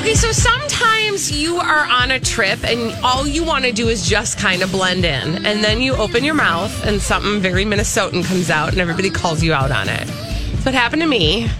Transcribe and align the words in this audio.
Okay, 0.00 0.14
so 0.14 0.32
sometimes 0.32 1.30
you 1.30 1.58
are 1.58 1.84
on 1.84 2.10
a 2.10 2.18
trip 2.18 2.64
and 2.64 2.90
all 3.04 3.26
you 3.26 3.44
want 3.44 3.66
to 3.66 3.70
do 3.70 3.88
is 3.88 4.08
just 4.08 4.38
kind 4.38 4.62
of 4.62 4.72
blend 4.72 5.04
in. 5.04 5.44
And 5.44 5.62
then 5.62 5.82
you 5.82 5.94
open 5.94 6.24
your 6.24 6.32
mouth 6.32 6.86
and 6.86 7.02
something 7.02 7.38
very 7.40 7.66
Minnesotan 7.66 8.24
comes 8.24 8.48
out 8.48 8.70
and 8.70 8.80
everybody 8.80 9.10
calls 9.10 9.42
you 9.42 9.52
out 9.52 9.70
on 9.70 9.90
it. 9.90 10.06
That's 10.06 10.64
what 10.64 10.74
happened 10.74 11.02
to 11.02 11.08
me 11.08 11.50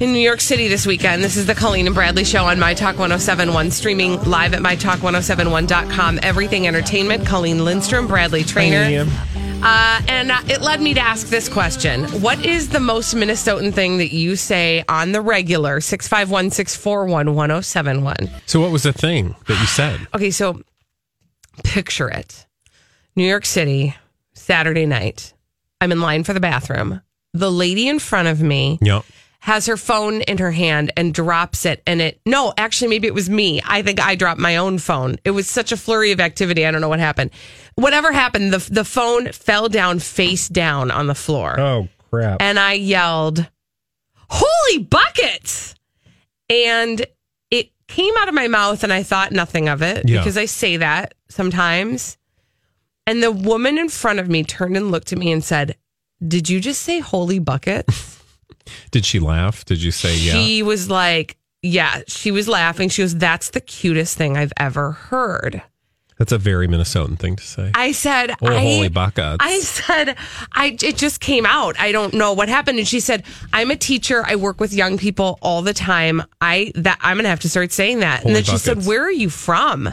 in 0.00 0.12
New 0.12 0.18
York 0.18 0.40
City 0.40 0.66
this 0.66 0.86
weekend. 0.86 1.22
This 1.22 1.36
is 1.36 1.46
the 1.46 1.54
Colleen 1.54 1.86
and 1.86 1.94
Bradley 1.94 2.24
show 2.24 2.46
on 2.46 2.58
My 2.58 2.74
Talk 2.74 2.98
1071, 2.98 3.70
streaming 3.70 4.20
live 4.24 4.52
at 4.52 4.60
MyTalk1071.com. 4.60 6.18
Everything 6.24 6.66
Entertainment, 6.66 7.28
Colleen 7.28 7.64
Lindstrom, 7.64 8.08
Bradley 8.08 8.42
Traynor. 8.42 9.06
Uh, 9.62 10.00
and 10.08 10.30
uh, 10.30 10.40
it 10.48 10.60
led 10.60 10.80
me 10.80 10.94
to 10.94 11.00
ask 11.00 11.28
this 11.28 11.48
question 11.48 12.04
What 12.20 12.44
is 12.44 12.68
the 12.68 12.80
most 12.80 13.14
Minnesotan 13.14 13.72
thing 13.72 13.98
that 13.98 14.12
you 14.12 14.36
say 14.36 14.84
on 14.88 15.12
the 15.12 15.20
regular? 15.20 15.80
651 15.80 16.50
641 16.50 17.34
1071. 17.34 18.30
So, 18.46 18.60
what 18.60 18.70
was 18.70 18.82
the 18.82 18.92
thing 18.92 19.34
that 19.46 19.60
you 19.60 19.66
said? 19.66 20.00
Okay, 20.14 20.30
so 20.30 20.62
picture 21.64 22.08
it 22.08 22.46
New 23.16 23.24
York 23.24 23.46
City, 23.46 23.96
Saturday 24.34 24.86
night. 24.86 25.32
I'm 25.80 25.92
in 25.92 26.00
line 26.00 26.24
for 26.24 26.32
the 26.32 26.40
bathroom. 26.40 27.00
The 27.32 27.50
lady 27.50 27.88
in 27.88 27.98
front 27.98 28.28
of 28.28 28.40
me 28.40 28.78
Yep. 28.80 29.04
Has 29.46 29.66
her 29.66 29.76
phone 29.76 30.22
in 30.22 30.38
her 30.38 30.50
hand 30.50 30.90
and 30.96 31.14
drops 31.14 31.64
it 31.64 31.80
and 31.86 32.00
it 32.02 32.20
no 32.26 32.52
actually 32.58 32.88
maybe 32.88 33.06
it 33.06 33.14
was 33.14 33.30
me. 33.30 33.62
I 33.64 33.80
think 33.82 34.00
i 34.00 34.16
dropped 34.16 34.40
my 34.40 34.56
own 34.56 34.78
phone. 34.78 35.18
It 35.24 35.30
was 35.30 35.48
such 35.48 35.70
a 35.70 35.76
flurry 35.76 36.10
of 36.10 36.18
activity. 36.18 36.66
I 36.66 36.72
don't 36.72 36.80
know 36.80 36.88
what 36.88 36.98
happened. 36.98 37.30
Whatever 37.76 38.10
happened 38.10 38.52
the, 38.52 38.58
the 38.72 38.84
phone 38.84 39.30
fell 39.30 39.68
down 39.68 40.00
face 40.00 40.48
down 40.48 40.90
on 40.90 41.06
the 41.06 41.14
floor. 41.14 41.60
Oh 41.60 41.88
crap! 42.10 42.42
and 42.42 42.58
i 42.58 42.72
yelled 42.72 43.48
holy 44.28 44.82
buckets! 44.82 45.76
And 46.50 47.06
it 47.52 47.70
came 47.86 48.14
out 48.18 48.26
of 48.28 48.34
my 48.34 48.48
mouth 48.48 48.82
and 48.82 48.92
i 48.92 49.04
thought 49.04 49.30
nothing 49.30 49.68
of 49.68 49.80
it 49.80 50.08
Yeah. 50.08 50.18
because 50.18 50.36
i 50.36 50.46
say 50.46 50.78
that 50.78 51.14
sometimes. 51.28 52.18
And 53.06 53.22
the 53.22 53.30
woman 53.30 53.78
in 53.78 53.88
front 53.88 54.18
of 54.18 54.28
me 54.28 54.42
turned 54.42 54.76
and 54.76 54.90
looked 54.90 55.12
at 55.12 55.18
me 55.20 55.30
and 55.30 55.44
said 55.44 55.76
did 56.26 56.48
you 56.50 56.60
just 56.60 56.82
say 56.82 56.98
holy 56.98 57.38
buckets 57.38 58.15
Did 58.90 59.04
she 59.04 59.18
laugh? 59.18 59.64
Did 59.64 59.82
you 59.82 59.90
say 59.90 60.16
yeah? 60.16 60.34
she 60.34 60.62
was 60.62 60.90
like, 60.90 61.36
yeah, 61.62 62.02
she 62.06 62.30
was 62.30 62.48
laughing. 62.48 62.88
She 62.88 63.02
was, 63.02 63.16
that's 63.16 63.50
the 63.50 63.60
cutest 63.60 64.16
thing 64.16 64.36
I've 64.36 64.52
ever 64.58 64.92
heard. 64.92 65.62
That's 66.18 66.32
a 66.32 66.38
very 66.38 66.66
Minnesotan 66.66 67.18
thing 67.18 67.36
to 67.36 67.44
say. 67.44 67.70
I 67.74 67.92
said, 67.92 68.30
oh, 68.40 68.46
I, 68.46 68.58
holy 68.58 68.88
buckets! 68.88 69.36
I 69.40 69.60
said, 69.60 70.16
I 70.52 70.76
it 70.82 70.96
just 70.96 71.20
came 71.20 71.44
out. 71.44 71.78
I 71.78 71.92
don't 71.92 72.14
know 72.14 72.32
what 72.32 72.48
happened. 72.48 72.78
And 72.78 72.88
she 72.88 73.00
said, 73.00 73.24
I'm 73.52 73.70
a 73.70 73.76
teacher. 73.76 74.24
I 74.26 74.36
work 74.36 74.58
with 74.58 74.72
young 74.72 74.96
people 74.96 75.38
all 75.42 75.60
the 75.60 75.74
time. 75.74 76.22
I 76.40 76.72
that 76.74 76.98
I'm 77.02 77.18
gonna 77.18 77.28
have 77.28 77.40
to 77.40 77.50
start 77.50 77.70
saying 77.70 78.00
that. 78.00 78.22
Holy 78.22 78.30
and 78.30 78.36
then 78.36 78.44
she 78.44 78.56
said. 78.56 78.86
Where 78.86 79.02
are 79.02 79.12
you 79.12 79.28
from? 79.28 79.92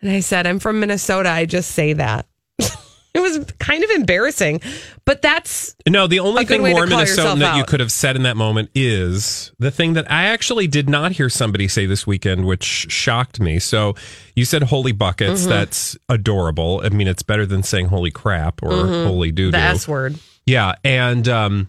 And 0.00 0.10
I 0.10 0.20
said, 0.20 0.46
I'm 0.46 0.60
from 0.60 0.78
Minnesota. 0.78 1.30
I 1.30 1.44
just 1.44 1.72
say 1.72 1.94
that. 1.94 2.26
it 3.14 3.20
was 3.20 3.44
kind 3.58 3.84
of 3.84 3.90
embarrassing, 3.90 4.60
but 5.04 5.20
that's 5.20 5.76
No, 5.86 6.06
the 6.06 6.20
only 6.20 6.44
thing 6.46 6.62
more 6.62 6.86
Minnesotan 6.86 7.40
that 7.40 7.56
you 7.56 7.64
could 7.64 7.80
have 7.80 7.92
said 7.92 8.16
in 8.16 8.22
that 8.22 8.36
moment 8.36 8.70
is 8.74 9.52
the 9.58 9.70
thing 9.70 9.92
that 9.94 10.10
I 10.10 10.24
actually 10.28 10.66
did 10.66 10.88
not 10.88 11.12
hear 11.12 11.28
somebody 11.28 11.68
say 11.68 11.84
this 11.86 12.06
weekend, 12.06 12.46
which 12.46 12.64
shocked 12.64 13.38
me. 13.38 13.58
So 13.58 13.94
you 14.34 14.44
said 14.46 14.62
holy 14.62 14.92
buckets. 14.92 15.42
Mm-hmm. 15.42 15.50
That's 15.50 15.96
adorable. 16.08 16.80
I 16.84 16.88
mean, 16.88 17.06
it's 17.06 17.22
better 17.22 17.44
than 17.44 17.62
saying 17.62 17.86
holy 17.86 18.10
crap 18.10 18.62
or 18.62 18.70
holy 18.86 19.30
doo 19.30 19.50
Mm-hmm. 19.50 19.52
the. 19.52 19.58
S 19.58 19.86
word. 19.86 20.18
Yeah, 20.46 20.74
and 20.82 21.28
um, 21.28 21.68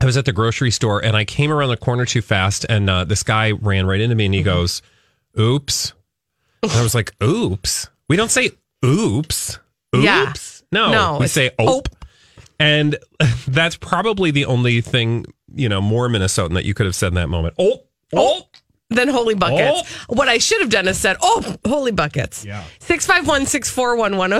I 0.00 0.04
was 0.04 0.16
at 0.16 0.24
the 0.26 0.32
grocery 0.32 0.70
store 0.70 1.02
and 1.04 1.16
I 1.16 1.24
came 1.24 1.50
around 1.50 1.70
the 1.70 1.76
corner 1.76 2.04
too 2.04 2.22
fast, 2.22 2.64
and 2.68 2.88
uh, 2.90 3.04
this 3.04 3.22
guy 3.22 3.52
ran 3.52 3.86
right 3.86 4.00
into 4.00 4.14
me 4.14 4.26
and 4.26 4.34
he 4.34 4.40
Mm-hmm. 4.40 4.44
goes, 4.50 4.82
"Oops!" 5.38 5.92
And 6.62 6.72
I 6.72 6.82
was 6.82 6.94
like, 6.94 7.12
"Oops." 7.22 7.88
We 8.08 8.16
don't 8.16 8.30
say 8.30 8.50
"oops." 8.84 9.58
Oops. 9.94 10.04
Yeah. 10.04 10.32
No, 10.72 10.92
no, 10.92 11.18
we 11.18 11.26
say 11.26 11.50
ope. 11.58 11.88
And 12.58 12.96
that's 13.48 13.76
probably 13.76 14.30
the 14.30 14.44
only 14.44 14.80
thing, 14.80 15.26
you 15.54 15.68
know, 15.68 15.80
more 15.80 16.08
Minnesotan 16.08 16.54
that 16.54 16.64
you 16.64 16.74
could 16.74 16.86
have 16.86 16.94
said 16.94 17.08
in 17.08 17.14
that 17.14 17.28
moment. 17.28 17.54
Oh, 17.58 17.82
oh. 18.14 18.42
Then 18.92 19.06
holy 19.08 19.36
buckets. 19.36 19.82
Oh. 20.08 20.14
What 20.14 20.28
I 20.28 20.38
should 20.38 20.60
have 20.60 20.70
done 20.70 20.88
is 20.88 20.98
said, 20.98 21.16
oh, 21.22 21.56
holy 21.64 21.92
buckets. 21.92 22.44
Yeah. 22.44 22.64
651 22.80 23.46
641 23.46 24.32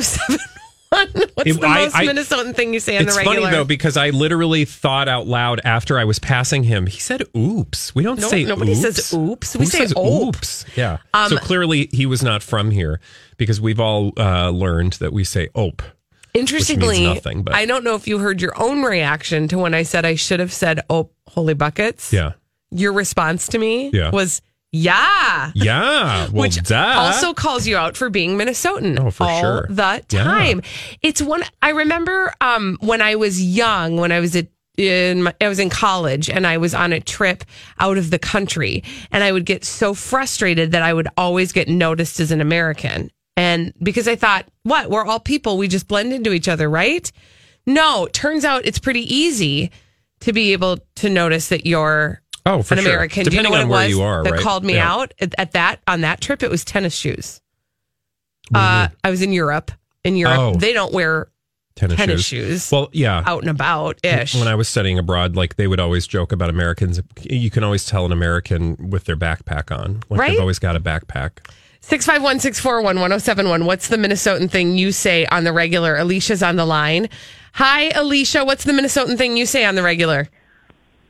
What's 1.35 1.49
It- 1.49 1.61
the 1.61 1.67
I- 1.67 1.85
most 1.85 1.97
I- 1.97 2.07
Minnesotan 2.07 2.55
thing 2.57 2.75
you 2.75 2.81
say 2.81 2.99
on 2.99 3.05
the 3.07 3.13
regular? 3.13 3.37
It's 3.37 3.45
funny 3.45 3.57
though 3.57 3.65
because 3.65 3.97
I 3.97 4.11
literally 4.11 4.65
thought 4.65 5.09
out 5.09 5.27
loud 5.29 5.61
after 5.65 5.99
I 5.99 6.05
was 6.05 6.19
passing 6.19 6.65
him. 6.65 6.87
He 6.87 6.99
said, 6.99 7.23
"Oops." 7.37 7.95
We 7.95 8.03
don't 8.03 8.21
No- 8.21 8.29
say 8.29 8.45
nobody 8.45 8.73
oops. 8.73 8.81
says 8.81 9.13
oops. 9.15 9.55
We 9.55 9.67
Who 9.67 9.71
say 9.71 9.87
ope. 9.95 10.37
oops. 10.37 10.65
Yeah. 10.77 10.99
Um, 11.15 11.29
so 11.31 11.37
clearly 11.39 11.89
he 11.93 12.07
was 12.07 12.23
not 12.23 12.43
from 12.43 12.71
here 12.73 13.01
because 13.37 13.61
we've 13.61 13.79
all 13.81 14.13
uh, 14.19 14.51
learned 14.51 14.95
that 14.95 15.13
we 15.13 15.23
say 15.25 15.49
ope. 15.55 15.83
Interestingly, 16.35 17.05
nothing, 17.05 17.43
but- 17.43 17.55
I 17.55 17.67
don't 17.67 17.83
know 17.85 17.95
if 17.97 18.07
you 18.07 18.19
heard 18.19 18.41
your 18.41 18.61
own 18.61 18.83
reaction 18.83 19.49
to 19.49 19.59
when 19.59 19.75
I 19.75 19.83
said 19.85 20.05
I 20.05 20.15
should 20.17 20.41
have 20.41 20.53
said, 20.53 20.81
"Oh, 20.91 21.11
holy 21.29 21.55
buckets." 21.55 22.13
Yeah. 22.13 22.33
Your 22.73 22.93
response 22.93 23.49
to 23.49 23.59
me 23.59 23.91
Yeah. 23.93 24.11
was, 24.11 24.41
"Yeah." 24.73 25.53
Yeah. 25.55 26.29
Well, 26.33 26.43
which 26.43 26.63
duh. 26.63 26.95
also 26.97 27.35
calls 27.35 27.67
you 27.67 27.77
out 27.77 27.97
for 27.97 28.11
being 28.11 28.37
Minnesotan 28.39 28.99
Oh, 29.01 29.11
for 29.11 29.25
all 29.25 29.41
sure. 29.41 29.67
the 29.69 30.03
Yeah. 30.11 30.25
time. 30.25 30.63
It's 31.03 31.21
one 31.23 31.43
I 31.63 31.71
remember 31.71 32.33
um, 32.41 32.77
when 32.81 33.01
I 33.03 33.17
was 33.17 33.43
young, 33.43 33.97
when 33.97 34.13
I 34.13 34.21
was 34.21 34.35
at 34.37 34.47
in 34.77 35.25
my, 35.25 35.35
I 35.43 35.49
was 35.49 35.59
in 35.59 35.69
college 35.69 36.31
and 36.31 36.47
I 36.47 36.57
was 36.57 36.73
on 36.75 36.93
a 36.95 37.01
trip 37.01 37.45
out 37.81 37.99
of 37.99 38.11
the 38.11 38.19
country 38.19 38.83
and 39.13 39.23
I 39.23 39.31
would 39.31 39.45
get 39.45 39.63
so 39.65 39.93
frustrated 39.93 40.73
that 40.73 40.83
I 40.83 40.95
would 40.95 41.09
always 41.19 41.53
get 41.53 41.69
noticed 41.69 42.19
as 42.19 42.31
an 42.31 42.41
American. 42.41 43.11
And 43.37 43.75
because 43.83 44.09
I 44.09 44.17
thought, 44.17 44.47
what, 44.63 44.89
we're 44.89 45.05
all 45.05 45.21
people, 45.21 45.59
we 45.59 45.69
just 45.69 45.87
blend 45.87 46.15
into 46.15 46.33
each 46.33 46.49
other, 46.49 46.71
right? 46.71 47.11
No, 47.67 48.09
turns 48.13 48.45
out 48.45 48.65
it's 48.65 48.79
pretty 48.79 49.03
easy 49.15 49.71
to 50.21 50.33
be 50.33 50.53
able 50.53 50.79
to 50.97 51.11
notice 51.11 51.49
that 51.49 51.67
you're 51.67 52.23
Oh, 52.47 52.63
for 52.63 52.75
an 52.75 52.81
sure. 52.81 52.93
American. 52.93 53.25
Do 53.25 53.31
you 53.37 53.43
Depending 53.43 53.45
know 53.45 53.51
what 53.51 53.61
on 53.61 53.67
it 53.67 53.71
where 53.71 53.83
was 53.87 53.91
you 53.91 54.03
are, 54.03 54.25
that 54.25 54.33
right? 54.33 54.41
called 54.41 54.65
me 54.65 54.75
Yeah. 54.75 54.93
out 54.93 55.15
at, 55.21 55.35
at 55.39 55.53
that 55.53 55.81
on 55.87 56.01
that 56.03 56.21
trip? 56.21 56.43
It 56.43 56.51
was 56.51 56.65
tennis 56.65 56.95
shoes. 56.95 57.41
Uh, 58.55 58.89
I 59.05 59.11
was 59.11 59.23
in 59.23 59.33
Europe. 59.33 59.71
In 60.05 60.17
Europe, 60.17 60.39
Oh. 60.39 60.55
they 60.55 60.73
don't 60.73 60.93
wear 60.93 61.29
Tennis, 61.77 61.97
tennis 61.97 62.25
shoes. 62.25 62.47
shoes, 62.65 62.73
Well, 62.73 62.89
yeah. 62.93 63.23
out 63.27 63.43
and 63.43 63.51
about 63.51 63.99
ish. 64.05 64.35
When 64.35 64.49
I 64.49 64.55
was 64.55 64.69
studying 64.69 64.99
abroad, 64.99 65.37
like 65.37 65.57
they 65.57 65.67
would 65.67 65.79
always 65.81 66.07
joke 66.07 66.33
about 66.33 66.51
Americans. 66.51 67.01
You 67.23 67.51
can 67.51 67.63
always 67.63 67.85
tell 67.87 68.05
an 68.07 68.13
American 68.13 68.91
with 68.91 69.05
their 69.05 69.17
backpack 69.17 69.75
on. 69.77 70.03
Like 70.09 70.21
Right? 70.21 70.31
they've 70.33 70.41
always 70.41 70.59
got 70.59 70.75
a 70.77 70.81
backpack. 70.81 71.33
Six 71.81 72.05
five 72.05 72.23
one 72.23 72.41
six 72.41 72.59
four 72.59 72.83
one 72.83 72.99
one 73.01 73.11
zero 73.11 73.19
seven 73.19 73.49
one. 73.49 73.65
What's 73.67 73.89
the 73.89 73.97
Minnesotan 73.97 74.51
thing 74.51 74.77
you 74.77 74.91
say 74.93 75.27
on 75.27 75.45
the 75.45 75.53
regular? 75.53 75.97
Alicia's 75.97 76.43
on 76.43 76.57
the 76.57 76.67
line. 76.67 77.09
Hi, 77.55 77.91
Alicia. 77.91 78.45
What's 78.45 78.65
the 78.65 78.73
Minnesotan 78.73 79.17
thing 79.17 79.37
you 79.37 79.47
say 79.47 79.65
on 79.65 79.75
the 79.77 79.83
regular? 79.83 80.29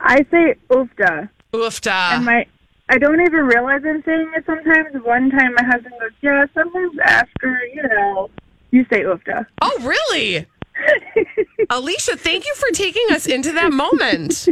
I 0.00 0.24
say 0.30 0.54
oofda. 0.70 1.28
Oofta. 1.52 2.12
And 2.16 2.24
my 2.24 2.46
I 2.88 2.98
don't 2.98 3.20
even 3.20 3.46
realize 3.46 3.82
I'm 3.86 4.02
saying 4.02 4.32
it 4.36 4.44
sometimes. 4.46 4.94
One 5.04 5.30
time 5.30 5.54
my 5.54 5.64
husband 5.64 5.94
goes, 6.00 6.10
Yeah, 6.22 6.44
sometimes 6.54 6.98
after, 7.04 7.60
you 7.72 7.82
know, 7.84 8.30
you 8.72 8.84
say 8.90 9.02
oofda. 9.02 9.46
oh, 9.62 9.78
really? 9.82 10.46
Alicia, 11.70 12.16
thank 12.16 12.44
you 12.46 12.54
for 12.56 12.70
taking 12.72 13.04
us 13.12 13.26
into 13.26 13.52
that 13.52 13.72
moment. 13.72 14.48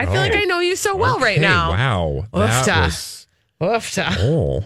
I 0.00 0.06
feel 0.06 0.14
like 0.14 0.34
I 0.34 0.44
know 0.44 0.60
you 0.60 0.76
so 0.76 0.96
well 0.96 1.18
right 1.18 1.40
now. 1.40 1.70
Wow. 1.70 2.24
That 2.32 2.66
Oofta. 2.66 2.84
was 2.84 3.26
Oofta. 3.60 4.16
oh. 4.18 4.64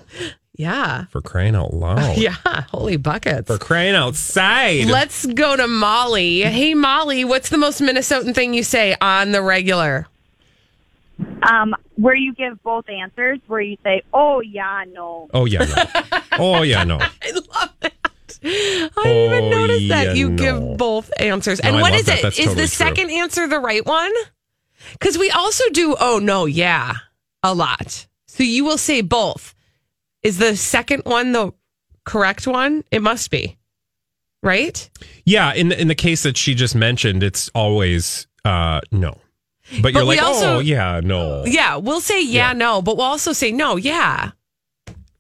Yeah. 0.55 1.07
For 1.07 1.21
crying 1.23 1.57
out 1.57 1.73
loud. 1.75 2.17
Yeah. 2.19 2.37
Holy 2.71 2.97
buckets. 2.99 3.49
For 3.49 3.59
crying 3.59 3.95
outside. 3.95 4.85
Let's 4.87 5.27
go 5.27 5.57
to 5.57 5.67
Molly. 5.67 6.43
Hey, 6.43 6.75
Molly, 6.75 7.25
what's 7.25 7.49
the 7.49 7.59
most 7.59 7.81
Minnesotan 7.81 8.35
thing 8.35 8.53
you 8.55 8.63
say 8.63 8.95
on 9.01 9.33
the 9.33 9.43
regular? 9.43 10.07
Um, 11.43 11.75
where 11.97 12.15
you 12.15 12.35
give 12.35 12.63
both 12.63 12.89
answers, 12.89 13.39
where 13.47 13.61
you 13.61 13.77
say, 13.83 14.03
"Oh 14.13 14.41
yeah, 14.41 14.85
no." 14.93 15.29
oh, 15.35 15.45
yeah, 15.45 15.65
no. 15.65 16.21
Oh, 16.39 16.63
yeah, 16.63 16.85
no. 16.85 16.99
I 17.01 17.31
love 17.33 17.71
that. 17.81 17.93
I 18.45 18.89
didn't 19.05 19.33
even 19.35 19.45
Oh, 19.45 19.51
notice 19.51 19.89
that 19.89 20.17
you 20.17 20.31
no. 20.31 20.37
give 20.37 20.79
both 20.79 21.11
answers. 21.21 21.63
No, 21.63 21.71
and 21.71 21.81
what 21.81 21.95
is 21.95 22.07
that. 22.07 22.19
it? 22.19 22.23
That's 22.23 22.39
Is 22.39 22.47
totally 22.47 22.63
the 22.65 22.69
true. 22.69 22.87
second 22.87 23.11
answer 23.11 23.47
the 23.47 23.59
right 23.61 23.85
one? 23.87 24.13
Because 24.93 25.17
we 25.19 25.31
also 25.31 25.69
do, 25.71 25.95
oh, 26.01 26.19
no, 26.21 26.47
yeah, 26.47 26.95
a 27.43 27.55
lot. 27.55 28.07
So 28.27 28.43
you 28.43 28.65
will 28.65 28.79
say 28.79 29.01
both. 29.01 29.55
Is 30.23 30.39
the 30.39 30.57
second 30.57 31.03
one 31.05 31.33
the 31.33 31.53
correct 32.05 32.47
one? 32.47 32.83
It 32.91 33.03
must 33.03 33.31
be. 33.31 33.59
Right? 34.43 34.89
Yeah, 35.25 35.53
in 35.55 35.69
the, 35.69 35.81
in 35.81 35.87
the 35.89 35.95
case 35.95 36.25
that 36.25 36.37
she 36.37 36.55
just 36.55 36.75
mentioned, 36.75 37.23
it's 37.23 37.49
always 37.55 38.27
uh 38.45 38.81
no. 38.91 39.19
But 39.81 39.95
you're 39.95 40.03
we 40.05 40.17
like, 40.17 40.23
also- 40.23 40.57
oh 40.57 40.59
yeah, 40.59 41.01
no. 41.03 41.45
Yeah, 41.47 41.77
we'll 41.77 42.01
say 42.01 42.21
yeah, 42.23 42.49
Yeah. 42.49 42.53
no, 42.53 42.83
but 42.83 42.97
we'll 42.97 43.07
also 43.07 43.33
say 43.33 43.53
no, 43.53 43.77
yeah. 43.77 44.33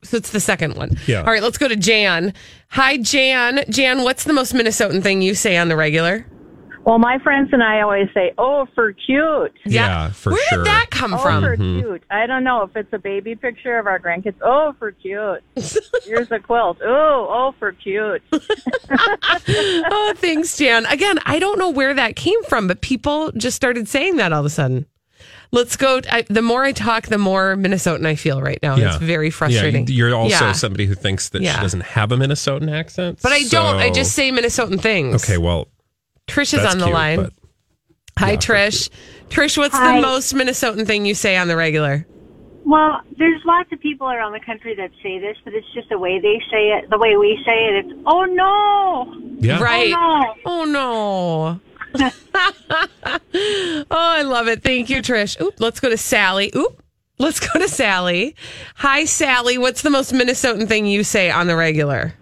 So 0.04 0.16
it's 0.16 0.30
the 0.30 0.40
second 0.40 0.74
one. 0.76 0.98
Yeah. 1.06 1.20
All 1.20 1.26
right, 1.26 1.42
let's 1.42 1.58
go 1.58 1.68
to 1.68 1.76
Jan. 1.76 2.34
Hi, 2.70 2.96
Jan. 2.98 3.64
Jan, 3.70 4.02
what's 4.02 4.24
the 4.24 4.32
most 4.32 4.52
Minnesotan 4.52 5.00
thing 5.02 5.22
you 5.22 5.34
say 5.34 5.56
on 5.56 5.68
the 5.68 5.76
regular? 5.76 6.26
Well, 6.84 6.98
my 6.98 7.18
friends 7.20 7.50
and 7.52 7.62
I 7.62 7.80
always 7.82 8.08
say, 8.12 8.32
"Oh, 8.38 8.66
for 8.74 8.92
cute." 8.92 9.52
Yeah, 9.64 10.10
for 10.10 10.32
Where 10.32 10.42
sure. 10.48 10.58
did 10.58 10.66
that 10.66 10.86
come 10.90 11.14
Oh, 11.14 11.18
from? 11.18 11.42
for 11.42 11.56
mm-hmm. 11.56 11.80
cute. 11.80 12.02
I 12.10 12.26
don't 12.26 12.42
know 12.42 12.62
if 12.62 12.74
it's 12.76 12.92
a 12.92 12.98
baby 12.98 13.36
picture 13.36 13.78
of 13.78 13.86
our 13.86 14.00
grandkids. 14.00 14.34
Oh, 14.42 14.74
for 14.80 14.90
cute. 14.90 15.42
Here's 16.04 16.30
a 16.32 16.40
quilt. 16.40 16.78
Oh, 16.84 17.28
oh, 17.30 17.54
for 17.60 17.70
cute. 17.72 18.22
oh, 18.32 20.12
thanks, 20.16 20.56
Jan. 20.56 20.86
Again, 20.86 21.18
I 21.24 21.38
don't 21.38 21.58
know 21.58 21.70
where 21.70 21.94
that 21.94 22.16
came 22.16 22.42
from, 22.44 22.66
but 22.66 22.80
people 22.80 23.30
just 23.32 23.56
started 23.56 23.88
saying 23.88 24.16
that 24.16 24.32
all 24.32 24.40
of 24.40 24.46
a 24.46 24.50
sudden. 24.50 24.86
Let's 25.54 25.76
go. 25.76 26.00
I, 26.10 26.22
the 26.30 26.40
more 26.40 26.64
I 26.64 26.72
talk, 26.72 27.08
the 27.08 27.18
more 27.18 27.56
Minnesotan 27.56 28.06
I 28.06 28.14
feel 28.14 28.40
right 28.40 28.58
now. 28.62 28.74
Yeah. 28.76 28.88
It's 28.88 28.96
very 28.96 29.28
frustrating. 29.28 29.86
you- 29.86 29.94
you're 30.06 30.14
also 30.14 30.46
Yeah. 30.46 30.52
somebody 30.52 30.86
who 30.86 30.94
thinks 30.94 31.28
that 31.28 31.42
Yeah. 31.42 31.56
she 31.56 31.60
doesn't 31.60 31.82
have 31.82 32.10
a 32.10 32.16
Minnesotan 32.16 32.72
accent. 32.72 33.18
But 33.22 33.32
I 33.32 33.42
don't. 33.44 33.76
I 33.76 33.90
just 33.90 34.12
say 34.12 34.32
Minnesotan 34.32 34.80
things. 34.80 35.22
Okay, 35.22 35.36
well, 35.36 35.68
Trish 36.28 36.54
is 36.54 36.62
that's 36.62 36.74
on 36.74 36.78
the 36.78 36.86
cute, 36.86 36.94
line. 36.94 37.30
Hi, 38.18 38.32
Yeah, 38.32 38.36
Trish. 38.36 38.88
Trish, 39.28 39.56
what's 39.56 39.74
Hi. 39.76 39.96
the 39.96 40.02
most 40.02 40.34
Minnesotan 40.34 40.86
thing 40.86 41.06
you 41.06 41.14
say 41.14 41.36
on 41.36 41.48
the 41.48 41.56
regular? 41.56 42.06
Well, 42.64 43.00
there's 43.18 43.42
lots 43.44 43.72
of 43.72 43.80
people 43.80 44.06
around 44.08 44.32
the 44.32 44.40
country 44.40 44.74
that 44.76 44.90
say 45.02 45.18
this, 45.18 45.36
but 45.44 45.52
it's 45.52 45.66
just 45.74 45.88
the 45.88 45.98
way 45.98 46.20
they 46.20 46.40
say 46.50 46.68
it. 46.70 46.88
The 46.90 46.98
way 46.98 47.16
we 47.16 47.42
say 47.44 47.52
it, 47.68 47.86
it's 47.86 47.92
"Oh 48.06 48.24
no, 48.24 49.20
yeah. 49.40 49.58
Oh, 49.58 49.62
right. 49.62 49.90
no." 49.90 50.34
Oh 50.46 50.64
no. 50.64 51.60
oh, 53.34 53.84
I 53.90 54.22
love 54.22 54.46
it. 54.48 54.62
Thank 54.62 54.90
you, 54.90 55.02
Trish. 55.02 55.40
Oop, 55.40 55.54
let's 55.58 55.80
go 55.80 55.88
to 55.90 55.96
Sally. 55.98 56.52
Oop. 56.54 56.82
Let's 57.18 57.40
go 57.40 57.58
to 57.58 57.68
Sally. 57.68 58.34
Hi, 58.76 59.04
Sally. 59.04 59.58
What's 59.58 59.82
the 59.82 59.90
most 59.90 60.12
Minnesotan 60.12 60.68
thing 60.68 60.86
you 60.86 61.02
say 61.04 61.30
on 61.30 61.48
the 61.48 61.56
regular? 61.56 62.14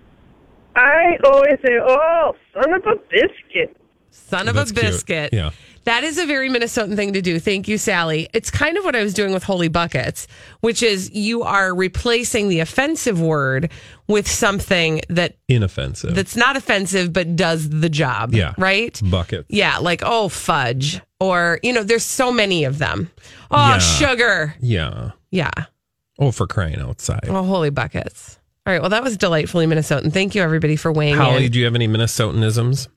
I 0.75 1.19
always 1.25 1.59
say, 1.65 1.79
"Oh, 1.81 2.35
son 2.55 2.73
of 2.73 2.87
a 2.87 2.97
biscuit." 3.11 3.77
Son 4.11 4.49
of 4.49 4.55
That's 4.55 4.71
a 4.71 4.75
cute. 4.75 4.87
biscuit. 4.87 5.31
Yeah. 5.33 5.51
That 5.85 6.05
is 6.05 6.19
a 6.19 6.27
very 6.27 6.51
Minnesotan 6.51 6.95
thing 6.95 7.15
to 7.15 7.23
do. 7.23 7.39
Thank 7.41 7.67
you, 7.67 7.79
Sally. 7.79 8.29
It's 8.35 8.51
kind 8.51 8.77
of 8.77 8.85
what 8.85 8.95
I 8.95 9.03
was 9.03 9.15
doing 9.15 9.33
with 9.33 9.43
Holy 9.43 9.69
Buckets, 9.69 10.27
which 10.61 10.83
is 10.83 11.11
you 11.13 11.43
are 11.43 11.75
replacing 11.75 12.49
the 12.49 12.61
offensive 12.61 13.21
word 13.21 13.71
with 14.07 14.29
something 14.29 15.01
that 15.09 15.37
Inoffensive. 15.49 16.15
that's 16.15 16.37
not 16.37 16.55
offensive 16.57 17.13
but 17.15 17.35
does 17.35 17.69
the 17.71 17.89
job. 17.89 18.35
Yeah. 18.35 18.53
Right? 18.59 19.01
bucket. 19.03 19.47
Yeah, 19.49 19.79
like 19.79 20.03
oh 20.05 20.29
fudge, 20.29 21.01
or 21.19 21.59
you 21.63 21.73
know, 21.73 21.83
there's 21.83 22.05
so 22.05 22.31
many 22.31 22.65
of 22.65 22.79
them. 22.79 23.11
Oh 23.51 23.57
Yeah. 23.57 23.79
sugar, 23.79 24.55
Yeah. 24.61 25.11
yeah. 25.31 25.51
Oh, 26.19 26.31
for 26.31 26.47
crying 26.47 26.79
outside. 26.79 27.25
Oh 27.29 27.43
holy 27.43 27.71
buckets. 27.71 28.39
All 28.67 28.73
right, 28.75 28.83
well 28.83 28.91
that 28.91 29.03
was 29.03 29.17
delightfully 29.17 29.67
Minnesotan. 29.67 30.13
Thank 30.13 30.35
you 30.35 30.43
everybody 30.43 30.77
for 30.77 30.93
weighing 30.93 31.17
Holly, 31.17 31.47
in. 31.47 31.53
do 31.53 31.59
you 31.59 31.65
have 31.65 31.75
any 31.75 31.89
Minnesotanisms? 31.89 32.89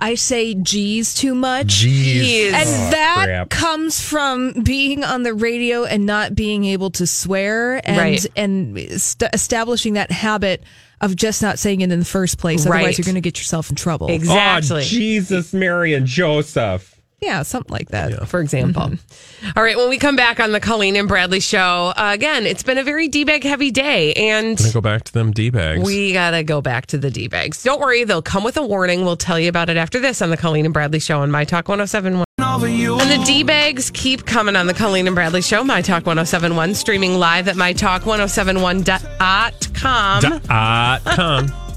I 0.00 0.14
say 0.14 0.54
G's 0.54 1.14
too 1.14 1.34
much. 1.34 1.84
Jeez. 1.84 2.52
And 2.52 2.68
Oh, 2.68 2.90
that 2.90 3.24
crap. 3.26 3.50
comes 3.50 4.00
from 4.00 4.52
being 4.62 5.04
on 5.04 5.22
the 5.24 5.34
radio 5.34 5.84
and 5.84 6.06
not 6.06 6.34
being 6.34 6.64
able 6.64 6.90
to 6.92 7.06
swear 7.06 7.80
and 7.86 7.98
Right. 7.98 8.26
and 8.36 8.78
st- 9.00 9.30
establishing 9.34 9.94
that 9.94 10.10
habit 10.10 10.62
of 11.02 11.16
just 11.16 11.42
not 11.42 11.58
saying 11.58 11.80
it 11.82 11.90
in 11.90 11.98
the 11.98 12.04
first 12.04 12.38
place. 12.38 12.66
Right. 12.66 12.76
Otherwise, 12.80 12.98
you're 12.98 13.04
going 13.04 13.14
to 13.14 13.20
get 13.20 13.38
yourself 13.38 13.70
in 13.70 13.76
trouble. 13.76 14.08
Exactly. 14.08 14.80
Oh, 14.82 14.84
Jesus, 14.84 15.52
Mary, 15.52 15.94
and 15.94 16.06
Joseph. 16.06 16.99
Yeah, 17.20 17.42
something 17.42 17.72
like 17.72 17.88
that. 17.90 18.28
for 18.28 18.40
example. 18.40 18.82
Mm-hmm. 18.82 19.48
All 19.56 19.62
right, 19.62 19.76
when 19.76 19.88
we 19.90 19.98
come 19.98 20.16
back 20.16 20.40
on 20.40 20.52
the 20.52 20.60
Colleen 20.60 20.96
and 20.96 21.08
Bradley 21.08 21.40
show, 21.40 21.92
uh, 21.96 22.10
again, 22.14 22.46
it's 22.46 22.62
been 22.62 22.78
a 22.78 22.84
very 22.84 23.08
D 23.08 23.24
bag 23.24 23.44
heavy 23.44 23.70
day, 23.70 24.12
and 24.14 24.56
Gonna 24.58 24.72
go 24.72 24.80
back 24.80 25.04
to 25.04 25.12
them 25.12 25.32
d 25.32 25.50
bags. 25.50 25.82
we 25.84 26.12
got 26.12 26.30
to 26.32 26.42
go 26.42 26.60
back 26.60 26.86
to 26.86 26.98
the 26.98 27.10
D 27.10 27.28
bags. 27.28 27.62
Don't 27.62 27.80
worry, 27.80 28.04
they'll 28.04 28.22
come 28.22 28.44
with 28.44 28.56
a 28.56 28.66
warning. 28.66 29.04
We'll 29.04 29.16
tell 29.16 29.38
you 29.38 29.48
about 29.48 29.68
it 29.68 29.76
after 29.76 30.00
this 30.00 30.22
on 30.22 30.30
the 30.30 30.36
Colleen 30.36 30.64
and 30.64 30.74
Bradley 30.74 31.00
show 31.00 31.20
on 31.20 31.30
My 31.30 31.44
Talk 31.44 31.68
1071. 31.68 32.24
And 32.38 33.10
the 33.10 33.22
D 33.26 33.42
bags 33.42 33.90
keep 33.90 34.24
coming 34.24 34.56
on 34.56 34.66
the 34.66 34.74
Colleen 34.74 35.06
and 35.06 35.14
Bradley 35.14 35.42
show, 35.42 35.62
My 35.62 35.82
Talk 35.82 36.06
1071, 36.06 36.74
streaming 36.74 37.18
live 37.18 37.48
at 37.48 37.56
MyTalk1071.com. 37.56 38.82
dot 38.82 41.04
com. 41.04 41.69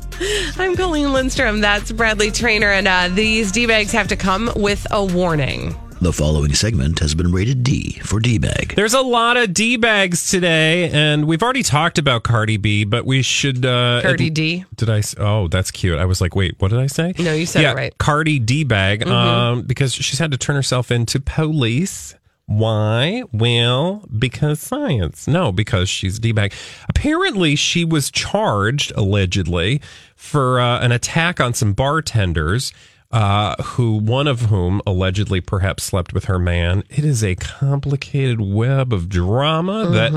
I'm 0.57 0.75
Colleen 0.75 1.11
Lindstrom. 1.13 1.61
That's 1.61 1.91
Bradley 1.91 2.31
Traynor. 2.31 2.71
And 2.71 2.87
uh, 2.87 3.09
these 3.09 3.51
D 3.51 3.65
bags 3.65 3.91
have 3.91 4.07
to 4.09 4.15
come 4.15 4.51
with 4.55 4.85
a 4.91 5.03
warning. 5.03 5.75
The 6.01 6.11
following 6.11 6.53
segment 6.53 6.99
has 6.99 7.15
been 7.15 7.31
rated 7.31 7.63
D 7.63 7.93
for 8.03 8.19
D 8.19 8.37
bag. 8.37 8.73
There's 8.75 8.93
a 8.93 9.01
lot 9.01 9.37
of 9.37 9.53
D 9.53 9.77
bags 9.77 10.29
today, 10.29 10.89
and 10.89 11.25
we've 11.25 11.41
already 11.41 11.63
talked 11.63 11.97
about 11.97 12.23
Cardi 12.23 12.57
B, 12.57 12.83
but 12.83 13.05
we 13.05 13.21
should. 13.21 13.65
Uh, 13.65 14.01
Cardi 14.01 14.27
at- 14.27 14.33
D. 14.33 14.65
Did 14.75 14.89
I? 14.89 14.97
s- 14.97 15.15
Oh, 15.17 15.47
that's 15.47 15.71
cute. 15.71 15.97
I 15.97 16.03
was 16.05 16.19
like, 16.19 16.35
wait, 16.35 16.55
what 16.59 16.71
did 16.71 16.79
I 16.79 16.87
say? 16.87 17.13
No, 17.19 17.31
you 17.33 17.45
said 17.45 17.63
it 17.63 17.75
right. 17.75 17.97
Cardi 17.99 18.39
D 18.39 18.65
bag, 18.65 19.05
Mhm. 19.05 19.11
um, 19.11 19.61
because 19.61 19.93
she's 19.93 20.19
had 20.19 20.31
to 20.31 20.37
turn 20.37 20.57
herself 20.57 20.91
into 20.91 21.21
police. 21.21 22.15
Why? 22.45 23.23
Well, 23.31 24.05
because 24.17 24.59
science. 24.59 25.27
No, 25.27 25.51
because 25.51 25.89
she's 25.89 26.19
D 26.19 26.31
bag. 26.33 26.53
Apparently, 26.89 27.55
she 27.55 27.85
was 27.85 28.11
charged 28.11 28.91
allegedly 28.95 29.81
for 30.15 30.59
uh, 30.59 30.79
an 30.79 30.91
attack 30.91 31.39
on 31.39 31.53
some 31.53 31.73
bartenders. 31.73 32.73
Uh, 33.11 33.53
who 33.61 33.97
one 33.97 34.25
of 34.25 34.41
whom 34.41 34.81
allegedly 34.87 35.39
perhaps 35.39 35.83
slept 35.83 36.15
with 36.15 36.25
her 36.25 36.39
man. 36.39 36.83
It 36.89 37.05
is 37.05 37.23
a 37.23 37.35
complicated 37.35 38.41
web 38.41 38.91
of 38.91 39.07
drama 39.07 39.85
that 39.91 40.11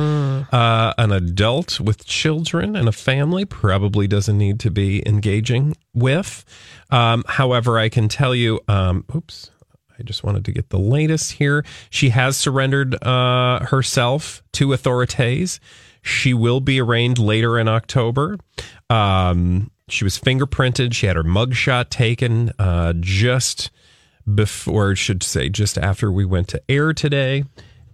uh, 0.50 0.94
an 0.96 1.12
adult 1.12 1.78
with 1.78 2.06
children 2.06 2.74
and 2.74 2.88
a 2.88 2.92
family 2.92 3.44
probably 3.44 4.06
doesn't 4.06 4.38
need 4.38 4.58
to 4.60 4.70
be 4.70 5.06
engaging 5.06 5.76
with. 5.92 6.42
Um, 6.90 7.22
however, 7.28 7.78
I 7.78 7.90
can 7.90 8.08
tell 8.08 8.34
you, 8.34 8.60
um, 8.66 9.04
oops, 9.14 9.50
I 9.98 10.02
just 10.02 10.22
wanted 10.24 10.44
to 10.46 10.52
get 10.52 10.68
the 10.70 10.78
latest 10.78 11.32
here. 11.32 11.64
She 11.90 12.10
has 12.10 12.36
surrendered 12.36 13.02
uh, 13.02 13.60
herself 13.66 14.42
to 14.52 14.72
authorities. 14.72 15.58
She 16.02 16.34
will 16.34 16.60
be 16.60 16.80
arraigned 16.80 17.18
later 17.18 17.58
in 17.58 17.66
October. 17.68 18.38
Um, 18.90 19.70
she 19.88 20.04
was 20.04 20.18
fingerprinted. 20.18 20.92
She 20.94 21.06
had 21.06 21.16
her 21.16 21.24
mugshot 21.24 21.88
taken 21.90 22.52
uh, 22.58 22.92
just 23.00 23.70
before, 24.32 24.94
should 24.96 25.22
say, 25.22 25.48
just 25.48 25.78
after 25.78 26.10
we 26.10 26.24
went 26.24 26.48
to 26.48 26.62
air 26.68 26.92
today. 26.92 27.44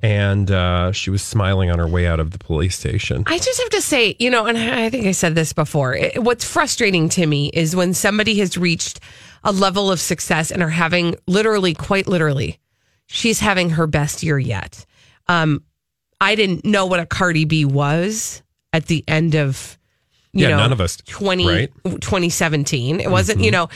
And 0.04 0.50
uh, 0.50 0.90
she 0.90 1.10
was 1.10 1.22
smiling 1.22 1.70
on 1.70 1.78
her 1.78 1.86
way 1.86 2.08
out 2.08 2.18
of 2.18 2.32
the 2.32 2.38
police 2.38 2.76
station. 2.76 3.22
I 3.28 3.38
just 3.38 3.60
have 3.60 3.70
to 3.70 3.80
say, 3.80 4.16
you 4.18 4.30
know, 4.30 4.46
and 4.46 4.58
I 4.58 4.90
think 4.90 5.06
I 5.06 5.12
said 5.12 5.36
this 5.36 5.52
before. 5.52 5.94
it- 5.94 6.20
What's 6.22 6.44
frustrating 6.44 7.08
to 7.10 7.24
me 7.26 7.50
is 7.54 7.76
when 7.76 7.94
somebody 7.94 8.36
has 8.40 8.58
reached 8.58 8.98
a 9.44 9.52
level 9.52 9.90
of 9.90 10.00
success 10.00 10.50
and 10.50 10.62
are 10.62 10.68
having 10.68 11.16
literally, 11.26 11.74
quite 11.74 12.06
literally, 12.06 12.58
she's 13.06 13.40
having 13.40 13.70
her 13.70 13.86
best 13.86 14.22
year 14.22 14.38
yet. 14.38 14.84
Um, 15.28 15.62
I 16.20 16.34
didn't 16.34 16.64
know 16.64 16.86
what 16.86 17.00
a 17.00 17.06
Cardi 17.06 17.44
B 17.44 17.64
was 17.64 18.42
at 18.72 18.86
the 18.86 19.04
end 19.08 19.34
of, 19.34 19.78
you 20.32 20.42
Yeah, 20.42 20.50
know, 20.50 20.56
none 20.58 20.72
of 20.72 20.80
us, 20.80 20.96
20, 21.06 21.46
right? 21.46 21.70
2017. 21.84 23.00
It 23.00 23.10
wasn't, 23.10 23.40
you 23.40 23.46
Mm-hmm. 23.46 23.52
know, 23.52 23.64
uh, 23.64 23.68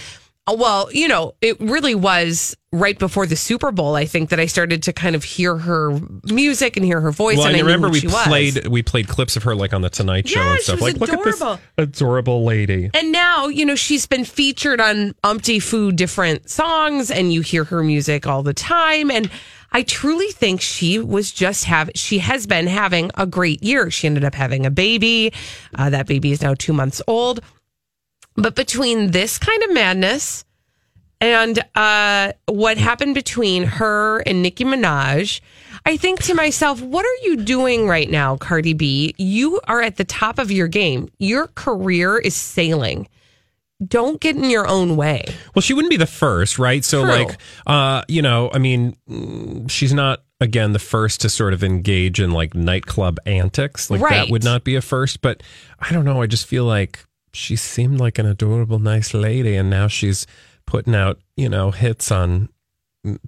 well, 0.54 0.92
you 0.92 1.08
know, 1.08 1.34
it 1.40 1.58
really 1.60 1.94
was 1.94 2.56
right 2.72 2.98
before 2.98 3.26
the 3.26 3.36
Super 3.36 3.72
Bowl. 3.72 3.94
I 3.96 4.04
think 4.04 4.30
that 4.30 4.38
I 4.38 4.46
started 4.46 4.82
to 4.84 4.92
kind 4.92 5.16
of 5.16 5.24
hear 5.24 5.56
her 5.56 5.98
music 6.24 6.76
and 6.76 6.84
hear 6.84 7.00
her 7.00 7.10
voice. 7.10 7.38
Well, 7.38 7.46
and 7.48 7.56
I 7.56 7.60
remember 7.60 7.88
we 7.88 8.00
she 8.00 8.06
was. 8.06 8.26
played 8.26 8.66
we 8.68 8.82
played 8.82 9.08
clips 9.08 9.36
of 9.36 9.42
her 9.44 9.54
like 9.56 9.72
on 9.72 9.82
the 9.82 9.90
Tonight 9.90 10.28
Show 10.28 10.40
Yeah, 10.40 10.52
and 10.52 10.60
stuff. 10.60 10.80
Like, 10.80 10.96
look 10.98 11.10
at 11.12 11.24
this 11.24 11.40
adorable. 11.40 11.62
adorable 11.78 12.44
lady. 12.44 12.90
And 12.94 13.10
now, 13.12 13.48
you 13.48 13.64
know, 13.66 13.74
she's 13.74 14.06
been 14.06 14.24
featured 14.24 14.80
on 14.80 15.14
umpty 15.24 15.58
foo 15.58 15.90
different 15.90 16.48
songs 16.48 17.10
and 17.10 17.32
you 17.32 17.40
hear 17.40 17.64
her 17.64 17.82
music 17.82 18.26
all 18.26 18.42
the 18.42 18.54
time. 18.54 19.10
And 19.10 19.30
I 19.72 19.82
truly 19.82 20.28
think 20.28 20.60
she 20.60 20.98
was 20.98 21.32
just 21.32 21.64
have 21.64 21.90
she 21.94 22.18
has 22.18 22.46
been 22.46 22.66
having 22.66 23.10
a 23.16 23.26
great 23.26 23.62
year. 23.62 23.90
She 23.90 24.06
ended 24.06 24.24
up 24.24 24.34
having 24.34 24.64
a 24.64 24.70
baby. 24.70 25.32
Uh, 25.74 25.90
that 25.90 26.06
baby 26.06 26.30
is 26.30 26.40
now 26.40 26.54
two 26.54 26.72
months 26.72 27.02
old. 27.08 27.40
But 28.36 28.54
between 28.54 29.10
this 29.10 29.38
kind 29.38 29.62
of 29.62 29.72
madness 29.72 30.44
and 31.20 31.58
uh, 31.74 32.32
what 32.46 32.76
happened 32.78 33.14
between 33.14 33.64
her 33.64 34.18
and 34.20 34.42
Nicki 34.42 34.64
Minaj, 34.64 35.40
I 35.86 35.96
think 35.96 36.22
to 36.24 36.34
myself, 36.34 36.82
what 36.82 37.04
are 37.04 37.26
you 37.26 37.36
doing 37.36 37.88
right 37.88 38.10
now, 38.10 38.36
Cardi 38.36 38.74
B? 38.74 39.14
You 39.16 39.60
are 39.66 39.80
at 39.80 39.96
the 39.96 40.04
top 40.04 40.38
of 40.38 40.50
your 40.50 40.68
game. 40.68 41.08
Your 41.18 41.46
career 41.48 42.18
is 42.18 42.34
sailing. 42.36 43.08
Don't 43.86 44.20
get 44.20 44.36
in 44.36 44.44
your 44.50 44.66
own 44.66 44.96
way. 44.96 45.24
Well, 45.54 45.60
she 45.62 45.74
wouldn't 45.74 45.90
be 45.90 45.98
the 45.98 46.06
first, 46.06 46.58
right? 46.58 46.82
So, 46.84 47.02
True. 47.02 47.10
like, 47.10 47.38
uh, 47.66 48.02
you 48.08 48.22
know, 48.22 48.50
I 48.52 48.58
mean, 48.58 48.96
she's 49.68 49.92
not 49.92 50.22
again 50.40 50.72
the 50.72 50.78
first 50.78 51.22
to 51.22 51.28
sort 51.30 51.52
of 51.54 51.62
engage 51.64 52.20
in 52.20 52.30
like 52.30 52.54
nightclub 52.54 53.18
antics. 53.26 53.90
Like 53.90 54.00
Right. 54.02 54.14
that 54.26 54.30
would 54.30 54.44
not 54.44 54.64
be 54.64 54.76
a 54.76 54.82
first, 54.82 55.20
but 55.22 55.42
I 55.78 55.92
don't 55.92 56.04
know. 56.04 56.20
I 56.20 56.26
just 56.26 56.46
feel 56.46 56.64
like 56.64 57.04
she 57.36 57.56
seemed 57.56 58.00
like 58.00 58.18
an 58.18 58.26
adorable, 58.26 58.78
nice 58.78 59.12
lady, 59.14 59.54
and 59.56 59.68
now 59.70 59.86
she's 59.88 60.26
putting 60.66 60.94
out, 60.94 61.18
you 61.36 61.48
know, 61.48 61.70
hits 61.70 62.10
on 62.10 62.48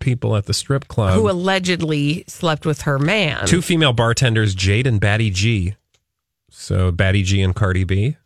people 0.00 0.34
at 0.36 0.46
the 0.46 0.54
strip 0.54 0.88
club. 0.88 1.14
who 1.14 1.30
allegedly 1.30 2.24
slept 2.26 2.66
with 2.66 2.82
her 2.82 2.98
man. 2.98 3.46
Two 3.46 3.62
female 3.62 3.92
bartenders, 3.92 4.54
Jade 4.54 4.86
and 4.88 5.00
Baddie 5.00 5.32
Gi. 5.32 5.76
So 6.50 6.90
Baddie 6.90 7.22
Gi 7.24 7.42
and 7.42 7.54
Cardi 7.54 7.84
B. 7.84 8.16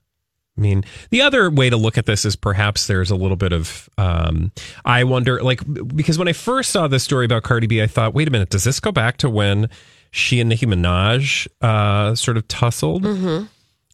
I 0.57 0.61
mean, 0.61 0.85
the 1.11 1.23
other 1.23 1.51
way 1.51 1.71
to 1.71 1.77
look 1.77 1.97
at 1.99 2.05
this 2.07 2.25
is 2.25 2.37
perhaps 2.37 2.87
there's 2.87 3.11
a 3.11 3.17
little 3.17 3.37
bit 3.37 3.53
of, 3.53 3.89
um, 3.99 4.53
I 4.85 5.05
wonder, 5.05 5.43
like, 5.43 5.61
because 5.97 6.19
when 6.19 6.29
I 6.29 6.35
first 6.35 6.71
saw 6.71 6.89
this 6.89 7.03
story 7.05 7.25
about 7.25 7.43
Cardi 7.43 7.67
B, 7.67 7.83
I 7.83 7.87
thought, 7.87 8.13
wait 8.15 8.29
a 8.29 8.31
minute, 8.31 8.51
does 8.51 8.65
this 8.65 8.79
go 8.79 8.93
back 8.93 9.17
to 9.19 9.31
when 9.31 9.71
she 10.11 10.41
and 10.41 10.49
Nicki 10.51 10.67
Minaj 10.67 11.49
uh, 11.63 12.15
sort 12.15 12.37
of 12.37 12.47
tussled? 12.49 13.03
Mhm. 13.03 13.49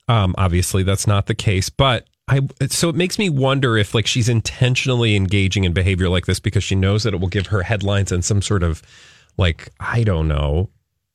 Um, 0.09 0.35
obviously, 0.38 0.83
that's 0.83 1.07
not 1.07 1.27
the 1.27 1.35
case, 1.35 1.69
but 1.69 2.07
I 2.29 2.41
so 2.69 2.88
it 2.88 2.95
makes 2.95 3.19
me 3.19 3.31
wonder 3.31 3.77
if 3.77 3.95
like 3.95 4.07
she's 4.07 4.29
intentionally 4.29 5.17
engaging 5.17 5.65
in 5.65 5.73
behavior 5.73 6.09
like 6.09 6.27
this 6.27 6.41
because 6.41 6.65
she 6.65 6.75
knows 6.75 7.03
that 7.03 7.15
it 7.15 7.21
will 7.21 7.29
give 7.29 7.49
her 7.49 7.62
headlines 7.62 8.12
and 8.12 8.25
some 8.25 8.43
sort 8.43 8.62
of 8.62 8.83
like 9.37 9.71
I 9.81 10.05
don't 10.05 10.29
know, 10.29 10.71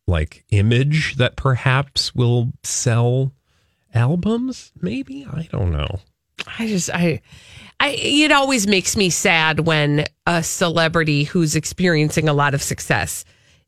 like 0.08 0.44
image 0.50 1.16
that 1.16 1.36
perhaps 1.36 2.14
will 2.16 2.52
sell 2.64 3.32
albums. 3.94 4.72
Maybe 4.82 5.26
I 5.32 5.48
don't 5.52 5.72
know. 5.72 6.00
I 6.60 6.68
just 6.68 6.90
I 6.90 7.22
I 7.80 7.90
it 7.90 8.32
always 8.32 8.68
makes 8.68 8.98
me 8.98 9.10
sad 9.10 9.62
when 9.62 10.06
a 10.26 10.42
celebrity 10.42 11.24
who's 11.24 11.56
experiencing 11.56 12.28
a 12.28 12.34
lot 12.34 12.54
of 12.54 12.64
success 12.64 13.24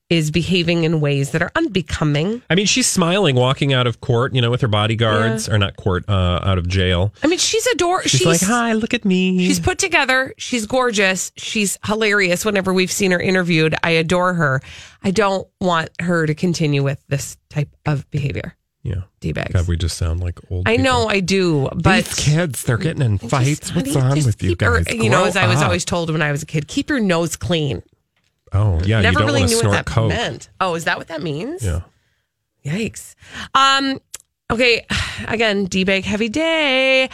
is 0.10 0.30
behaving 0.30 0.84
in 0.84 1.02
ways 1.02 1.32
that 1.32 1.42
are 1.42 1.52
unbecoming. 1.56 2.42
I 2.50 2.56
mean, 2.56 2.68
she's 2.68 2.88
smiling 2.88 3.36
walking 3.36 3.74
out 3.74 3.88
of 3.88 4.02
court, 4.02 4.36
you 4.36 4.42
know, 4.42 4.52
with 4.52 4.62
her 4.62 4.68
bodyguards, 4.68 5.50
or 5.50 5.58
not 5.58 5.76
court, 5.78 6.06
uh, 6.08 6.40
out 6.44 6.58
of 6.58 6.68
jail. 6.68 7.14
I 7.24 7.28
mean, 7.28 7.40
she's 7.40 7.66
ador 7.68 8.04
She's, 8.04 8.26
like, 8.26 8.42
"Hi, 8.42 8.74
look 8.74 8.94
at 8.94 9.04
me." 9.04 9.40
She's 9.40 9.60
put 9.60 9.80
together. 9.80 10.34
She's 10.38 10.66
gorgeous. 10.68 11.32
She's 11.38 11.80
hilarious. 11.86 12.46
Whenever 12.46 12.74
we've 12.74 12.92
seen 12.92 13.12
her 13.12 13.20
interviewed, 13.20 13.76
I 13.84 13.92
adore 13.92 14.36
her. 14.36 14.62
I 15.04 15.12
don't 15.12 15.48
want 15.60 15.90
her 16.00 16.26
to 16.26 16.36
continue 16.36 16.84
with 16.84 17.04
this 17.08 17.38
type 17.50 17.70
of 17.86 18.10
behavior. 18.12 18.56
Yeah, 18.84 19.02
D-bags. 19.20 19.52
God, 19.52 19.68
we 19.68 19.78
just 19.78 19.98
sound 19.98 20.20
like 20.20 20.40
old. 20.52 20.70
I 20.70 20.76
know 20.78 21.08
I 21.08 21.20
do, 21.20 21.70
but 21.74 22.06
These 22.06 22.14
kids, 22.14 22.64
they're 22.64 22.78
getting 22.78 23.02
in 23.02 23.18
fights. 23.18 23.74
What's 23.74 23.96
honey, 23.96 24.20
on 24.20 24.26
with 24.26 24.44
you 24.44 24.56
guys? 24.56 24.86
you 24.94 25.10
know, 25.10 25.26
as 25.26 25.36
I 25.36 25.48
was 25.48 25.58
up. 25.58 25.66
always 25.66 25.86
told 25.86 26.12
when 26.12 26.22
I 26.22 26.32
was 26.32 26.44
a 26.44 26.46
kid, 26.46 26.68
keep 26.68 26.92
your 26.92 27.00
nose 27.00 27.36
clean. 27.36 27.82
Oh 28.56 28.80
yeah, 28.86 29.02
Never 29.02 29.20
you 29.20 29.26
don't 29.26 29.36
really 29.36 29.46
knew 29.46 29.58
what 29.58 29.72
that 29.72 29.86
coke. 29.86 30.10
meant. 30.10 30.50
Oh, 30.60 30.76
is 30.76 30.86
that 30.86 30.98
what 30.98 31.08
that 31.08 31.22
means? 31.22 31.64
Yeah. 31.64 31.82
Yikes. 32.66 33.16
Um, 33.54 34.00
okay, 34.52 34.86
again, 35.28 35.66
D-Bag 35.66 36.04
heavy 36.04 36.30
day. 36.30 37.10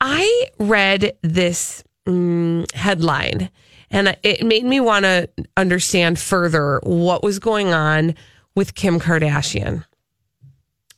I 0.00 0.46
read 0.58 1.16
this 1.22 1.82
mm, 2.06 2.70
headline 2.72 3.50
and 3.90 4.16
it 4.22 4.44
made 4.44 4.64
me 4.64 4.80
want 4.80 5.04
to 5.04 5.28
understand 5.56 6.18
further 6.18 6.80
what 6.82 7.22
was 7.22 7.38
going 7.38 7.72
on 7.72 8.14
with 8.54 8.74
Kim 8.74 8.98
Kardashian 8.98 9.84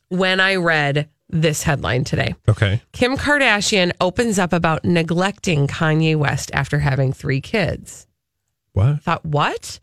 when 0.09 0.39
I 0.39 0.55
read 0.55 1.09
this 1.29 1.63
headline 1.63 2.03
today. 2.03 2.35
Okay. 2.47 2.81
Kim 2.91 3.15
Kardashian 3.15 3.91
opens 4.01 4.39
up 4.39 4.51
about 4.51 4.83
neglecting 4.83 5.67
Kanye 5.67 6.15
West 6.15 6.49
after 6.53 6.79
having 6.79 7.13
three 7.13 7.41
kids. 7.41 8.07
What? 8.79 9.01
Thought, 9.03 9.25
what? 9.25 9.79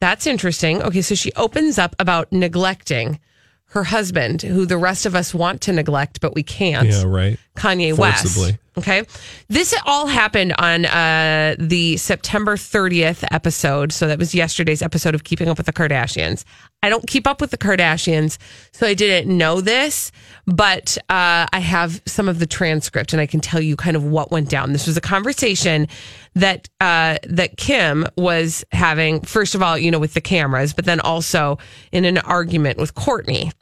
That's 0.00 0.26
interesting. 0.26 0.82
Okay, 0.82 1.02
so 1.02 1.14
she 1.14 1.32
opens 1.32 1.78
up 1.78 1.96
about 1.98 2.30
neglecting 2.32 3.20
her 3.66 3.84
husband, 3.84 4.42
who 4.42 4.66
the 4.66 4.76
rest 4.76 5.06
of 5.06 5.14
us 5.14 5.34
want 5.34 5.60
to 5.62 5.72
neglect, 5.72 6.20
but 6.20 6.34
we 6.34 6.42
can't. 6.42 6.88
Yeah, 6.88 7.04
right. 7.06 7.38
Kanye 7.56 7.96
Forcibly. 7.96 8.52
West. 8.52 8.58
Okay. 8.76 9.04
This 9.48 9.72
all 9.86 10.08
happened 10.08 10.54
on 10.58 10.84
uh, 10.86 11.54
the 11.58 11.96
September 11.96 12.56
30th 12.56 13.24
episode. 13.30 13.92
So 13.92 14.08
that 14.08 14.18
was 14.18 14.34
yesterday's 14.34 14.82
episode 14.82 15.14
of 15.14 15.22
Keeping 15.22 15.48
Up 15.48 15.58
with 15.58 15.66
the 15.66 15.72
Kardashians. 15.72 16.42
I 16.82 16.88
don't 16.88 17.06
keep 17.06 17.28
up 17.28 17.40
with 17.40 17.52
the 17.52 17.56
Kardashians, 17.56 18.36
so 18.72 18.86
I 18.86 18.94
didn't 18.94 19.34
know 19.36 19.60
this, 19.60 20.10
but 20.46 20.98
uh, 21.08 21.46
I 21.52 21.60
have 21.60 22.02
some 22.04 22.28
of 22.28 22.40
the 22.40 22.46
transcript 22.46 23.12
and 23.12 23.20
I 23.22 23.26
can 23.26 23.40
tell 23.40 23.60
you 23.60 23.76
kind 23.76 23.96
of 23.96 24.04
what 24.04 24.32
went 24.32 24.50
down. 24.50 24.72
This 24.72 24.88
was 24.88 24.96
a 24.96 25.00
conversation 25.00 25.86
that 26.34 26.68
uh, 26.80 27.18
that 27.22 27.56
Kim 27.56 28.06
was 28.16 28.64
having, 28.72 29.20
first 29.20 29.54
of 29.54 29.62
all, 29.62 29.78
you 29.78 29.92
know, 29.92 30.00
with 30.00 30.14
the 30.14 30.20
cameras, 30.20 30.74
but 30.74 30.84
then 30.84 30.98
also 30.98 31.58
in 31.92 32.04
an 32.04 32.18
argument 32.18 32.78
with 32.78 32.94
Kourtney 32.94 33.52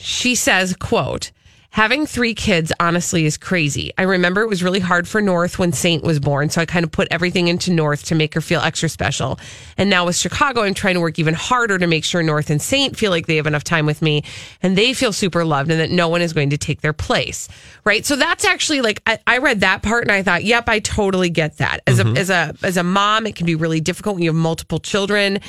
she 0.00 0.34
says 0.34 0.74
quote 0.76 1.30
having 1.70 2.04
three 2.04 2.34
kids 2.34 2.72
honestly 2.80 3.24
is 3.24 3.36
crazy. 3.36 3.92
I 3.96 4.02
remember 4.02 4.42
it 4.42 4.48
was 4.48 4.62
really 4.62 4.80
hard 4.80 5.06
for 5.06 5.22
north 5.22 5.58
when 5.58 5.72
saint 5.72 6.02
was 6.02 6.18
born 6.20 6.50
so 6.50 6.60
i 6.60 6.66
kind 6.66 6.84
of 6.84 6.90
put 6.90 7.08
everything 7.10 7.48
into 7.48 7.72
north 7.72 8.04
to 8.06 8.14
make 8.14 8.34
her 8.34 8.40
feel 8.40 8.60
extra 8.60 8.88
special. 8.88 9.38
And 9.78 9.88
now 9.88 10.06
with 10.06 10.16
chicago 10.16 10.62
i'm 10.62 10.74
trying 10.74 10.94
to 10.94 11.00
work 11.00 11.18
even 11.18 11.34
harder 11.34 11.78
to 11.78 11.86
make 11.86 12.04
sure 12.04 12.22
north 12.22 12.50
and 12.50 12.60
saint 12.60 12.96
feel 12.96 13.10
like 13.10 13.26
they 13.26 13.36
have 13.36 13.46
enough 13.46 13.64
time 13.64 13.86
with 13.86 14.02
me 14.02 14.24
and 14.62 14.76
they 14.76 14.92
feel 14.92 15.12
super 15.12 15.44
loved 15.44 15.70
and 15.70 15.80
that 15.80 15.90
no 15.90 16.08
one 16.08 16.22
is 16.22 16.32
going 16.32 16.50
to 16.50 16.58
take 16.58 16.80
their 16.80 16.92
place 16.92 17.48
right? 17.84 18.04
So 18.04 18.16
that's 18.16 18.44
actually 18.44 18.80
like 18.80 19.02
i, 19.06 19.18
I 19.26 19.38
read 19.38 19.60
that 19.60 19.82
part 19.82 20.02
and 20.02 20.12
i 20.12 20.22
thought 20.22 20.44
yep 20.44 20.68
i 20.68 20.80
totally 20.80 21.30
get 21.30 21.58
that. 21.58 21.80
As 21.86 21.98
a 21.98 22.04
mm-hmm. 22.04 22.16
as 22.16 22.30
a 22.30 22.54
as 22.62 22.76
a 22.76 22.82
mom 22.84 23.26
it 23.26 23.36
can 23.36 23.46
be 23.46 23.54
really 23.54 23.80
difficult 23.80 24.16
when 24.16 24.22
you 24.22 24.30
have 24.30 24.36
multiple 24.36 24.80
children 24.80 25.40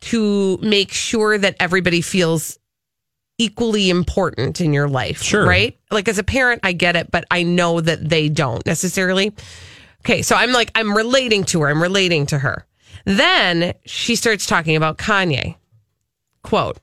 to 0.00 0.56
make 0.58 0.92
sure 0.92 1.36
that 1.36 1.56
everybody 1.60 2.00
feels 2.00 2.59
equally 3.40 3.88
important 3.88 4.60
in 4.60 4.74
your 4.74 4.86
life. 4.86 5.22
Sure. 5.22 5.46
Right? 5.46 5.78
Like 5.90 6.08
as 6.08 6.18
a 6.18 6.22
parent, 6.22 6.60
I 6.62 6.72
get 6.72 6.94
it, 6.94 7.10
but 7.10 7.24
I 7.30 7.42
know 7.42 7.80
that 7.80 8.06
they 8.06 8.28
don't 8.28 8.64
necessarily. 8.66 9.32
Okay. 10.04 10.20
So 10.20 10.36
I'm 10.36 10.52
like, 10.52 10.70
I'm 10.74 10.94
relating 10.94 11.44
to 11.44 11.62
her. 11.62 11.68
I'm 11.68 11.82
relating 11.82 12.26
to 12.26 12.38
her. 12.38 12.66
Then 13.06 13.72
she 13.86 14.14
starts 14.14 14.44
talking 14.44 14.76
about 14.76 14.98
Kanye. 14.98 15.56
Quote, 16.42 16.78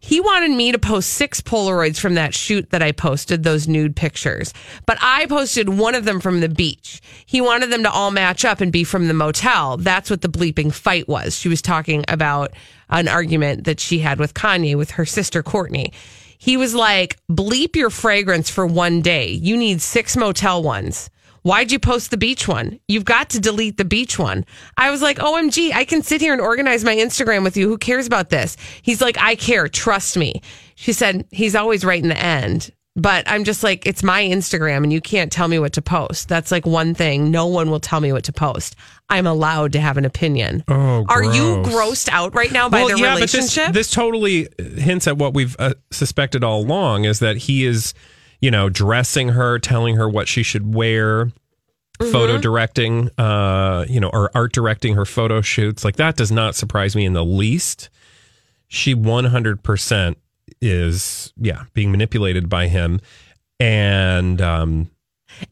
he 0.00 0.20
wanted 0.20 0.50
me 0.52 0.70
to 0.72 0.78
post 0.78 1.10
six 1.10 1.40
Polaroids 1.40 1.98
from 1.98 2.14
that 2.14 2.34
shoot 2.34 2.70
that 2.70 2.82
I 2.82 2.92
posted, 2.92 3.42
those 3.42 3.66
nude 3.66 3.96
pictures. 3.96 4.52
But 4.86 4.98
I 5.00 5.26
posted 5.26 5.68
one 5.68 5.94
of 5.94 6.04
them 6.04 6.20
from 6.20 6.40
the 6.40 6.48
beach. 6.48 7.00
He 7.26 7.40
wanted 7.40 7.70
them 7.70 7.82
to 7.82 7.90
all 7.90 8.10
match 8.10 8.44
up 8.44 8.60
and 8.60 8.70
be 8.70 8.84
from 8.84 9.08
the 9.08 9.14
motel. 9.14 9.76
That's 9.76 10.10
what 10.10 10.20
the 10.20 10.28
bleeping 10.28 10.72
fight 10.72 11.08
was. 11.08 11.36
She 11.36 11.48
was 11.48 11.62
talking 11.62 12.04
about 12.08 12.52
an 12.92 13.08
argument 13.08 13.64
that 13.64 13.80
she 13.80 13.98
had 13.98 14.18
with 14.18 14.34
Kanye 14.34 14.76
with 14.76 14.92
her 14.92 15.04
sister 15.04 15.42
Kourtney. 15.42 15.92
He 16.38 16.56
was 16.56 16.74
like, 16.74 17.18
bleep 17.30 17.76
your 17.76 17.90
fragrance 17.90 18.50
for 18.50 18.66
one 18.66 19.00
day. 19.00 19.30
You 19.30 19.56
need 19.56 19.80
six 19.80 20.16
motel 20.16 20.62
ones. 20.62 21.08
Why'd 21.42 21.72
you 21.72 21.80
post 21.80 22.12
the 22.12 22.16
beach 22.16 22.46
one? 22.46 22.78
You've 22.86 23.04
got 23.04 23.30
to 23.30 23.40
delete 23.40 23.76
the 23.76 23.84
beach 23.84 24.16
one. 24.18 24.44
I 24.76 24.92
was 24.92 25.02
like, 25.02 25.18
OMG, 25.18 25.72
I 25.72 25.84
can 25.84 26.02
sit 26.02 26.20
here 26.20 26.32
and 26.32 26.40
organize 26.40 26.84
my 26.84 26.94
Instagram 26.94 27.42
with 27.42 27.56
you. 27.56 27.68
Who 27.68 27.78
cares 27.78 28.06
about 28.06 28.30
this? 28.30 28.56
He's 28.82 29.00
like, 29.00 29.18
I 29.18 29.34
care. 29.34 29.66
Trust 29.66 30.16
me. 30.16 30.40
She 30.76 30.92
said, 30.92 31.26
he's 31.32 31.56
always 31.56 31.84
right 31.84 32.00
in 32.00 32.10
the 32.10 32.18
end. 32.18 32.70
But 32.94 33.24
I'm 33.26 33.44
just 33.44 33.62
like, 33.62 33.86
it's 33.86 34.02
my 34.02 34.22
Instagram 34.22 34.82
and 34.82 34.92
you 34.92 35.00
can't 35.00 35.32
tell 35.32 35.48
me 35.48 35.58
what 35.58 35.72
to 35.74 35.82
post. 35.82 36.28
That's 36.28 36.50
like 36.50 36.66
one 36.66 36.94
thing. 36.94 37.30
No 37.30 37.46
one 37.46 37.70
will 37.70 37.80
tell 37.80 38.00
me 38.00 38.12
what 38.12 38.24
to 38.24 38.32
post. 38.32 38.76
I'm 39.08 39.26
allowed 39.26 39.72
to 39.72 39.80
have 39.80 39.96
an 39.96 40.04
opinion. 40.04 40.62
Oh, 40.68 41.06
Are 41.08 41.24
you 41.24 41.62
grossed 41.62 42.10
out 42.10 42.34
right 42.34 42.52
now 42.52 42.68
by 42.68 42.84
their 42.86 42.98
yeah, 42.98 43.14
relationship? 43.14 43.68
But 43.68 43.74
this, 43.74 43.88
this 43.88 43.90
totally 43.90 44.48
hints 44.58 45.06
at 45.06 45.16
what 45.16 45.32
we've 45.32 45.56
uh, 45.58 45.74
suspected 45.90 46.44
all 46.44 46.60
along 46.60 47.04
is 47.04 47.20
that 47.20 47.38
he 47.38 47.64
is, 47.64 47.94
you 48.40 48.50
know, 48.50 48.68
dressing 48.68 49.30
her, 49.30 49.58
telling 49.58 49.96
her 49.96 50.06
what 50.06 50.28
she 50.28 50.42
should 50.42 50.74
wear, 50.74 51.32
photo 51.98 52.36
directing, 52.38 53.08
uh, 53.16 53.86
you 53.88 54.00
know, 54.00 54.10
or 54.12 54.30
art 54.34 54.52
directing 54.52 54.96
her 54.96 55.06
photo 55.06 55.40
shoots. 55.40 55.82
Like 55.82 55.96
that 55.96 56.16
does 56.16 56.32
not 56.32 56.54
surprise 56.56 56.94
me 56.94 57.06
in 57.06 57.14
the 57.14 57.24
least. 57.24 57.88
She 58.68 58.94
100% 58.94 60.16
is, 60.60 61.32
yeah, 61.36 61.64
being 61.74 61.90
manipulated 61.90 62.48
by 62.48 62.68
him. 62.68 63.00
And, 63.60 64.40
um, 64.40 64.90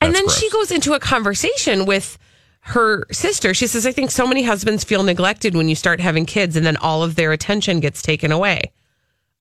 and 0.00 0.14
then 0.14 0.24
gross. 0.24 0.38
she 0.38 0.50
goes 0.50 0.70
into 0.70 0.92
a 0.94 1.00
conversation 1.00 1.86
with 1.86 2.18
her 2.60 3.06
sister. 3.10 3.54
She 3.54 3.66
says, 3.66 3.86
I 3.86 3.92
think 3.92 4.10
so 4.10 4.26
many 4.26 4.42
husbands 4.42 4.84
feel 4.84 5.02
neglected 5.02 5.54
when 5.54 5.68
you 5.68 5.74
start 5.74 6.00
having 6.00 6.26
kids 6.26 6.56
and 6.56 6.66
then 6.66 6.76
all 6.76 7.02
of 7.02 7.14
their 7.14 7.32
attention 7.32 7.80
gets 7.80 8.02
taken 8.02 8.32
away. 8.32 8.72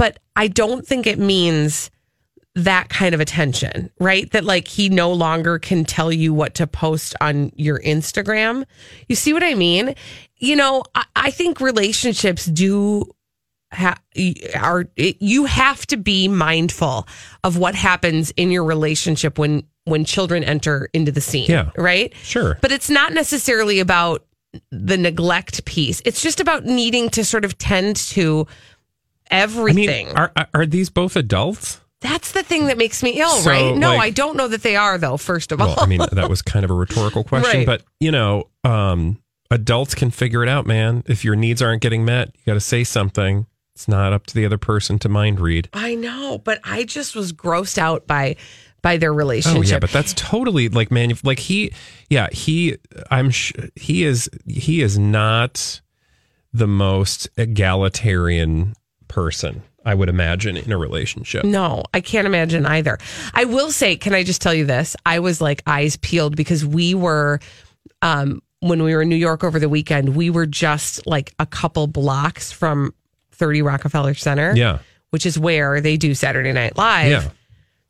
But 0.00 0.18
I 0.34 0.48
don't 0.48 0.86
think 0.86 1.06
it 1.06 1.18
means 1.18 1.90
that 2.54 2.88
kind 2.88 3.14
of 3.14 3.20
attention, 3.20 3.90
right? 4.00 4.30
That 4.30 4.44
like 4.44 4.66
he 4.66 4.88
no 4.88 5.12
longer 5.12 5.58
can 5.58 5.84
tell 5.84 6.10
you 6.10 6.32
what 6.32 6.54
to 6.54 6.66
post 6.66 7.14
on 7.20 7.52
your 7.54 7.78
Instagram. 7.80 8.64
You 9.10 9.14
see 9.14 9.34
what 9.34 9.42
I 9.42 9.52
mean? 9.52 9.94
You 10.38 10.56
know, 10.56 10.84
I, 10.94 11.04
I 11.14 11.30
think 11.30 11.60
relationships 11.60 12.46
do 12.46 13.10
ha- 13.74 13.98
are 14.58 14.86
you 14.96 15.44
have 15.44 15.86
to 15.88 15.98
be 15.98 16.28
mindful 16.28 17.06
of 17.44 17.58
what 17.58 17.74
happens 17.74 18.30
in 18.38 18.50
your 18.50 18.64
relationship 18.64 19.38
when 19.38 19.64
when 19.84 20.06
children 20.06 20.42
enter 20.44 20.88
into 20.94 21.12
the 21.12 21.20
scene. 21.20 21.50
Yeah. 21.50 21.72
Right? 21.76 22.14
Sure. 22.22 22.56
But 22.62 22.72
it's 22.72 22.88
not 22.88 23.12
necessarily 23.12 23.80
about 23.80 24.24
the 24.70 24.96
neglect 24.96 25.64
piece. 25.64 26.00
It's 26.04 26.22
just 26.22 26.40
about 26.40 26.64
needing 26.64 27.10
to 27.10 27.24
sort 27.24 27.44
of 27.44 27.58
tend 27.58 27.96
to 27.96 28.46
everything. 29.30 30.08
I 30.08 30.10
mean, 30.10 30.16
are, 30.16 30.32
are- 30.54 30.66
these 30.66 30.90
both 30.90 31.16
adults? 31.16 31.80
That's 32.00 32.32
the 32.32 32.42
thing 32.42 32.66
that 32.68 32.78
makes 32.78 33.02
me 33.02 33.20
ill, 33.20 33.28
So, 33.36 33.50
right? 33.50 33.76
No, 33.76 33.90
like- 33.90 34.00
I 34.00 34.10
don't 34.10 34.36
know 34.36 34.48
that 34.48 34.62
they 34.62 34.74
are, 34.76 34.96
though, 34.96 35.16
first 35.18 35.52
of 35.52 35.60
all. 35.60 35.68
Well, 35.68 35.80
I 35.80 35.86
mean, 35.86 36.00
that 36.12 36.30
was 36.30 36.40
kind 36.40 36.64
of 36.64 36.70
a 36.70 36.74
rhetorical 36.74 37.24
question, 37.24 37.58
Right. 37.58 37.66
but 37.66 37.82
you 38.00 38.10
know, 38.10 38.44
um, 38.64 39.20
adults 39.50 39.94
can 39.94 40.10
figure 40.10 40.42
it 40.42 40.48
out, 40.48 40.66
man. 40.66 41.02
If 41.06 41.24
your 41.24 41.36
needs 41.36 41.60
aren't 41.60 41.82
getting 41.82 42.04
met, 42.06 42.28
you 42.36 42.40
got 42.46 42.54
to 42.54 42.60
say 42.60 42.84
something. 42.84 43.46
It's 43.74 43.86
not 43.86 44.12
up 44.14 44.26
to 44.26 44.34
the 44.34 44.44
other 44.46 44.56
person 44.58 44.98
to 45.00 45.08
mind 45.10 45.40
read. 45.40 45.68
I 45.74 45.94
know, 45.94 46.38
but 46.38 46.58
I 46.64 46.84
just 46.84 47.14
was 47.14 47.32
grossed 47.32 47.76
out 47.78 48.06
by 48.06 48.36
by 48.82 48.96
their 48.96 49.12
relationship. 49.12 49.58
Oh 49.58 49.62
yeah, 49.62 49.78
but 49.78 49.90
that's 49.90 50.14
totally 50.14 50.68
like 50.70 50.90
man. 50.90 51.12
Like 51.22 51.38
he, 51.38 51.72
yeah, 52.08 52.28
he. 52.32 52.76
I'm. 53.10 53.30
Sh- 53.30 53.52
he 53.76 54.04
is. 54.04 54.28
He 54.46 54.80
is 54.82 54.98
not 54.98 55.80
the 56.52 56.66
most 56.66 57.28
egalitarian 57.36 58.74
person. 59.10 59.62
I 59.84 59.94
would 59.94 60.08
imagine 60.08 60.56
in 60.56 60.72
a 60.72 60.78
relationship. 60.78 61.44
No, 61.44 61.82
I 61.92 62.00
can't 62.00 62.26
imagine 62.26 62.64
either. 62.66 62.98
I 63.34 63.44
will 63.44 63.70
say, 63.70 63.96
can 63.96 64.14
I 64.14 64.22
just 64.24 64.40
tell 64.42 64.54
you 64.54 64.64
this? 64.66 64.94
I 65.06 65.18
was 65.18 65.40
like 65.40 65.62
eyes 65.66 65.96
peeled 65.96 66.36
because 66.36 66.64
we 66.64 66.94
were, 66.94 67.40
um, 68.02 68.42
when 68.60 68.82
we 68.82 68.94
were 68.94 69.02
in 69.02 69.08
New 69.08 69.16
York 69.16 69.42
over 69.42 69.58
the 69.58 69.68
weekend, 69.70 70.14
we 70.14 70.28
were 70.30 70.46
just 70.46 71.06
like 71.06 71.34
a 71.38 71.46
couple 71.46 71.86
blocks 71.86 72.52
from 72.52 72.94
30 73.32 73.62
Rockefeller 73.62 74.14
Center. 74.14 74.54
Yeah. 74.54 74.78
Which 75.10 75.24
is 75.26 75.38
where 75.38 75.80
they 75.80 75.96
do 75.96 76.14
Saturday 76.14 76.52
Night 76.52 76.76
Live. 76.76 77.10
Yeah. 77.10 77.30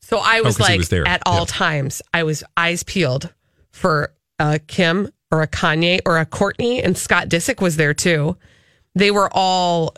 So 0.01 0.19
I 0.19 0.41
was 0.43 0.57
he 0.57 0.63
like, 0.63 0.79
was 0.79 0.93
at 0.93 1.23
all 1.27 1.41
Yeah. 1.41 1.45
times, 1.47 2.03
I 2.15 2.23
was 2.23 2.43
eyes 2.57 2.83
peeled 2.83 3.33
for 3.73 4.13
a 4.39 4.59
Kim 4.61 5.11
or 5.33 5.43
a 5.43 5.49
Kanye 5.49 6.01
or 6.07 6.19
a 6.19 6.25
Kourtney, 6.27 6.85
and 6.85 6.97
Scott 6.97 7.29
Disick 7.29 7.61
was 7.61 7.77
there 7.77 7.95
too. 7.95 8.37
They 8.95 9.11
were 9.11 9.29
all. 9.33 9.95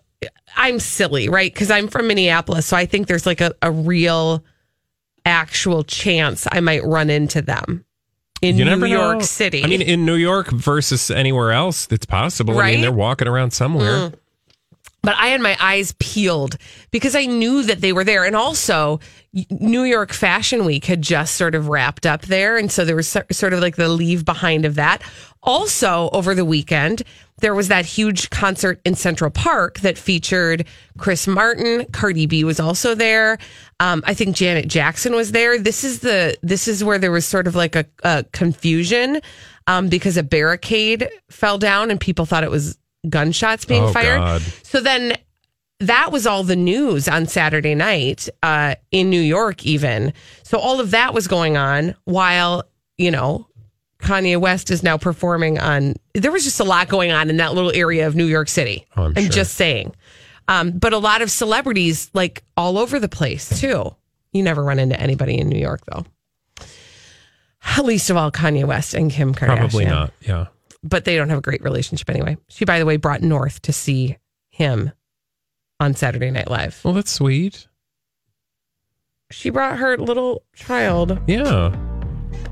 I'm 0.56 0.78
silly, 0.80 1.28
right? 1.28 1.52
Because 1.52 1.70
I'm 1.70 1.88
from 1.88 2.06
Minneapolis, 2.08 2.66
so 2.66 2.76
I 2.76 2.86
think 2.86 3.06
there's 3.06 3.26
like 3.26 3.40
a, 3.40 3.52
a 3.62 3.70
real, 3.70 4.44
actual 5.24 5.84
chance 5.84 6.46
I 6.50 6.60
might 6.60 6.84
run 6.84 7.08
into 7.10 7.42
them 7.42 7.84
in 8.40 8.56
You 8.58 8.64
New 8.64 8.86
York 8.86 9.18
know. 9.18 9.24
City. 9.24 9.62
I 9.62 9.68
mean, 9.68 9.82
in 9.82 10.04
New 10.04 10.16
York 10.16 10.50
versus 10.50 11.10
anywhere 11.10 11.52
else, 11.52 11.86
it's 11.90 12.06
possible. 12.06 12.54
I 12.56 12.60
Right? 12.60 12.72
mean, 12.72 12.80
they're 12.82 12.90
walking 12.92 13.28
around 13.28 13.52
somewhere. 13.52 14.10
Mm. 14.10 14.14
but 15.04 15.14
I 15.16 15.28
had 15.28 15.40
my 15.40 15.56
eyes 15.60 15.94
peeled 16.00 16.56
because 16.90 17.14
I 17.16 17.26
knew 17.26 17.62
that 17.64 17.80
they 17.80 17.92
were 17.92 18.04
there. 18.04 18.24
And 18.24 18.34
also, 18.36 19.00
New 19.50 19.82
York 19.84 20.12
Fashion 20.12 20.64
Week 20.64 20.84
had 20.86 21.02
just 21.02 21.34
sort 21.36 21.54
of 21.54 21.68
wrapped 21.68 22.04
up 22.06 22.22
there. 22.22 22.56
And 22.56 22.70
so 22.70 22.84
there 22.84 22.96
was 22.96 23.08
sort 23.08 23.52
of 23.52 23.60
like 23.60 23.76
the 23.76 23.88
leave 23.88 24.24
behind 24.24 24.64
of 24.64 24.74
that. 24.76 25.02
Also, 25.42 26.08
over 26.12 26.34
the 26.34 26.44
weekend, 26.44 27.02
there 27.42 27.54
was 27.54 27.68
that 27.68 27.84
huge 27.84 28.30
concert 28.30 28.80
in 28.86 28.94
Central 28.94 29.30
Park 29.30 29.80
that 29.80 29.98
featured 29.98 30.64
Chris 30.96 31.26
Martin. 31.26 31.84
Cardi 31.92 32.24
B 32.26 32.42
was 32.44 32.58
also 32.58 32.94
there. 32.94 33.36
Um, 33.78 34.02
I 34.06 34.14
think 34.14 34.34
Janet 34.34 34.68
Jackson 34.68 35.14
was 35.14 35.32
there. 35.32 35.58
This 35.58 35.84
is 35.84 36.00
the 36.00 36.36
this 36.42 36.66
is 36.66 36.82
where 36.82 36.98
there 36.98 37.12
was 37.12 37.26
sort 37.26 37.46
of 37.46 37.54
like 37.54 37.76
a, 37.76 37.84
a 38.02 38.24
confusion 38.32 39.20
um, 39.66 39.88
because 39.88 40.16
a 40.16 40.22
barricade 40.22 41.08
fell 41.30 41.58
down 41.58 41.90
and 41.90 42.00
people 42.00 42.24
thought 42.24 42.44
it 42.44 42.50
was 42.50 42.78
gunshots 43.08 43.64
being 43.64 43.84
Oh, 43.84 43.92
fired. 43.92 44.18
God. 44.18 44.40
So 44.62 44.80
then 44.80 45.16
that 45.80 46.12
was 46.12 46.26
all 46.28 46.44
the 46.44 46.54
news 46.56 47.08
on 47.08 47.26
Saturday 47.26 47.74
night 47.74 48.28
uh, 48.44 48.76
in 48.92 49.10
New 49.10 49.20
York, 49.20 49.66
even. 49.66 50.12
So 50.44 50.58
all 50.58 50.78
of 50.80 50.92
that 50.92 51.12
was 51.12 51.26
going 51.26 51.56
on 51.56 51.96
while, 52.04 52.62
you 52.98 53.10
know, 53.10 53.48
Kanye 54.02 54.36
West 54.38 54.70
is 54.70 54.82
now 54.82 54.98
performing 54.98 55.58
on. 55.58 55.94
There 56.14 56.32
was 56.32 56.44
just 56.44 56.60
a 56.60 56.64
lot 56.64 56.88
going 56.88 57.12
on 57.12 57.30
in 57.30 57.36
that 57.38 57.54
little 57.54 57.72
area 57.74 58.06
of 58.06 58.14
New 58.16 58.24
York 58.26 58.48
City. 58.48 58.86
Oh, 58.96 59.04
I'm 59.04 59.12
I'm 59.16 59.22
sure. 59.24 59.30
just 59.32 59.54
saying. 59.54 59.94
Um, 60.48 60.72
but 60.72 60.92
a 60.92 60.98
lot 60.98 61.22
of 61.22 61.30
celebrities, 61.30 62.10
like 62.12 62.42
all 62.56 62.76
over 62.78 62.98
the 62.98 63.08
place, 63.08 63.60
too. 63.60 63.94
You 64.32 64.42
never 64.42 64.62
run 64.64 64.78
into 64.78 64.98
anybody 65.00 65.38
in 65.38 65.48
New 65.48 65.58
York, 65.58 65.82
though. 65.86 66.04
Least 67.82 68.10
of 68.10 68.16
all 68.16 68.30
Kanye 68.32 68.64
West 68.64 68.92
and 68.94 69.10
Kim 69.10 69.34
Kardashian 69.34 69.56
Probably 69.58 69.84
not. 69.84 70.12
Yeah. 70.20 70.46
but 70.82 71.04
they 71.04 71.16
don't 71.16 71.28
have 71.28 71.38
a 71.38 71.42
great 71.42 71.62
relationship 71.62 72.10
anyway. 72.10 72.36
She, 72.48 72.64
by 72.64 72.78
the 72.80 72.84
way, 72.86 72.96
brought 72.96 73.22
North 73.22 73.62
to 73.62 73.72
see 73.72 74.18
him 74.50 74.90
on 75.78 75.94
Saturday 75.94 76.30
Night 76.30 76.50
Live. 76.50 76.80
Well, 76.84 76.94
that's 76.94 77.10
sweet. 77.12 77.68
She 79.30 79.50
brought 79.50 79.78
her 79.78 79.96
little 79.96 80.42
child 80.54 81.18
Yeah. 81.28 81.70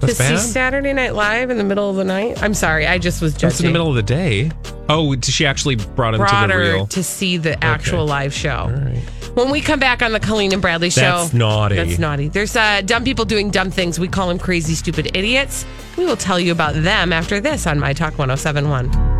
That's 0.00 0.16
to 0.16 0.22
see 0.24 0.34
bad. 0.34 0.38
Saturday 0.40 0.92
Night 0.92 1.14
Live 1.14 1.50
in 1.50 1.58
the 1.58 1.64
middle 1.64 1.90
of 1.90 1.96
the 1.96 2.04
night. 2.04 2.42
I'm 2.42 2.54
sorry, 2.54 2.86
I 2.86 2.98
just 2.98 3.20
was 3.20 3.32
judging. 3.34 3.48
That's 3.48 3.60
in 3.60 3.66
the 3.66 3.72
middle 3.72 3.88
of 3.88 3.94
the 3.96 4.02
day. 4.02 4.50
Oh, 4.88 5.14
she 5.20 5.46
actually 5.46 5.76
brought 5.76 6.14
him 6.14 6.18
Brought 6.20 6.42
to 6.42 6.46
the 6.48 6.52
her 6.54 6.60
real. 6.74 6.86
to 6.88 7.02
see 7.02 7.36
the 7.36 7.62
actual 7.62 8.06
live 8.06 8.32
show. 8.34 8.50
All 8.50 8.70
right. 8.70 9.02
When 9.34 9.50
we 9.50 9.60
come 9.60 9.78
back 9.78 10.02
on 10.02 10.10
the 10.12 10.18
Colleen 10.18 10.52
and 10.52 10.60
Bradley 10.60 10.90
show, 10.90 11.00
That's 11.00 11.32
naughty. 11.32 11.76
That's 11.76 11.98
naughty. 12.00 12.26
There's 12.28 12.56
uh, 12.56 12.82
dumb 12.84 13.04
people 13.04 13.24
doing 13.24 13.50
dumb 13.50 13.70
things. 13.70 14.00
We 14.00 14.08
call 14.08 14.26
them 14.28 14.38
crazy, 14.40 14.74
stupid 14.74 15.16
idiots. 15.16 15.64
We 15.96 16.04
will 16.04 16.16
tell 16.16 16.40
you 16.40 16.50
about 16.50 16.74
them 16.74 17.12
after 17.12 17.40
this 17.40 17.66
on 17.66 17.78
My 17.78 17.92
Talk 17.92 18.18
1071. 18.18 19.19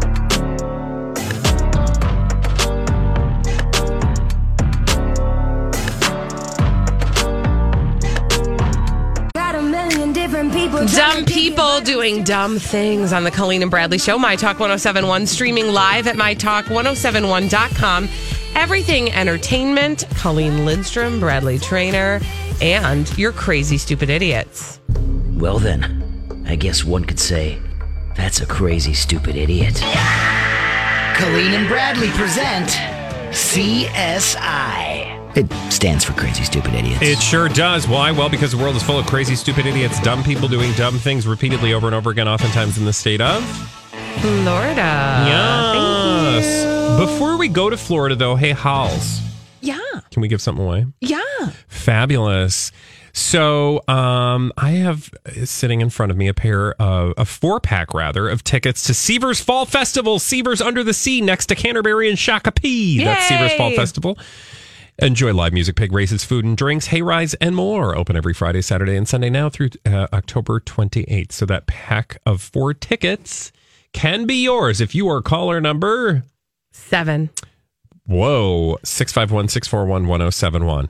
People. 10.61 10.87
Dumb 10.88 11.25
people 11.25 11.81
doing 11.81 12.23
dumb 12.23 12.59
things 12.59 13.14
on 13.14 13.25
the 13.25 13.31
Colleen 13.31 13.62
and 13.62 13.70
Bradley 13.70 13.96
Show. 13.96 14.18
My 14.18 14.37
Talk 14.37 14.61
1071, 14.61 15.27
streaming 15.27 15.68
live 15.68 16.07
at 16.07 16.16
mytalk1071.com. 16.16 18.09
Everything 18.55 19.11
entertainment. 19.11 20.05
Colleen 20.16 20.66
Lindstrom, 20.66 21.18
Bradley 21.18 21.59
Traynor, 21.59 22.20
and 22.61 23.16
your 23.16 23.33
crazy, 23.33 23.79
stupid 23.79 24.11
idiots. 24.11 24.81
Well, 25.33 25.59
then, 25.59 26.44
I 26.46 26.57
guess 26.57 26.85
one 26.85 27.07
could 27.07 27.20
say 27.20 27.59
that's 28.14 28.42
a 28.42 28.46
crazy, 28.46 28.92
stupid 28.92 29.37
idiot. 29.37 29.77
Colleen 31.16 31.55
and 31.55 31.68
Bradley 31.68 32.11
present 32.11 32.68
CSI. 33.31 34.89
It 35.37 35.51
stands 35.73 36.05
for 36.05 36.12
Crazy 36.14 36.43
Stupid 36.45 36.75
Idiots. 36.75 37.03
It 37.03 37.21
sure 37.21 37.49
does. 37.49 37.87
Why? 37.87 38.11
Well, 38.11 38.29
because 38.29 38.51
the 38.53 38.59
world 38.59 38.75
is 38.77 38.83
full 38.83 38.99
of 38.99 39.07
crazy, 39.07 39.37
stupid 39.37 39.64
idiots, 39.64 40.01
dumb 40.01 40.25
people 40.25 40.49
doing 40.49 40.73
dumb 40.73 40.99
things 40.99 41.27
repeatedly 41.27 41.73
over 41.73 41.87
and 41.87 41.95
over 41.95 42.11
again, 42.11 42.27
oftentimes 42.29 42.79
in 42.79 42.85
the 42.85 42.93
state 42.93 43.21
of 43.21 43.45
Florida. 44.21 45.25
Yes. 45.27 46.99
Before 46.99 47.37
we 47.37 47.49
go 47.49 47.71
to 47.71 47.77
Florida, 47.77 48.16
though, 48.16 48.35
hey, 48.35 48.51
Halls, 48.51 49.21
Yeah. 49.61 49.79
can 50.11 50.21
we 50.21 50.27
give 50.29 50.40
something 50.43 50.64
away? 50.64 50.87
Yeah. 51.01 51.21
Fabulous. 51.69 52.73
So, 53.12 53.83
um, 53.88 54.53
I 54.57 54.71
have 54.73 55.11
uh, 55.27 55.45
sitting 55.45 55.81
in 55.81 55.90
front 55.90 56.11
of 56.12 56.19
me 56.19 56.29
a 56.29 56.35
pair 56.35 56.73
of 56.81 57.12
a 57.16 57.25
four 57.25 57.59
pack 57.61 57.93
rather 57.95 58.29
of 58.29 58.43
tickets 58.45 58.85
to 58.85 58.95
Sever's 58.95 59.40
Fall 59.40 59.64
Festival, 59.64 60.19
Sever's 60.19 60.61
Under 60.61 60.83
the 60.85 60.95
Sea, 60.95 61.21
next 61.21 61.47
to 61.47 61.55
Canterbury 61.55 62.09
and 62.09 62.19
Shakopee. 62.19 63.03
That's 63.05 63.27
Sever's 63.29 63.53
Fall 63.55 63.71
Festival. 63.73 64.16
Enjoy 65.03 65.33
live 65.33 65.55
music, 65.55 65.77
pig 65.77 65.93
races, 65.93 66.25
food 66.25 66.45
and 66.45 66.57
drinks, 66.57 66.87
hay 66.87 67.01
rides, 67.01 67.33
and 67.35 67.57
more. 67.57 67.97
Open 67.97 68.17
every 68.17 68.35
Friday, 68.35 68.61
Saturday, 68.61 68.97
and 68.97 69.09
Sunday 69.09 69.31
now 69.31 69.49
through 69.49 69.71
uh, 69.87 70.09
October 70.13 70.61
28th. 70.61 71.33
So 71.33 71.47
that 71.47 71.67
pack 71.67 72.19
of 72.27 72.43
four 72.43 72.75
tickets 72.75 73.51
can 73.95 74.27
be 74.27 74.43
yours 74.43 74.81
if 74.81 74.95
you 74.95 75.09
are 75.09 75.23
caller 75.23 75.59
number. 75.61 76.25
Seven. 76.73 77.31
Whoa, 78.07 78.79
651 78.85 79.49
641 79.49 80.07
1071. 80.07 80.89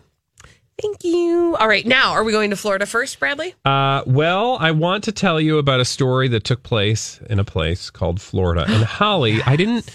Thank 0.80 1.04
you. 1.04 1.56
All 1.60 1.68
right. 1.68 1.86
Now, 1.86 2.12
are 2.12 2.24
we 2.24 2.32
going 2.32 2.50
to 2.50 2.56
Florida 2.56 2.86
first, 2.86 3.20
Bradley? 3.20 3.54
Uh, 3.64 4.02
well, 4.06 4.56
I 4.58 4.70
want 4.70 5.04
to 5.04 5.12
tell 5.12 5.40
you 5.40 5.58
about 5.58 5.78
a 5.78 5.84
story 5.84 6.26
that 6.28 6.44
took 6.44 6.62
place 6.62 7.20
in 7.28 7.38
a 7.38 7.44
place 7.44 7.90
called 7.90 8.20
Florida. 8.20 8.64
And 8.66 8.82
Holly, 8.84 9.42
I 9.44 9.56
didn't. 9.56 9.90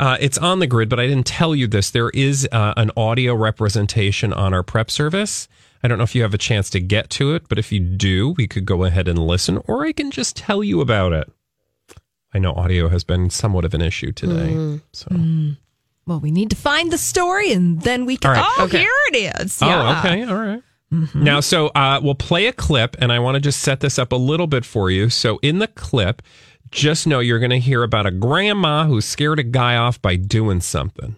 Uh, 0.00 0.16
it's 0.18 0.38
on 0.38 0.60
the 0.60 0.66
grid, 0.66 0.88
but 0.88 0.98
I 0.98 1.06
didn't 1.06 1.26
tell 1.26 1.54
you 1.54 1.66
this. 1.66 1.90
There 1.90 2.08
is 2.10 2.48
uh, 2.50 2.72
an 2.78 2.90
audio 2.96 3.34
representation 3.34 4.32
on 4.32 4.54
our 4.54 4.62
prep 4.62 4.90
service. 4.90 5.46
I 5.82 5.88
don't 5.88 5.98
know 5.98 6.04
if 6.04 6.14
you 6.14 6.22
have 6.22 6.32
a 6.32 6.38
chance 6.38 6.70
to 6.70 6.80
get 6.80 7.10
to 7.10 7.34
it, 7.34 7.48
but 7.50 7.58
if 7.58 7.70
you 7.70 7.80
do, 7.80 8.30
we 8.30 8.48
could 8.48 8.64
go 8.64 8.84
ahead 8.84 9.08
and 9.08 9.18
listen, 9.18 9.58
or 9.66 9.84
I 9.84 9.92
can 9.92 10.10
just 10.10 10.36
tell 10.36 10.64
you 10.64 10.80
about 10.80 11.12
it. 11.12 11.30
I 12.32 12.38
know 12.38 12.52
audio 12.54 12.88
has 12.88 13.04
been 13.04 13.28
somewhat 13.28 13.66
of 13.66 13.74
an 13.74 13.82
issue 13.82 14.10
today. 14.12 14.52
Mm. 14.54 14.80
So, 14.94 15.08
Well, 16.06 16.20
we 16.20 16.30
need 16.30 16.48
to 16.50 16.56
find 16.56 16.90
the 16.90 16.96
story 16.98 17.52
and 17.52 17.82
then 17.82 18.06
we 18.06 18.16
can. 18.16 18.30
Right. 18.30 18.44
Oh, 18.58 18.64
Okay. 18.64 18.78
here 18.78 18.90
it 19.12 19.42
is. 19.42 19.60
Oh, 19.62 19.66
Yeah. 19.66 19.98
okay. 19.98 20.22
All 20.24 20.36
right. 20.36 20.62
Now, 21.14 21.40
so 21.40 21.68
uh, 21.68 22.00
we'll 22.02 22.16
play 22.16 22.46
a 22.46 22.52
clip, 22.52 22.96
and 22.98 23.12
I 23.12 23.20
want 23.20 23.36
to 23.36 23.40
just 23.40 23.60
set 23.60 23.80
this 23.80 23.98
up 23.98 24.10
a 24.10 24.16
little 24.16 24.48
bit 24.48 24.64
for 24.64 24.90
you. 24.90 25.08
So, 25.08 25.38
in 25.40 25.58
the 25.60 25.68
clip, 25.68 26.20
just 26.70 27.06
know 27.06 27.20
you're 27.20 27.38
going 27.38 27.50
to 27.50 27.60
hear 27.60 27.82
about 27.82 28.06
a 28.06 28.10
grandma 28.10 28.86
who 28.86 29.00
scared 29.00 29.38
a 29.38 29.44
guy 29.44 29.76
off 29.76 30.02
by 30.02 30.16
doing 30.16 30.60
something. 30.60 31.16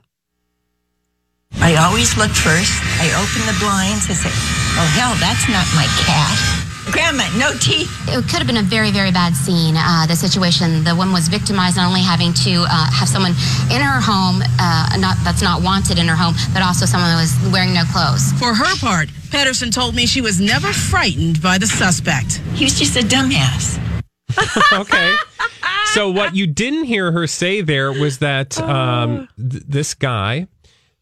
I 1.61 1.77
always 1.77 2.17
look 2.17 2.31
first. 2.31 2.73
I 3.01 3.13
open 3.17 3.47
the 3.47 3.59
blinds. 3.61 4.09
I 4.09 4.15
say, 4.15 4.31
oh, 4.33 4.89
hell, 4.97 5.15
that's 5.21 5.49
not 5.49 5.67
my 5.75 5.87
cat. 6.05 6.62
Grandma, 6.91 7.25
no 7.39 7.53
teeth. 7.61 7.89
It 8.09 8.23
could 8.29 8.39
have 8.43 8.47
been 8.47 8.57
a 8.57 8.63
very, 8.63 8.91
very 8.91 9.13
bad 9.13 9.35
scene. 9.37 9.77
Uh, 9.77 10.05
the 10.07 10.17
situation, 10.17 10.83
the 10.85 10.95
woman 10.97 11.15
was 11.15 11.29
victimized 11.29 11.77
not 11.77 11.87
only 11.87 12.01
having 12.03 12.33
to 12.45 12.65
uh, 12.69 12.91
have 12.91 13.09
someone 13.09 13.33
in 13.71 13.81
her 13.81 14.01
home, 14.01 14.43
uh, 14.59 14.97
not 14.99 15.17
that's 15.23 15.43
not 15.43 15.63
wanted 15.63 15.99
in 15.99 16.09
her 16.09 16.17
home, 16.17 16.35
but 16.53 16.63
also 16.63 16.85
someone 16.85 17.11
that 17.11 17.21
was 17.21 17.53
wearing 17.53 17.73
no 17.73 17.85
clothes. 17.93 18.33
For 18.33 18.53
her 18.53 18.77
part, 18.81 19.09
Pedersen 19.31 19.71
told 19.71 19.95
me 19.95 20.07
she 20.07 20.21
was 20.21 20.41
never 20.41 20.73
frightened 20.73 21.41
by 21.41 21.57
the 21.57 21.67
suspect. 21.67 22.39
He 22.55 22.65
was 22.65 22.77
just 22.79 22.97
a 22.97 23.01
dumbass. 23.07 23.79
okay. 24.73 25.15
So, 25.95 26.11
what 26.11 26.35
you 26.35 26.47
didn't 26.47 26.85
hear 26.85 27.13
her 27.13 27.27
say 27.27 27.61
there 27.61 27.93
was 27.93 28.19
that 28.19 28.59
um, 28.61 29.29
th- 29.39 29.63
this 29.67 29.95
guy 29.95 30.49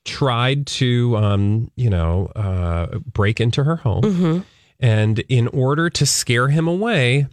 tried 0.05 0.67
to, 0.67 1.17
um, 1.17 1.71
you 1.77 1.91
know, 1.91 2.27
uh, 2.37 2.99
break 3.13 3.41
into 3.41 3.63
her 3.65 3.77
home. 3.77 4.03
Mhm. 4.03 4.45
And 4.81 5.19
in 5.21 5.47
order 5.49 5.91
to 5.91 6.07
scare 6.07 6.49
him 6.49 6.67
away, 6.67 7.27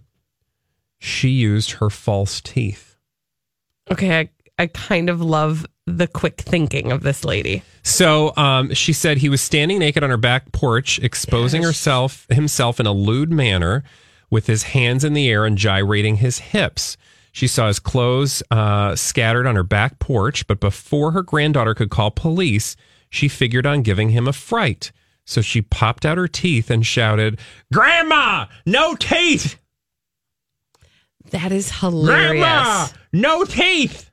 she 0.99 1.29
used 1.29 1.71
her 1.71 1.89
false 1.89 2.41
teeth. 2.41 2.97
Okay. 3.89 4.19
I, 4.19 4.29
I 4.59 4.67
kind 4.67 5.09
of 5.09 5.21
love 5.21 5.65
the 5.85 6.07
quick 6.07 6.41
thinking 6.41 6.91
of 6.91 7.01
this 7.01 7.23
lady. 7.23 7.63
So 7.83 8.35
um, 8.35 8.73
she 8.73 8.91
said 8.91 9.17
he 9.17 9.29
was 9.29 9.41
standing 9.41 9.79
naked 9.79 10.03
on 10.03 10.09
her 10.09 10.17
back 10.17 10.51
porch, 10.51 10.99
exposing 10.99 11.63
herself 11.63 12.27
himself 12.29 12.79
in 12.79 12.85
a 12.85 12.91
lewd 12.91 13.31
manner, 13.31 13.83
with 14.29 14.47
his 14.47 14.63
hands 14.63 15.05
in 15.05 15.13
the 15.13 15.29
air 15.29 15.45
and 15.45 15.57
gyrating 15.57 16.17
his 16.17 16.39
hips. 16.39 16.97
She 17.31 17.47
saw 17.47 17.67
his 17.67 17.79
clothes 17.79 18.43
uh, 18.51 18.95
scattered 18.95 19.47
on 19.47 19.55
her 19.55 19.63
back 19.63 19.99
porch, 19.99 20.45
but 20.47 20.59
before 20.59 21.11
her 21.11 21.21
granddaughter 21.21 21.73
could 21.73 21.89
call 21.89 22.11
police, 22.11 22.75
she 23.09 23.27
figured 23.29 23.65
on 23.65 23.83
giving 23.83 24.09
him 24.09 24.27
a 24.27 24.33
fright. 24.33 24.91
So 25.27 25.41
she 25.41 25.61
popped 25.61 26.05
out 26.05 26.17
her 26.17 26.27
teeth 26.27 26.71
and 26.71 26.85
shouted, 26.85 27.37
"Grandma, 27.73 28.45
no 28.65 28.95
teeth! 28.95 29.59
That 31.31 31.51
is 31.51 31.69
hilarious. 31.79 32.41
Grandma, 32.41 32.87
no 33.11 33.43
teeth!" 33.43 34.09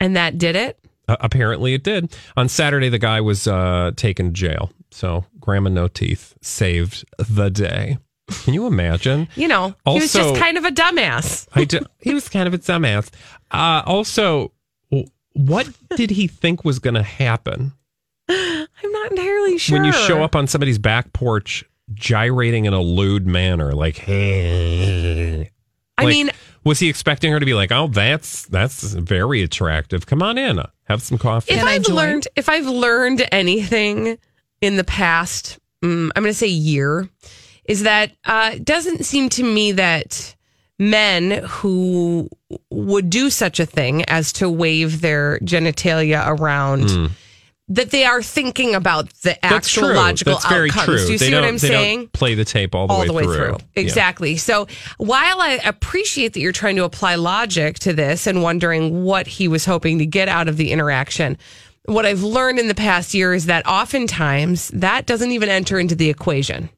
And 0.00 0.16
that 0.16 0.38
did 0.38 0.56
it? 0.56 0.78
Uh, 1.06 1.16
apparently, 1.20 1.74
it 1.74 1.84
did. 1.84 2.16
On 2.36 2.48
Saturday, 2.48 2.88
the 2.88 2.98
guy 2.98 3.20
was 3.20 3.46
uh, 3.46 3.92
taken 3.94 4.28
to 4.28 4.32
jail. 4.32 4.70
So, 4.90 5.26
Grandma 5.38 5.68
No 5.70 5.88
Teeth 5.88 6.34
saved 6.40 7.04
the 7.18 7.50
day. 7.50 7.98
Can 8.44 8.54
you 8.54 8.66
imagine? 8.66 9.28
You 9.36 9.48
know, 9.48 9.74
he 9.84 10.00
was 10.00 10.12
just 10.12 10.36
kind 10.36 10.56
of 10.56 10.64
a 10.64 10.70
dumbass. 10.70 11.48
I 11.54 11.64
d- 11.64 11.80
he 12.00 12.14
was 12.14 12.28
kind 12.28 12.46
of 12.46 12.54
a 12.54 12.58
dumbass. 12.58 13.10
Uh, 13.50 13.82
also, 13.84 14.52
what 15.34 15.68
did 15.96 16.10
he 16.10 16.26
think 16.28 16.64
was 16.64 16.78
going 16.78 16.94
to 16.94 17.02
happen 17.02 17.72
I'm 18.84 18.92
not 18.92 19.10
entirely 19.12 19.58
sure. 19.58 19.78
when 19.78 19.84
you 19.84 19.92
show 19.92 20.22
up 20.22 20.34
on 20.36 20.46
somebody's 20.46 20.78
back 20.78 21.12
porch 21.12 21.64
gyrating 21.94 22.64
in 22.64 22.72
a 22.72 22.80
lewd 22.80 23.26
manner? 23.26 23.72
Like, 23.72 23.96
hey. 23.96 25.50
I 25.98 26.04
Like, 26.04 26.12
mean- 26.12 26.30
was 26.64 26.78
he 26.78 26.88
expecting 26.88 27.32
her 27.32 27.40
to 27.40 27.46
be 27.46 27.54
like, 27.54 27.72
"Oh, 27.72 27.88
that's 27.88 28.46
that's 28.46 28.82
very 28.94 29.42
attractive. 29.42 30.06
Come 30.06 30.22
on 30.22 30.38
in, 30.38 30.60
have 30.84 31.02
some 31.02 31.18
coffee." 31.18 31.54
if 31.54 31.62
I've 31.64 31.88
learned 31.88 32.28
if 32.36 32.48
I've 32.48 32.66
learned 32.66 33.26
anything 33.32 34.16
in 34.60 34.76
the 34.76 34.84
past, 34.84 35.58
mm, 35.82 36.10
I'm 36.14 36.22
going 36.22 36.32
to 36.32 36.38
say 36.38 36.46
year, 36.46 37.08
is 37.64 37.82
that 37.82 38.12
uh, 38.24 38.52
it 38.54 38.64
doesn't 38.64 39.04
seem 39.04 39.28
to 39.30 39.42
me 39.42 39.72
that 39.72 40.36
men 40.78 41.42
who 41.48 42.28
would 42.70 43.10
do 43.10 43.28
such 43.28 43.58
a 43.60 43.66
thing 43.66 44.04
as 44.04 44.32
to 44.34 44.48
wave 44.48 45.00
their 45.00 45.38
genitalia 45.40 46.24
around. 46.26 46.84
Mm. 46.84 47.10
That 47.74 47.90
they 47.90 48.04
are 48.04 48.22
thinking 48.22 48.74
about 48.74 49.08
the 49.22 49.42
actual 49.44 49.94
logical 49.94 50.34
That's 50.34 50.44
outcomes. 50.44 50.84
true. 50.84 50.96
Do 51.06 51.12
you 51.12 51.18
They 51.18 51.28
see 51.28 51.34
what 51.34 51.44
I'm 51.44 51.58
saying? 51.58 52.08
Play 52.08 52.34
the 52.34 52.44
tape 52.44 52.74
all 52.74 52.86
the, 52.86 53.12
way, 53.12 53.22
through. 53.24 53.56
Yeah. 53.58 53.82
Exactly. 53.82 54.36
So 54.36 54.66
while 54.98 55.40
I 55.40 55.60
appreciate 55.64 56.34
that 56.34 56.40
you're 56.40 56.52
trying 56.52 56.76
to 56.76 56.84
apply 56.84 57.14
logic 57.14 57.78
to 57.80 57.92
this 57.92 58.26
and 58.26 58.42
wondering 58.42 59.04
what 59.04 59.26
he 59.26 59.48
was 59.48 59.64
hoping 59.64 59.98
to 59.98 60.06
get 60.06 60.28
out 60.28 60.48
of 60.48 60.56
the 60.56 60.70
interaction, 60.70 61.38
what 61.86 62.04
I've 62.04 62.22
learned 62.22 62.58
in 62.58 62.68
the 62.68 62.74
past 62.74 63.14
year 63.14 63.32
is 63.32 63.46
that 63.46 63.66
oftentimes 63.66 64.68
that 64.68 65.06
doesn't 65.06 65.30
even 65.30 65.48
enter 65.48 65.78
into 65.78 65.94
the 65.94 66.10
equation, 66.10 66.68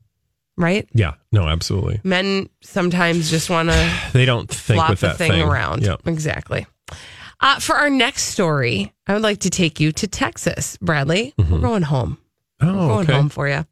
right? 0.57 0.89
Yeah. 0.95 1.15
No, 1.33 1.49
absolutely. 1.49 2.01
Men 2.05 2.49
sometimes 2.63 3.31
just 3.31 3.51
want 3.51 3.71
to 3.71 4.01
They 4.13 4.27
don't 4.27 4.49
think 4.49 4.79
flop 4.79 4.91
with 4.91 5.01
the 5.01 5.09
that 5.09 5.17
thing, 5.19 5.43
around. 5.43 5.83
Yeah. 5.83 5.97
Exactly. 6.07 6.67
Uh, 7.45 7.59
for 7.59 7.77
our 7.77 7.91
next 7.91 8.23
story, 8.23 8.91
I 9.07 9.13
would 9.13 9.21
like 9.21 9.41
to 9.41 9.51
take 9.51 9.79
you 9.79 9.93
to 9.93 10.07
Texas, 10.07 10.79
Bradley. 10.79 11.35
We're 11.37 11.59
going 11.59 11.83
home. 11.83 12.17
Oh, 12.63 12.67
We're 12.67 12.73
going 12.73 13.05
okay. 13.05 13.13
home 13.13 13.29
for 13.29 13.47
you. 13.47 13.67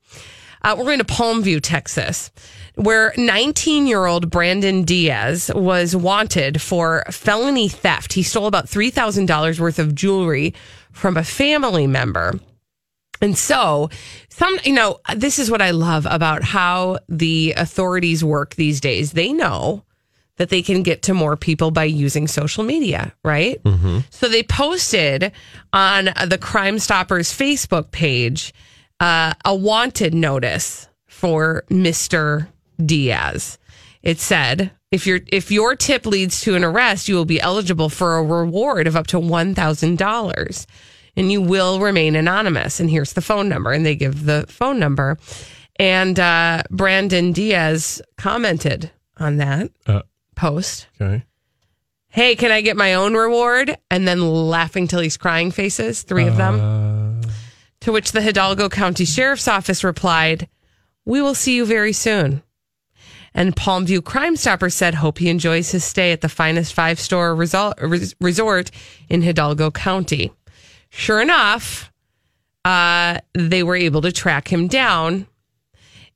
Uh, 0.61 0.75
we're 0.77 0.85
going 0.85 0.99
to 0.99 1.07
Palmview, 1.07 1.59
Texas, 1.63 2.31
where 2.75 3.15
19 3.17 3.87
year 3.87 4.05
old 4.05 4.29
Brandon 4.29 4.83
Diaz 4.83 5.51
was 5.55 5.97
wanted 5.97 6.61
for 6.61 7.03
felony 7.11 7.67
theft. 7.67 8.13
He 8.13 8.23
stole 8.23 8.47
about 8.47 8.67
$3,000 8.67 9.59
worth 9.59 9.79
of 9.79 9.95
jewelry 9.95 10.53
from 10.91 11.17
a 11.17 11.25
family 11.25 11.87
member. 11.87 12.39
And 13.23 13.39
so, 13.39 13.89
some, 14.29 14.55
you 14.65 14.75
know, 14.75 14.99
this 15.17 15.39
is 15.39 15.51
what 15.51 15.63
I 15.63 15.71
love 15.71 16.07
about 16.11 16.43
how 16.43 16.99
the 17.09 17.55
authorities 17.57 18.23
work 18.23 18.55
these 18.57 18.83
days. 18.83 19.13
They 19.13 19.33
know 19.33 19.83
that 20.37 20.49
they 20.49 20.63
can 20.63 20.83
get 20.83 21.03
to 21.03 21.15
more 21.15 21.37
people 21.37 21.71
by 21.71 21.85
using 21.85 22.27
social 22.27 22.65
media, 22.65 23.13
right? 23.25 23.63
Mm-hmm. 23.63 23.99
So 24.11 24.29
they 24.29 24.43
posted 24.43 25.33
on 25.73 26.07
the 26.27 26.39
Crime 26.41 26.79
Stoppers 26.79 27.33
Facebook 27.33 27.91
page 27.91 28.55
uh, 29.01 29.35
a 29.45 29.55
wanted 29.55 30.15
notice 30.15 30.89
for 31.07 31.65
Mr. 31.69 32.49
Diaz. 32.85 33.59
It 34.03 34.19
said 34.19 34.73
if 34.91 35.07
your 35.07 35.21
if 35.29 35.51
your 35.51 35.77
tip 35.77 36.07
leads 36.07 36.41
to 36.43 36.55
an 36.55 36.65
arrest, 36.65 37.09
you 37.09 37.15
will 37.15 37.25
be 37.25 37.41
eligible 37.41 37.89
for 37.89 38.17
a 38.17 38.23
reward 38.23 38.87
of 38.87 38.97
up 38.97 39.07
to 39.09 39.19
one 39.19 39.55
thousand 39.55 39.99
dollars, 39.99 40.67
and 41.17 41.31
you 41.31 41.41
will 41.41 41.79
remain 41.79 42.17
anonymous. 42.17 42.81
And 42.81 42.91
here's 42.91 43.13
the 43.13 43.23
phone 43.23 43.49
number, 43.49 43.73
and 43.73 43.87
they 43.87 43.95
give 43.95 44.25
the 44.25 44.47
phone 44.49 44.79
number. 44.79 45.19
And 45.77 46.19
uh, 46.19 46.65
Brandon 46.71 47.33
Diaz 47.33 48.03
commented 48.19 48.91
on 49.17 49.37
that 49.37 49.71
Uh, 49.87 50.03
post. 50.43 50.89
okay. 51.01 51.25
Hey, 52.09 52.35
can 52.37 52.51
I 52.51 52.61
get 52.61 52.77
my 52.77 52.93
own 52.95 53.15
reward? 53.15 53.79
And 53.91 54.07
then 54.07 54.21
laughing 54.21 54.87
till 54.89 55.01
he's 55.01 55.17
crying 55.17 55.51
faces, 55.51 56.03
three 56.03 56.27
of 56.27 56.37
them. 56.37 56.61
Uh, 56.61 57.29
To 57.83 57.93
which 57.93 58.13
the 58.13 58.21
Hidalgo 58.21 58.69
County 58.69 59.05
Sheriff's 59.07 59.49
Office 59.49 59.83
replied, 59.83 60.49
We 61.07 61.23
will 61.23 61.35
see 61.35 61.55
you 61.57 61.65
very 61.65 61.93
soon. 61.95 62.43
And 63.35 63.57
Palmview 63.57 64.05
Crime 64.05 64.37
Stopper 64.37 64.69
said, 64.69 64.95
Hope 64.97 65.19
he 65.19 65.31
enjoys 65.31 65.71
his 65.71 65.85
stay 65.85 66.13
at 66.13 66.21
the 66.21 66.29
finest 66.29 66.75
five 66.75 67.01
star 67.01 67.35
resort, 67.35 67.79
resort 68.21 68.71
in 69.09 69.23
Hidalgo 69.23 69.71
County. 69.71 70.33
Sure 70.91 71.23
enough, 71.23 71.91
uh, 72.65 73.19
they 73.33 73.63
were 73.63 73.77
able 73.77 74.03
to 74.03 74.13
track 74.13 74.53
him 74.53 74.69
down. 74.69 75.27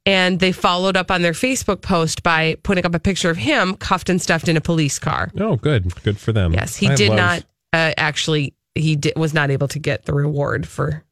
And 0.07 0.39
they 0.39 0.53
followed 0.53 0.97
up 0.97 1.11
on 1.11 1.23
their 1.23 1.33
Facebook 1.33 1.83
post 1.83 2.23
by 2.23 2.57
putting 2.63 2.87
up 2.87 2.95
a 2.95 3.01
picture 3.01 3.29
of 3.29 3.37
him 3.37 3.75
cuffed 3.75 4.09
and 4.09 4.23
stuffed 4.23 4.49
in 4.49 4.57
a 4.57 4.61
police 4.61 4.99
car. 5.01 5.31
Oh, 5.39 5.57
good. 5.57 5.93
Good 6.05 6.17
for 6.19 6.33
them. 6.33 6.55
Yes, 6.55 6.77
he 6.77 6.89
I 6.89 6.95
did 6.95 7.09
love- 7.09 7.17
not 7.19 7.43
uh, 7.73 7.93
actually. 7.97 8.55
He 8.77 8.95
did, 8.95 9.15
was 9.17 9.35
not 9.35 9.51
able 9.51 9.69
to 9.69 9.79
get 9.79 10.05
the 10.05 10.13
reward 10.15 10.69
for 10.69 11.03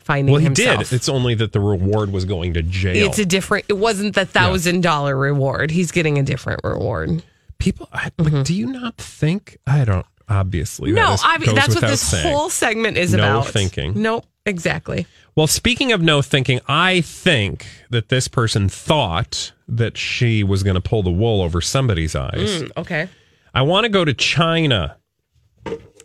finding 0.00 0.32
Well, 0.32 0.38
he 0.40 0.44
himself. 0.44 0.88
did. 0.88 0.92
It's 0.94 1.08
only 1.08 1.34
that 1.34 1.52
the 1.52 1.60
reward 1.60 2.12
was 2.12 2.24
going 2.24 2.54
to 2.54 2.62
jail. 2.62 3.06
It's 3.06 3.18
a 3.18 3.26
different. 3.26 3.66
It 3.68 3.74
wasn't 3.76 4.14
the 4.14 4.24
thousand 4.24 4.82
dollar 4.82 5.16
reward. 5.16 5.70
He's 5.70 5.90
getting 5.92 6.18
a 6.18 6.22
different 6.22 6.60
reward. 6.64 7.22
People, 7.58 7.88
I, 7.92 8.10
like, 8.18 8.44
do 8.44 8.54
you 8.54 8.68
not 8.72 8.96
think? 8.96 9.58
I 9.66 9.84
don't. 9.84 10.06
Obviously, 10.30 10.90
Mm-hmm. 10.90 10.96
no, 10.96 11.12
is- 11.14 11.22
I 11.24 11.38
mean 11.38 11.46
goes 11.46 11.54
that's 11.56 11.68
what 11.68 11.74
without 11.76 11.90
this 11.90 12.00
saying. 12.08 12.32
whole 12.32 12.48
segment 12.50 12.96
is 12.96 13.12
No 13.12 13.18
about. 13.40 13.48
thinking. 13.48 14.00
Nope. 14.00 14.24
Exactly. 14.46 15.06
Well, 15.34 15.46
speaking 15.46 15.92
of 15.92 16.02
no 16.02 16.20
thinking, 16.22 16.60
I 16.66 17.00
think 17.00 17.66
that 17.90 18.08
this 18.08 18.28
person 18.28 18.68
thought 18.68 19.52
that 19.68 19.96
she 19.96 20.42
was 20.42 20.62
going 20.62 20.74
to 20.74 20.80
pull 20.80 21.02
the 21.02 21.10
wool 21.10 21.42
over 21.42 21.60
somebody's 21.60 22.16
eyes. 22.16 22.62
Mm, 22.62 22.70
okay. 22.76 23.08
I 23.54 23.62
want 23.62 23.84
to 23.84 23.88
go 23.88 24.04
to 24.04 24.14
China. 24.14 24.96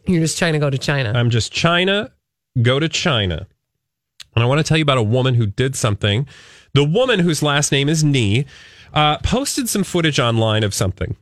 You're 0.05 0.21
just 0.21 0.37
trying 0.37 0.53
to 0.53 0.59
go 0.59 0.69
to 0.69 0.77
China. 0.77 1.13
I'm 1.15 1.29
just 1.29 1.51
China, 1.51 2.11
go 2.61 2.79
to 2.79 2.89
China. 2.89 3.47
And 4.35 4.43
I 4.43 4.47
want 4.47 4.59
to 4.59 4.63
tell 4.63 4.77
you 4.77 4.83
about 4.83 4.97
a 4.97 5.03
woman 5.03 5.35
who 5.35 5.45
did 5.45 5.75
something. 5.75 6.27
The 6.73 6.83
woman 6.83 7.19
whose 7.19 7.41
last 7.41 7.71
name 7.71 7.89
is 7.89 8.03
Ni 8.03 8.45
uh, 8.93 9.17
posted 9.19 9.69
some 9.69 9.83
footage 9.83 10.19
online 10.19 10.63
of 10.63 10.73
something 10.73 11.15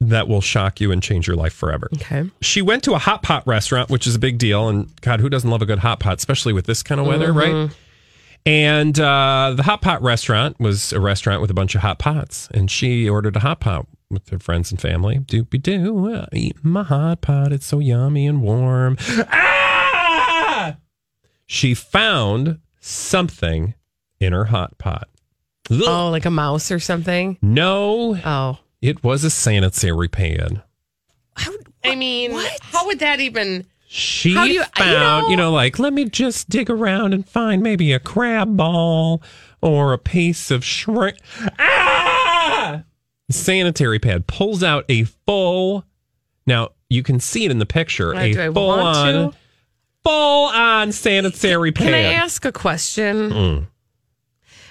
that 0.00 0.26
will 0.28 0.40
shock 0.40 0.80
you 0.80 0.90
and 0.92 1.02
change 1.02 1.26
your 1.26 1.36
life 1.36 1.52
forever. 1.52 1.88
Okay. 1.96 2.30
She 2.40 2.62
went 2.62 2.82
to 2.84 2.94
a 2.94 2.98
hot 2.98 3.22
pot 3.22 3.46
restaurant, 3.46 3.90
which 3.90 4.06
is 4.06 4.14
a 4.14 4.18
big 4.18 4.38
deal. 4.38 4.68
And 4.68 4.88
God, 5.02 5.20
who 5.20 5.28
doesn't 5.28 5.50
love 5.50 5.60
a 5.62 5.66
good 5.66 5.80
hot 5.80 6.00
pot, 6.00 6.16
especially 6.18 6.52
with 6.54 6.64
this 6.66 6.82
kind 6.82 7.00
of 7.00 7.06
weather, 7.06 7.32
right? 7.32 7.52
Mhm. 7.52 7.72
And 8.46 8.98
uh, 8.98 9.52
the 9.54 9.62
hot 9.62 9.82
pot 9.82 10.00
restaurant 10.02 10.58
was 10.58 10.94
a 10.94 11.00
restaurant 11.00 11.42
with 11.42 11.50
a 11.50 11.54
bunch 11.54 11.74
of 11.74 11.82
hot 11.82 11.98
pots. 11.98 12.48
And 12.54 12.70
she 12.70 13.06
ordered 13.08 13.36
a 13.36 13.40
hot 13.40 13.60
pot 13.60 13.86
with 14.08 14.26
her 14.30 14.38
friends 14.38 14.70
and 14.70 14.80
family. 14.80 15.18
Doopy 15.18 15.62
doo, 15.62 16.10
uh, 16.14 16.26
eat 16.32 16.56
my 16.64 16.82
hot 16.82 17.20
pot. 17.20 17.52
It's 17.52 17.66
so 17.66 17.78
yummy 17.80 18.26
and 18.26 18.40
warm. 18.40 18.96
Ah! 19.30 20.76
She 21.46 21.74
found 21.74 22.58
something 22.80 23.74
in 24.20 24.32
her 24.32 24.46
hot 24.46 24.78
pot. 24.78 25.08
Oh, 25.70 26.08
like 26.10 26.24
a 26.24 26.30
mouse 26.30 26.70
or 26.70 26.78
something. 26.80 27.36
No, 27.42 28.16
Oh. 28.24 28.58
It 28.82 29.02
was 29.04 29.24
a 29.24 29.30
sanitary 29.30 30.08
pad. 30.08 30.62
I 31.84 31.94
mean, 31.96 32.32
how 32.62 32.86
would 32.86 32.98
that 32.98 33.20
even? 33.20 33.66
She 33.88 34.34
How 34.34 34.44
do 34.44 34.52
you- 34.52 34.60
you 34.60 34.64
found, 34.76 35.30
you 35.30 35.36
know, 35.36 35.44
know- 35.44 35.52
like, 35.52 35.78
let 35.78 35.92
me 35.92 36.04
just 36.04 36.48
dig 36.48 36.70
around 36.70 37.12
and 37.12 37.28
find 37.28 37.62
maybe 37.62 37.92
a 37.92 37.98
crab 37.98 38.56
ball 38.56 39.20
or 39.60 39.92
a 39.92 39.98
piece 39.98 40.50
of 40.50 40.64
shrimp. 40.64 41.16
Ah! 41.58 42.82
Sanitary 43.30 43.98
pad 43.98 44.26
pulls 44.26 44.62
out 44.62 44.84
a 44.88 45.04
full. 45.26 45.84
Now 46.46 46.70
you 46.88 47.02
can 47.02 47.18
see 47.20 47.44
it 47.44 47.50
in 47.50 47.58
the 47.58 47.66
picture. 47.66 48.14
Uh, 48.14 48.20
a 48.20 48.32
do 48.32 48.42
I 48.42 48.52
full 48.52 48.68
want 48.68 48.96
on, 48.96 49.12
to? 49.32 49.36
full 50.04 50.48
on 50.48 50.92
sanitary 50.92 51.72
pad. 51.72 51.86
Can 51.86 51.94
I 51.94 52.12
ask 52.12 52.44
a 52.44 52.52
question? 52.52 53.30
Mm. 53.30 53.66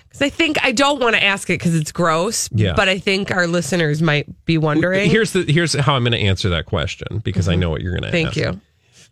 Because 0.10 0.22
I 0.24 0.30
think 0.30 0.58
I 0.64 0.72
don't 0.72 1.00
want 1.00 1.16
to 1.16 1.24
ask 1.24 1.50
it 1.50 1.54
because 1.60 1.76
it's 1.76 1.92
gross. 1.92 2.50
Yeah. 2.52 2.74
But 2.76 2.90
I 2.90 2.98
think 3.00 3.32
our 3.32 3.46
listeners 3.48 4.02
might 4.02 4.28
be 4.46 4.58
wondering. 4.58 5.10
Here's 5.10 5.34
the 5.34 5.44
here's 5.44 5.74
how 5.74 5.96
I'm 5.96 6.04
going 6.04 6.14
to 6.14 6.20
answer 6.20 6.50
that 6.50 6.66
question 6.66 7.20
because 7.20 7.48
I 7.48 7.56
know 7.56 7.70
what 7.70 7.82
you're 7.82 7.92
going 7.98 8.12
to. 8.12 8.18
Mm-hmm. 8.18 8.32
Thank 8.34 8.48
ask. 8.48 8.56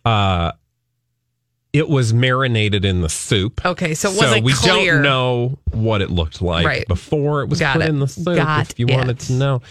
you. 0.05 0.09
Uh, 0.11 0.51
it 1.73 1.87
was 1.89 2.13
marinated 2.13 2.85
in 2.85 3.01
the 3.01 3.09
soup. 3.09 3.63
Okay, 3.63 3.93
so 3.93 4.09
it 4.09 4.17
wasn't 4.17 4.43
we 4.43 4.53
clear. 4.53 4.93
don't 4.93 5.03
know 5.03 5.59
what 5.71 6.01
it 6.01 6.09
looked 6.09 6.41
like 6.41 6.65
Right. 6.65 6.87
before 6.87 7.43
it 7.43 7.49
was 7.49 7.59
Got 7.59 7.73
put 7.73 7.83
it. 7.83 7.89
in 7.89 7.99
the 7.99 8.07
soup. 8.07 8.35
Got 8.35 8.71
if 8.71 8.79
you 8.79 8.87
wanted 8.87 9.19
to 9.19 9.33
know. 9.33 9.61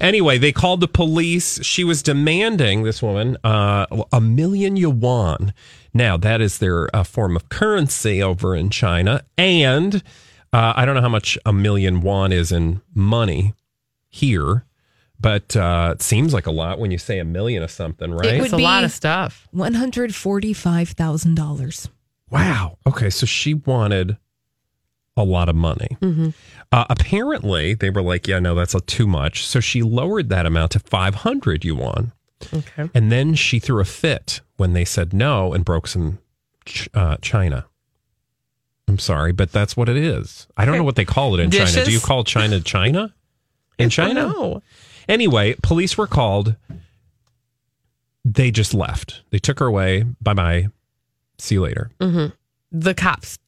Anyway, 0.00 0.38
they 0.38 0.50
called 0.50 0.80
the 0.80 0.88
police. 0.88 1.62
She 1.64 1.84
was 1.84 2.02
demanding 2.02 2.82
this 2.82 3.00
woman 3.02 3.36
uh, 3.44 3.86
a 4.12 4.20
million 4.20 4.76
yuan. 4.76 5.52
Now 5.94 6.16
that 6.16 6.40
is 6.40 6.58
their 6.58 6.94
uh, 6.96 7.04
form 7.04 7.36
of 7.36 7.48
currency 7.50 8.20
over 8.22 8.56
in 8.56 8.70
China, 8.70 9.22
and 9.38 10.02
uh, 10.52 10.72
I 10.76 10.84
don't 10.84 10.94
know 10.94 11.00
how 11.02 11.08
much 11.08 11.38
a 11.46 11.52
million 11.52 12.02
yuan 12.02 12.32
is 12.32 12.52
in 12.52 12.80
money 12.94 13.54
here. 14.08 14.64
But 15.20 15.54
uh, 15.54 15.92
it 15.94 16.02
seems 16.02 16.34
like 16.34 16.46
a 16.48 16.50
lot 16.50 16.80
when 16.80 16.90
you 16.90 16.98
say 16.98 17.20
a 17.20 17.24
million 17.24 17.62
of 17.62 17.70
something, 17.70 18.10
right? 18.12 18.26
It 18.34 18.36
would 18.38 18.44
It's 18.46 18.52
a 18.54 18.56
be 18.56 18.64
lot 18.64 18.82
of 18.82 18.90
stuff. 18.90 19.46
One 19.52 19.74
hundred 19.74 20.12
forty-five 20.16 20.88
thousand 20.90 21.36
dollars. 21.36 21.88
Wow. 22.28 22.78
Okay, 22.88 23.08
so 23.08 23.24
she 23.24 23.54
wanted 23.54 24.16
a 25.16 25.22
lot 25.22 25.48
of 25.48 25.54
money. 25.54 25.96
Uh, 26.72 26.84
apparently, 26.90 27.74
they 27.74 27.90
were 27.90 28.02
like, 28.02 28.26
"Yeah, 28.26 28.40
no, 28.40 28.56
that's 28.56 28.74
a, 28.74 28.80
too 28.80 29.06
much." 29.06 29.46
So 29.46 29.60
she 29.60 29.82
lowered 29.82 30.28
that 30.30 30.44
amount 30.44 30.72
to 30.72 30.80
five 30.80 31.14
hundred 31.16 31.64
yuan, 31.64 32.10
Okay. 32.52 32.90
and 32.92 33.12
then 33.12 33.34
she 33.36 33.60
threw 33.60 33.80
a 33.80 33.84
fit 33.84 34.40
when 34.56 34.72
they 34.72 34.84
said 34.84 35.12
no 35.12 35.52
and 35.52 35.64
broke 35.64 35.86
some 35.86 36.18
ch- 36.64 36.88
uh, 36.94 37.16
china. 37.22 37.66
I'm 38.92 38.98
sorry, 38.98 39.32
but 39.32 39.50
that's 39.52 39.74
what 39.74 39.88
it 39.88 39.96
is. 39.96 40.46
I 40.54 40.66
don't 40.66 40.76
know 40.76 40.84
what 40.84 40.96
they 40.96 41.06
call 41.06 41.34
it 41.34 41.40
in 41.40 41.50
China. 41.50 41.82
Do 41.82 41.90
you 41.90 41.98
call 41.98 42.24
China 42.24 42.60
China? 42.60 43.14
In 43.78 43.88
China? 43.88 44.24
No. 44.28 44.62
Anyway, 45.08 45.54
police 45.62 45.96
were 45.96 46.06
called. 46.06 46.56
They 48.22 48.50
just 48.50 48.74
left. 48.74 49.22
They 49.30 49.38
took 49.38 49.60
her 49.60 49.66
away. 49.66 50.02
Bye 50.20 50.34
bye. 50.34 50.66
See 51.38 51.54
you 51.54 51.62
later. 51.62 51.90
The 52.70 52.92
cops 52.94 53.38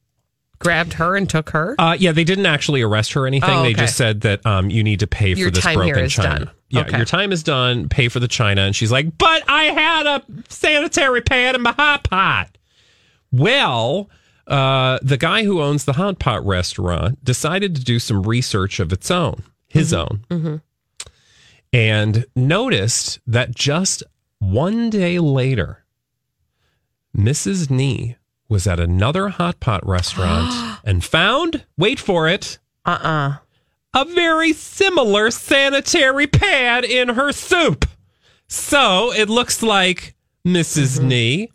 grabbed 0.61 0.94
her 0.94 1.14
and 1.14 1.28
took 1.28 1.50
her. 1.50 1.74
Uh, 1.78 1.94
yeah, 1.98 2.12
they 2.12 2.24
didn't 2.24 2.46
actually 2.46 2.80
arrest 2.80 3.12
her 3.12 3.24
or 3.24 3.26
anything. 3.26 3.50
Oh, 3.50 3.62
They 3.64 3.74
just 3.74 3.96
said 3.98 4.22
that 4.22 4.44
um, 4.46 4.70
you 4.70 4.83
need 4.83 5.00
to 5.00 5.07
pay 5.07 5.35
Your 5.35 5.48
for 5.48 5.54
this 5.57 5.62
time 5.64 5.76
broken 5.76 6.04
is 6.04 6.12
china. 6.14 6.38
done. 6.46 6.50
Yeah, 6.70 6.80
Okay. 6.80 6.96
your 6.96 7.04
time 7.07 7.33
is 7.33 7.42
done. 7.42 7.90
Pay 7.90 8.09
for 8.09 8.18
the 8.18 8.28
china. 8.28 8.62
And 8.62 8.74
she's 8.74 8.90
like, 8.90 9.18
but 9.18 9.42
I 9.46 9.64
had 9.64 10.07
a 10.07 10.22
sanitary 10.48 11.20
pad 11.20 11.54
in 11.54 11.61
my 11.61 11.72
hot 11.72 12.04
pot. 12.04 12.57
Well, 13.30 14.09
uh, 14.46 14.98
the 15.02 15.16
guy 15.16 15.44
who 15.44 15.61
owns 15.62 15.85
the 15.85 15.94
hot 15.94 16.18
pot 16.18 16.44
restaurant 16.44 17.24
decided 17.24 17.74
to 17.76 17.85
do 17.85 17.98
some 17.98 18.22
research 18.22 18.78
of 18.80 18.92
its 18.92 19.11
own, 19.11 19.42
his 19.68 19.92
own, 19.92 20.24
Mm-hmm. 20.30 20.57
and 21.72 22.24
noticed 22.37 23.18
that 23.26 23.54
just 23.54 24.02
one 24.38 24.90
day 24.90 25.18
later, 25.18 25.85
Mrs. 27.16 27.70
Nee 27.70 28.16
was 28.48 28.66
at 28.66 28.78
another 28.80 29.28
hot 29.28 29.61
pot 29.61 29.87
restaurant 29.87 30.52
and 30.85 31.02
found, 31.04 31.64
wait 31.78 31.98
for 31.98 32.28
it, 32.28 32.59
Uh 32.85 32.90
uh 33.02 33.37
a 33.96 34.04
very 34.04 34.52
similar 34.52 35.30
sanitary 35.30 36.26
pad 36.26 36.85
in 36.85 37.11
her 37.11 37.30
soup. 37.30 37.85
So 38.48 39.12
it 39.12 39.28
looks 39.28 39.62
like 39.62 40.16
missus 40.44 40.98
Nee 40.98 41.50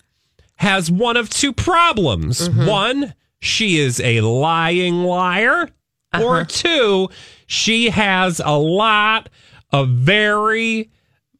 has 0.59 0.89
one 0.91 1.17
of 1.17 1.29
two 1.29 1.51
problems. 1.53 2.49
One, 2.49 3.13
she 3.41 3.79
is 3.79 3.99
a 3.99 4.21
lying 4.21 5.03
liar, 5.03 5.69
or 6.19 6.43
two, 6.45 7.09
she 7.47 7.89
has 7.89 8.39
a 8.43 8.57
lot 8.57 9.29
of 9.71 9.89
very 9.89 10.89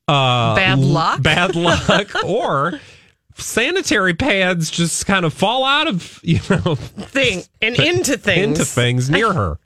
uh, 0.07 0.55
Bad 0.55 0.79
luck? 0.79 1.21
bad 1.21 1.55
luck, 1.57 2.23
or 2.25 2.79
sanitary 3.35 4.13
pads 4.13 4.69
just 4.71 5.05
kind 5.05 5.25
of 5.25 5.33
fall 5.33 5.63
out 5.63 5.87
of 5.87 6.19
you 6.23 6.39
know 6.49 6.75
Thing 6.75 7.43
and 7.61 7.75
into 7.79 8.17
things. 8.17 8.59
into 8.59 8.65
things 8.65 9.09
near 9.09 9.31
her. 9.33 9.59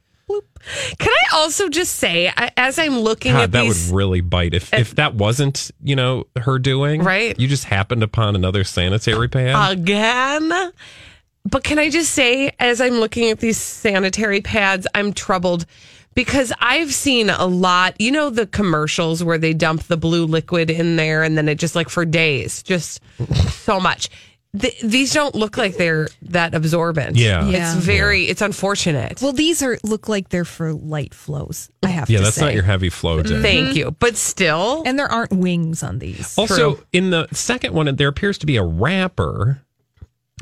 Can 0.97 1.09
I 1.09 1.35
also 1.35 1.69
just 1.69 1.95
say, 1.95 2.31
as 2.57 2.79
I'm 2.79 2.99
looking 2.99 3.33
God, 3.33 3.43
at 3.43 3.51
that 3.51 3.63
these, 3.63 3.87
would 3.91 3.95
really 3.95 4.21
bite 4.21 4.53
if 4.53 4.73
if 4.73 4.95
that 4.95 5.15
wasn't 5.15 5.71
you 5.83 5.95
know 5.95 6.25
her 6.39 6.59
doing 6.59 7.03
Right. 7.03 7.37
You 7.39 7.47
just 7.47 7.65
happened 7.65 8.03
upon 8.03 8.35
another 8.35 8.63
sanitary 8.63 9.27
pad. 9.27 9.77
again. 9.77 10.71
But 11.45 11.63
can 11.65 11.77
I 11.77 11.89
just 11.89 12.11
say, 12.11 12.51
as 12.59 12.79
I'm 12.79 12.93
looking 12.93 13.29
at 13.29 13.39
these 13.39 13.57
sanitary 13.57 14.39
pads, 14.39 14.87
I'm 14.95 15.11
troubled 15.11 15.65
because 16.15 16.53
I've 16.59 16.93
seen 16.93 17.29
a 17.29 17.45
lot. 17.45 17.99
You 17.99 18.11
know 18.11 18.29
the 18.29 18.47
commercials 18.47 19.23
where 19.23 19.37
they 19.37 19.53
dump 19.53 19.83
the 19.83 19.97
blue 19.97 20.25
liquid 20.25 20.69
in 20.69 20.95
there 20.95 21.21
and 21.21 21.37
then 21.37 21.49
it 21.49 21.55
just 21.55 21.75
like 21.75 21.89
for 21.89 22.05
days, 22.05 22.63
just 22.63 23.01
so 23.49 23.79
much. 23.79 24.09
Th- 24.59 24.79
these 24.81 25.11
don't 25.13 25.33
look 25.33 25.57
like 25.57 25.77
they're 25.77 26.07
that 26.23 26.53
absorbent. 26.53 27.15
Yeah. 27.15 27.47
Yeah. 27.47 27.73
it's 27.75 27.83
very. 27.83 28.25
It's 28.25 28.41
unfortunate. 28.41 29.19
Well, 29.21 29.33
these 29.33 29.63
are 29.63 29.79
look 29.83 30.07
like 30.07 30.29
they're 30.29 30.45
for 30.45 30.73
light 30.73 31.13
flows. 31.15 31.69
I 31.81 31.87
have 31.87 32.05
to 32.05 32.11
say. 32.11 32.13
Yeah, 32.13 32.19
to 32.19 32.23
that's 32.25 32.35
say. 32.35 32.45
not 32.45 32.53
your 32.53 32.63
heavy 32.63 32.89
flow 32.89 33.23
day. 33.23 33.41
Thank 33.41 33.69
mm-hmm. 33.69 33.77
you, 33.77 33.91
but 33.91 34.15
still, 34.15 34.83
and 34.85 34.99
there 34.99 35.11
aren't 35.11 35.31
wings 35.31 35.81
on 35.81 35.97
these. 35.99 36.37
Also, 36.37 36.79
in 36.93 37.09
the 37.09 37.27
second 37.31 37.73
one, 37.73 37.95
there 37.95 38.07
appears 38.07 38.37
to 38.39 38.45
be 38.45 38.57
a 38.57 38.63
wrapper 38.63 39.59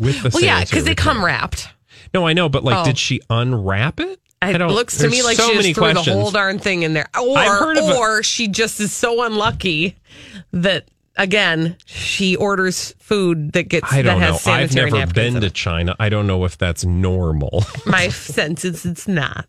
with 0.02 0.22
the. 0.24 0.30
well, 0.34 0.44
yeah, 0.44 0.62
because 0.64 0.84
they 0.84 0.96
come 0.96 1.24
wrapped. 1.24 1.70
No, 2.14 2.28
I 2.28 2.34
know, 2.34 2.50
but 2.50 2.66
like, 2.66 2.78
Oh. 2.80 2.84
did 2.84 2.98
she 2.98 3.22
unwrap 3.30 4.02
it? 4.02 4.20
I 4.42 4.50
It 4.50 4.58
don't- 4.58 4.74
looks 4.74 4.96
to 4.98 5.04
there's 5.04 5.14
me 5.14 5.24
like 5.24 5.38
so 5.38 5.48
she 5.50 5.56
many 5.56 5.70
just 5.70 5.76
threw 5.76 5.84
questions. 5.94 6.06
the 6.08 6.14
whole 6.22 6.32
darn 6.32 6.60
thing 6.60 6.82
in 6.82 6.94
there, 6.94 7.08
or 7.18 7.38
I've 7.38 7.60
heard 7.60 7.78
of 7.78 7.88
a- 7.88 7.96
or 7.96 8.24
she 8.24 8.48
just 8.50 8.80
is 8.82 8.92
so 8.92 9.24
unlucky 9.24 9.96
that 10.52 10.90
again 11.18 11.76
she 11.86 12.36
orders 12.36 12.94
food 13.00 13.52
that 13.54 13.64
gets 13.70 13.92
I 13.92 14.02
don't 14.02 14.20
that 14.20 14.32
has 14.34 14.42
sanitary 14.42 14.86
I've 14.88 14.92
never 14.92 15.06
napkins 15.08 15.34
been 15.34 15.42
to. 15.42 15.50
China. 15.50 15.96
I 16.00 16.10
don't 16.10 16.28
know 16.28 16.46
if 16.46 16.58
that's 16.58 16.86
normal. 16.86 17.64
My 17.86 18.08
sense 18.10 18.64
is 18.66 18.86
it's 18.86 19.08
not. 19.08 19.48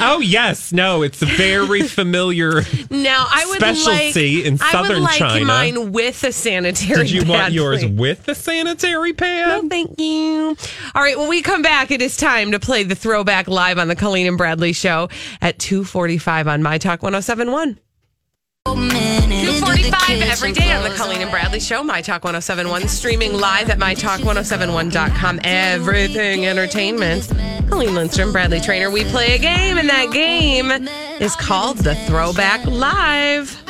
oh 0.00 0.20
yes, 0.20 0.70
no, 0.72 1.00
it's 1.02 1.22
a 1.22 1.26
very 1.26 1.80
familiar. 1.88 2.62
Now 2.90 3.26
I 3.30 3.46
would 3.46 3.56
Specialty 3.56 4.36
like, 4.42 4.46
in 4.46 4.58
I 4.60 4.72
southern 4.72 4.92
would 4.96 5.02
like 5.04 5.18
China. 5.18 5.44
mine 5.46 5.92
with 5.92 6.22
a 6.24 6.32
sanitary. 6.32 7.04
Did 7.04 7.10
you 7.10 7.20
pad, 7.22 7.28
want 7.30 7.52
yours 7.54 7.80
please. 7.82 7.98
with 7.98 8.24
the 8.26 8.34
sanitary 8.34 9.14
pad? 9.14 9.62
No, 9.62 9.68
thank 9.70 9.98
you. 9.98 10.56
All 10.94 11.02
right, 11.02 11.16
when 11.18 11.28
we 11.30 11.40
come 11.40 11.62
back, 11.62 11.90
it 11.90 12.02
is 12.02 12.18
time 12.18 12.52
to 12.52 12.58
play 12.60 12.82
the 12.82 12.94
throwback 12.94 13.48
live 13.48 13.78
on 13.78 13.88
the 13.88 13.96
Colleen 13.96 14.26
and 14.26 14.36
Bradley 14.36 14.74
show 14.74 15.08
at 15.40 15.58
245 15.58 16.48
on 16.48 16.62
My 16.62 16.76
Talk 16.76 17.02
1071. 17.02 17.78
245 19.76 20.22
every 20.22 20.52
day 20.52 20.72
on 20.72 20.82
the 20.82 20.94
Colleen 20.96 21.20
and 21.20 21.30
Bradley 21.30 21.60
Show, 21.60 21.82
My 21.82 22.00
Talk 22.00 22.24
1071, 22.24 22.88
streaming 22.88 23.34
live 23.34 23.68
at 23.68 23.78
MyTalk1071.com. 23.78 25.40
Everything 25.44 26.46
entertainment. 26.46 27.30
Colleen 27.68 27.94
Lindstrom, 27.94 28.32
Bradley 28.32 28.60
Traynor. 28.60 28.90
We 28.90 29.04
play 29.04 29.34
a 29.34 29.38
game, 29.38 29.76
and 29.76 29.88
that 29.88 30.12
game 30.12 30.70
is 31.20 31.36
called 31.36 31.78
the 31.78 31.94
Throwback 31.94 32.64
Live. 32.64 33.62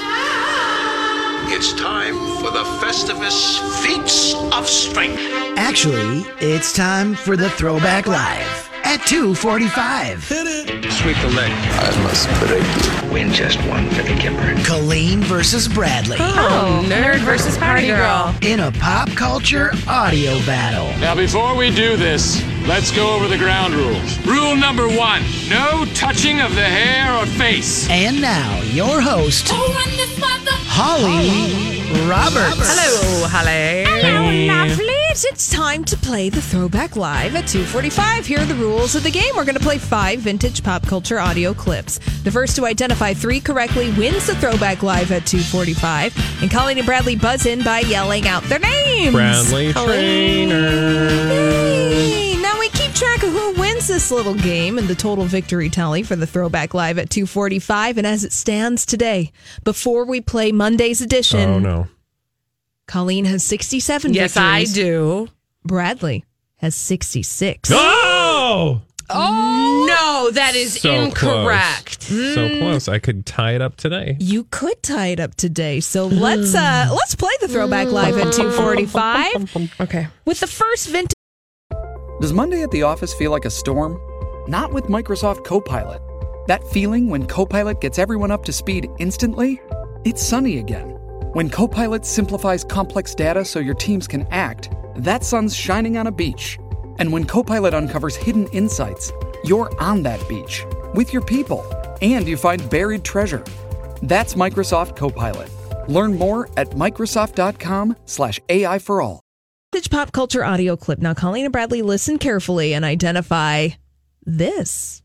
It's 1.49 1.73
time 1.75 2.15
for 2.37 2.51
the 2.51 2.65
Festivus 2.81 3.59
Feats 3.83 4.35
of 4.55 4.69
Strength. 4.69 5.21
Actually, 5.57 6.25
it's 6.41 6.73
time 6.73 7.15
for 7.15 7.37
the 7.37 7.51
Throwback 7.51 8.07
Live 8.07 8.76
at 8.87 9.05
245. 9.07 10.29
Hit 10.29 10.47
it. 10.47 10.93
Sweep 10.93 11.17
the 11.19 11.29
leg. 11.31 11.51
I 11.51 12.03
must 12.05 12.29
break 12.41 12.63
you. 12.63 13.13
Win 13.13 13.33
just 13.33 13.59
one 13.69 13.91
for 13.91 14.03
the 14.03 14.15
Gipper. 14.15 14.65
Colleen 14.65 15.21
versus 15.23 15.67
Bradley. 15.67 16.19
Oh, 16.21 16.83
oh 16.85 16.89
nerd 16.89 17.19
versus 17.21 17.59
party 17.59 17.89
girl. 17.89 18.35
In 18.43 18.61
a 18.61 18.71
pop 18.71 19.09
culture 19.11 19.73
audio 19.89 20.39
battle. 20.47 20.87
Now, 21.01 21.15
before 21.17 21.57
we 21.57 21.71
do 21.75 21.97
this, 21.97 22.43
let's 22.67 22.93
go 22.93 23.15
over 23.15 23.27
the 23.27 23.39
ground 23.39 23.75
rules. 23.75 24.19
Rule 24.25 24.55
number 24.55 24.89
one 24.89 25.23
no 25.49 25.85
touching 25.95 26.41
of 26.41 26.55
the 26.55 26.65
hair 26.65 27.13
or 27.17 27.27
face. 27.27 27.89
And 27.91 28.21
now, 28.21 28.61
your 28.63 29.01
host, 29.01 29.49
Holly 30.69 32.09
Roberts. 32.09 32.57
Hello, 32.61 33.27
Holly. 33.29 33.86
Lovelies. 35.17 35.33
It's 35.33 35.51
time 35.51 35.85
to 35.85 35.97
play 35.97 36.29
the 36.29 36.41
Throwback 36.43 36.97
Live 36.97 37.35
at 37.35 37.47
245. 37.49 38.27
Here 38.27 38.41
are 38.41 38.45
the 38.45 38.55
rules 38.55 38.95
of 38.95 39.03
the 39.03 39.11
game. 39.11 39.35
We're 39.37 39.45
going 39.45 39.57
to 39.57 39.61
play 39.63 39.79
five 39.79 40.21
vintage 40.21 40.63
pop 40.63 40.87
culture 40.87 41.19
audio 41.19 41.55
clips. 41.55 41.99
The 42.23 42.31
first 42.31 42.57
to 42.57 42.67
identify 42.67 43.15
three 43.15 43.41
correctly 43.41 43.93
wins 43.93 44.27
the 44.27 44.35
Throwback 44.37 44.83
Live 44.83 45.13
at 45.13 45.27
245. 45.27 46.43
And 46.43 46.51
Colleen 46.51 46.79
and 46.79 46.87
Bradley 46.87 47.17
buzz 47.17 47.47
in 47.47 47.63
by 47.63 47.81
yelling 47.81 48.27
out 48.29 48.43
their 48.45 48.59
names. 48.59 49.13
Bradley 49.15 49.73
Traynor. 49.73 51.11
Now 52.41 52.59
we 52.59 52.69
keep 52.71 52.93
track 52.93 53.23
of 53.23 53.33
who 53.33 53.53
wins 53.61 53.89
this 53.89 54.11
little 54.11 54.35
game 54.35 54.79
and 54.79 54.87
the 54.89 54.95
total 54.95 55.25
victory 55.25 55.69
tally 55.71 56.03
for 56.03 56.17
the 56.17 56.27
Throwback 56.27 56.75
Live 56.75 56.99
at 56.99 57.11
245. 57.11 57.99
And 57.99 58.07
as 58.07 58.25
it 58.25 58.33
stands 58.33 58.87
today, 58.87 59.33
before 59.65 60.05
we 60.05 60.21
play 60.21 60.53
Monday's 60.53 61.01
edition, 61.01 61.49
Oh 61.51 61.59
no. 61.59 61.89
Colleen 62.87 63.25
has 63.25 63.45
67 63.45 64.15
Yes, 64.15 64.37
I 64.37 64.65
do. 64.65 65.29
Bradley 65.65 66.25
has 66.57 66.75
66. 66.75 67.71
Oh, 67.73 68.83
Oh 69.09 69.85
no, 69.89 70.33
that 70.33 70.57
is 70.57 70.81
so 70.81 70.91
incorrect. 70.93 72.07
Close. 72.09 72.35
So 72.35 72.59
close. 72.59 72.89
I 72.89 72.99
could 72.99 73.25
tie 73.25 73.53
it 73.53 73.63
up 73.63 73.77
today. 73.77 74.17
You 74.19 74.45
could 74.51 74.83
tie 74.83 75.09
it 75.09 75.21
up 75.21 75.37
today. 75.37 75.79
So 75.79 76.09
let's 76.09 76.55
uh 76.57 76.89
let's 76.93 77.15
play 77.15 77.31
the 77.41 77.47
Throwback 77.47 77.87
Live 77.89 78.17
at 78.19 78.33
245 78.33 79.71
Okay. 79.81 80.09
with 80.25 80.41
the 80.41 80.49
first 80.49 80.89
vintage 80.89 81.13
Does 82.21 82.33
Monday 82.33 82.63
at 82.63 82.71
the 82.73 82.83
office 82.83 83.15
feel 83.15 83.31
like 83.31 83.45
a 83.45 83.51
storm? 83.51 83.97
Not 84.49 84.73
with 84.73 84.85
Microsoft 84.85 85.45
Copilot. 85.45 86.03
That 86.49 86.67
feeling 86.69 87.09
when 87.09 87.27
Copilot 87.27 87.81
gets 87.81 88.01
everyone 88.01 88.33
up 88.33 88.45
to 88.47 88.53
speed 88.53 88.89
instantly? 88.99 89.61
It's 90.05 90.21
sunny 90.23 90.59
again. 90.59 90.96
When 91.37 91.51
Copilot 91.51 92.07
simplifies 92.07 92.65
complex 92.65 93.15
data 93.15 93.45
so 93.45 93.59
your 93.61 93.75
teams 93.75 94.09
can 94.09 94.27
act, 94.31 94.71
that 94.97 95.23
sun's 95.23 95.55
shining 95.55 95.99
on 95.99 96.07
a 96.07 96.11
beach. 96.11 96.59
And 96.99 97.13
when 97.13 97.27
Copilot 97.27 97.75
uncovers 97.75 98.17
hidden 98.17 98.47
insights, 98.53 99.13
you're 99.45 99.71
on 99.79 100.03
that 100.05 100.27
beach 100.31 100.65
with 100.95 101.13
your 101.13 101.21
people 101.21 101.63
and 102.01 102.27
you 102.27 102.39
find 102.39 102.71
buried 102.71 103.05
treasure. 103.05 103.45
That's 104.01 104.33
Microsoft 104.33 104.97
Copilot. 104.97 105.51
Learn 105.91 106.15
more 106.15 106.49
at 106.57 106.71
Microsoft.com/slash 106.71 108.41
AI 108.49 108.79
for 108.79 109.03
all. 109.03 109.21
pop 109.91 110.13
culture 110.13 110.43
audio 110.43 110.75
clip. 110.75 111.01
Now 111.01 111.13
Colleen 111.13 111.45
and 111.45 111.53
Bradley 111.53 111.83
listen 111.83 112.17
carefully 112.17 112.73
and 112.73 112.83
identify 112.83 113.69
this. 114.25 115.03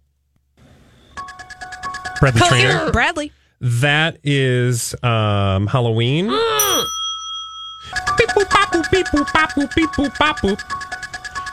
Bradley 2.22 2.39
Traynor. 2.39 2.91
Bradley. 2.94 3.34
That 3.62 4.17
is 4.24 4.95
um, 5.04 5.67
Halloween. 5.67 6.28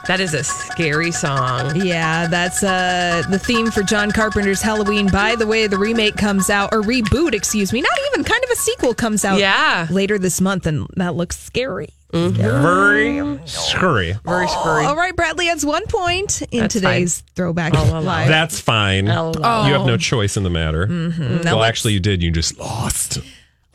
That 0.07 0.19
is 0.19 0.33
a 0.33 0.43
scary 0.43 1.11
song. 1.11 1.75
Yeah, 1.75 2.25
that's 2.27 2.63
uh 2.63 3.21
the 3.29 3.37
theme 3.37 3.69
for 3.69 3.83
John 3.83 4.11
Carpenter's 4.11 4.61
Halloween. 4.61 5.07
By 5.11 5.35
the 5.35 5.45
way, 5.45 5.67
the 5.67 5.77
remake 5.77 6.15
comes 6.17 6.49
out 6.49 6.69
or 6.73 6.81
reboot, 6.81 7.33
excuse 7.35 7.71
me. 7.71 7.81
Not 7.81 7.91
even 8.11 8.23
kind 8.23 8.43
of 8.43 8.49
a 8.49 8.55
sequel 8.55 8.95
comes 8.95 9.23
out 9.23 9.39
Yeah. 9.39 9.85
later 9.91 10.17
this 10.17 10.41
month 10.41 10.65
and 10.65 10.87
that 10.95 11.13
looks 11.13 11.37
scary. 11.37 11.89
Very 12.11 13.39
scurry. 13.45 14.13
Very 14.25 14.47
scary. 14.47 14.85
All 14.85 14.95
right, 14.95 15.15
Bradley 15.15 15.45
has 15.47 15.65
one 15.65 15.85
point 15.87 16.41
in 16.51 16.61
That's 16.61 16.73
today's 16.73 17.21
throwback 17.35 17.73
live. 17.73 18.27
That's 18.27 18.59
fine. 18.59 19.07
Oh. 19.09 19.31
You 19.67 19.73
have 19.73 19.85
no 19.85 19.97
choice 19.97 20.35
in 20.37 20.43
the 20.43 20.49
matter. 20.49 20.87
Mhm. 20.87 21.45
Well, 21.45 21.63
actually, 21.63 21.93
you 21.93 21.99
did. 21.99 22.23
You 22.23 22.31
just 22.31 22.57
lost. 22.59 23.19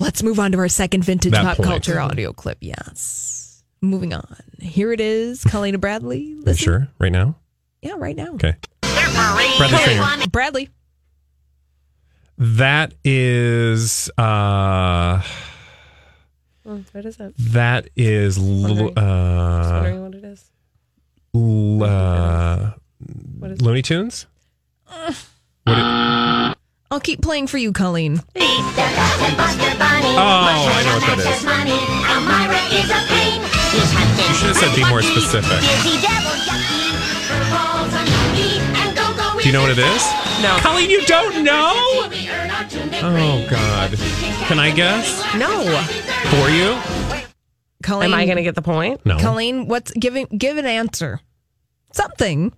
Let's 0.00 0.22
move 0.24 0.40
on 0.40 0.50
to 0.52 0.58
our 0.58 0.68
second 0.68 1.04
vintage 1.04 1.32
That 1.32 1.44
pop 1.44 1.56
point. 1.58 1.68
culture 1.68 2.00
audio 2.00 2.32
clip. 2.32 2.58
Yes. 2.60 3.62
Moving 3.80 4.12
on. 4.12 4.36
Here 4.60 4.92
it 4.92 5.00
is. 5.00 5.44
Colleen 5.44 5.74
and 5.74 5.80
Bradley. 5.80 6.16
Are 6.16 6.20
you 6.20 6.42
Listen. 6.42 6.64
sure? 6.64 6.88
Right 6.98 7.12
now? 7.12 7.36
Yeah, 7.82 7.94
right 7.98 8.16
now. 8.16 8.32
Okay. 8.34 8.54
Bradley 8.82 9.78
Traynor. 9.84 10.26
Bradley. 10.32 10.68
That 12.38 12.94
is. 13.04 14.10
uh 14.18 15.22
What 16.64 17.05
is 17.05 17.20
it? 17.20 17.35
That 17.38 17.88
is. 17.94 18.38
l- 18.38 18.44
Wondering. 18.62 18.98
Uh, 18.98 19.70
wondering 19.83 20.03
what 20.03 20.14
it 20.14 20.24
is. 20.24 20.44
l- 21.35 21.83
uh, 21.85 22.70
What 23.38 23.50
is- 23.53 23.61
Looney 23.61 23.83
Tunes? 23.83 24.27
What 25.66 25.79
it- 25.79 26.57
I'll 26.90 27.00
keep 27.00 27.20
playing 27.22 27.46
for 27.48 27.59
you, 27.59 27.72
Colleen. 27.72 28.20
oh, 28.37 28.44
I 30.16 30.83
know 30.85 30.94
what 30.94 31.07
that 31.09 31.18
is. 31.18 31.42
You 34.29 34.35
should 34.35 34.48
have 34.48 34.57
said 34.57 34.74
be 34.77 34.85
more 34.88 35.03
specific. 35.03 35.61
Do 39.42 39.48
you 39.48 39.52
know 39.52 39.62
what 39.62 39.71
it 39.73 39.79
is? 39.79 40.02
No. 40.42 40.56
Colleen, 40.60 40.88
you 40.90 41.04
don't 41.06 41.42
know? 41.42 41.73
Oh, 43.02 43.46
God. 43.50 43.90
Can 44.46 44.58
I 44.58 44.71
guess? 44.71 45.21
No. 45.37 45.50
For 46.31 46.48
you? 46.50 46.77
Colleen. 47.83 48.10
Am 48.10 48.14
I 48.14 48.25
going 48.25 48.37
to 48.38 48.42
get 48.42 48.54
the 48.54 48.62
point? 48.62 49.04
No. 49.04 49.18
Colleen, 49.18 49.68
what's 49.68 49.92
giving 49.92 50.27
give 50.27 50.56
an 50.56 50.66
answer. 50.66 51.20
Something. 51.92 52.52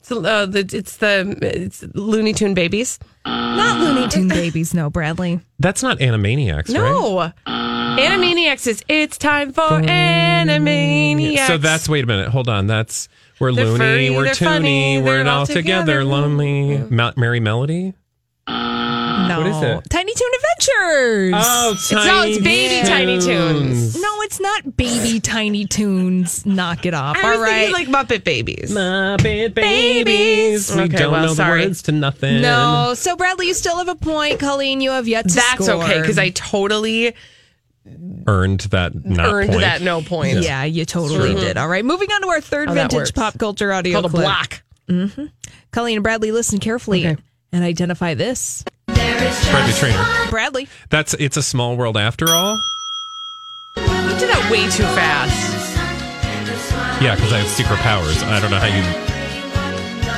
It's, 0.00 0.12
uh, 0.12 0.46
the, 0.46 0.58
it's 0.70 0.98
the 0.98 1.38
it's 1.40 1.82
Looney 1.94 2.34
Tune 2.34 2.52
babies. 2.54 2.98
Not 3.24 3.80
Looney 3.80 4.08
Tune 4.08 4.28
babies, 4.28 4.74
no, 4.74 4.90
Bradley. 4.90 5.40
That's 5.58 5.82
not 5.82 5.98
Animaniacs, 5.98 6.68
right? 6.68 6.74
No. 6.74 7.32
Animaniacs 7.46 8.66
is 8.66 8.84
it's 8.88 9.16
time 9.16 9.52
for 9.52 9.62
Animaniacs. 9.62 11.46
So 11.46 11.56
that's 11.56 11.88
wait 11.88 12.04
a 12.04 12.06
minute, 12.06 12.28
hold 12.28 12.48
on. 12.50 12.66
That's 12.66 13.08
we're 13.40 13.52
They're 13.52 13.64
loony, 13.64 13.78
furry, 13.78 14.10
we're 14.10 14.24
they're 14.24 14.34
toony, 14.34 14.44
funny, 14.44 14.98
we're 14.98 15.24
they're 15.24 15.32
all 15.32 15.40
all 15.40 15.46
together, 15.46 16.00
together. 16.00 16.04
lonely. 16.04 16.78
Ma- 16.90 17.12
Merry 17.16 17.40
Melody. 17.40 17.94
No. 19.28 19.38
What 19.38 19.46
is 19.48 19.62
it? 19.62 19.90
Tiny 19.90 20.12
Toon 20.14 20.30
Adventures. 20.36 21.34
Oh, 21.36 21.72
It's- 21.72 21.92
no, 21.92 22.22
it's 22.22 22.38
Baby 22.38 22.88
Tiny 22.88 23.18
Toons. 23.20 24.00
No, 24.00 24.20
it's 24.22 24.40
not 24.40 24.76
Baby 24.76 25.20
Tiny 25.20 25.64
Toons. 25.66 26.44
Knock 26.46 26.86
it 26.86 26.94
off. 26.94 27.16
I 27.16 27.30
was 27.30 27.36
All 27.38 27.42
right. 27.42 27.72
thinking 27.74 27.92
like 27.94 28.08
Muppet 28.08 28.24
Babies. 28.24 28.70
Muppet 28.72 29.54
Babies. 29.54 30.74
We 30.74 30.82
Okay, 30.82 30.96
don't 30.96 31.12
well, 31.12 31.26
know 31.26 31.34
sorry. 31.34 31.62
the 31.62 31.66
words 31.68 31.82
to 31.82 31.92
nothing. 31.92 32.42
no. 32.42 32.94
So, 32.96 33.16
Bradley, 33.16 33.46
you 33.48 33.54
still 33.54 33.76
have 33.78 33.88
a 33.88 33.94
point. 33.94 34.38
Colleen, 34.40 34.80
you 34.80 34.90
have 34.90 35.08
yet 35.08 35.28
to 35.28 35.34
That's 35.34 35.64
score. 35.66 35.82
okay 35.84 36.00
because 36.00 36.18
I 36.18 36.30
totally 36.30 37.14
Earned 38.26 38.60
that 38.70 38.94
not 39.04 39.28
earned 39.28 39.50
point. 39.50 39.60
that 39.60 39.82
no 39.82 40.00
point. 40.00 40.40
Yeah, 40.42 40.64
you 40.64 40.86
totally 40.86 41.34
did. 41.34 41.58
All 41.58 41.68
right. 41.68 41.84
Moving 41.84 42.08
on 42.12 42.22
to 42.22 42.28
our 42.28 42.40
third 42.40 42.68
How 42.68 42.74
that 42.74 42.90
vintage 42.90 42.96
works. 42.98 43.10
pop 43.10 43.38
culture 43.38 43.72
audio 43.72 43.92
Called 44.00 44.06
a 44.06 44.08
clip. 44.08 44.22
block. 44.24 44.62
Mm-hmm. 44.88 45.24
Colleen 45.70 45.96
and 45.98 46.02
Bradley, 46.02 46.32
listen 46.32 46.58
carefully 46.60 47.06
Okay. 47.06 47.20
and 47.52 47.62
identify 47.62 48.14
this. 48.14 48.64
Bradley 49.18 49.72
Traynor. 49.74 50.04
Bradley. 50.30 50.68
That's 50.90 51.14
it's 51.14 51.36
a 51.36 51.42
small 51.42 51.76
world 51.76 51.96
after 51.96 52.28
all. 52.28 52.60
You 53.76 53.82
did 54.18 54.28
that 54.30 54.48
way 54.50 54.64
too 54.64 54.84
fast. 54.94 55.54
Yeah, 57.02 57.14
because 57.14 57.32
I 57.32 57.38
have 57.38 57.48
secret 57.48 57.78
powers. 57.80 58.22
I 58.22 58.40
don't 58.40 58.50
know 58.50 58.58
how 58.58 58.66
you. 58.66 58.82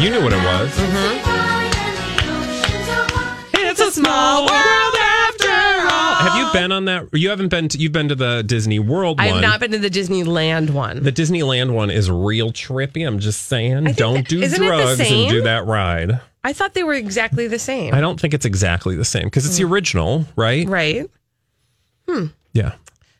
You 0.04 0.10
knew 0.10 0.22
what 0.22 0.32
it 0.32 0.44
was. 0.44 0.70
Mm-hmm. 0.76 1.46
It's 3.54 3.80
a 3.80 3.90
small 3.90 4.40
world 4.46 4.94
after 4.94 5.48
all. 5.48 6.14
Have 6.14 6.36
you 6.36 6.52
been 6.52 6.72
on 6.72 6.84
that? 6.86 7.08
You 7.12 7.30
haven't 7.30 7.48
been. 7.48 7.68
To, 7.68 7.78
you've 7.78 7.92
been 7.92 8.08
to 8.08 8.14
the 8.14 8.42
Disney 8.42 8.78
World 8.78 9.18
one. 9.18 9.26
I 9.26 9.32
have 9.32 9.42
not 9.42 9.60
been 9.60 9.72
to 9.72 9.78
the 9.78 9.90
Disneyland 9.90 10.70
one. 10.70 11.02
The 11.02 11.12
Disneyland 11.12 11.72
one 11.72 11.90
is 11.90 12.10
real 12.10 12.52
trippy. 12.52 13.06
I'm 13.06 13.18
just 13.18 13.42
saying. 13.46 13.84
Don't 13.94 14.26
do 14.28 14.40
isn't 14.40 14.62
it 14.62 14.64
the 14.64 14.76
drugs 14.76 15.00
and 15.00 15.08
same? 15.08 15.28
do 15.30 15.42
that 15.42 15.66
ride. 15.66 16.20
I 16.46 16.52
thought 16.52 16.74
they 16.74 16.84
were 16.84 16.94
exactly 16.94 17.48
the 17.48 17.58
same. 17.58 17.92
I 17.92 18.00
don't 18.00 18.20
think 18.20 18.32
it's 18.32 18.44
exactly 18.44 18.94
the 18.94 19.04
same 19.04 19.24
because 19.24 19.46
it's 19.46 19.56
the 19.56 19.64
original, 19.64 20.26
right? 20.36 20.64
Right? 20.68 21.10
Hmm. 22.08 22.26
Yeah. 22.52 22.76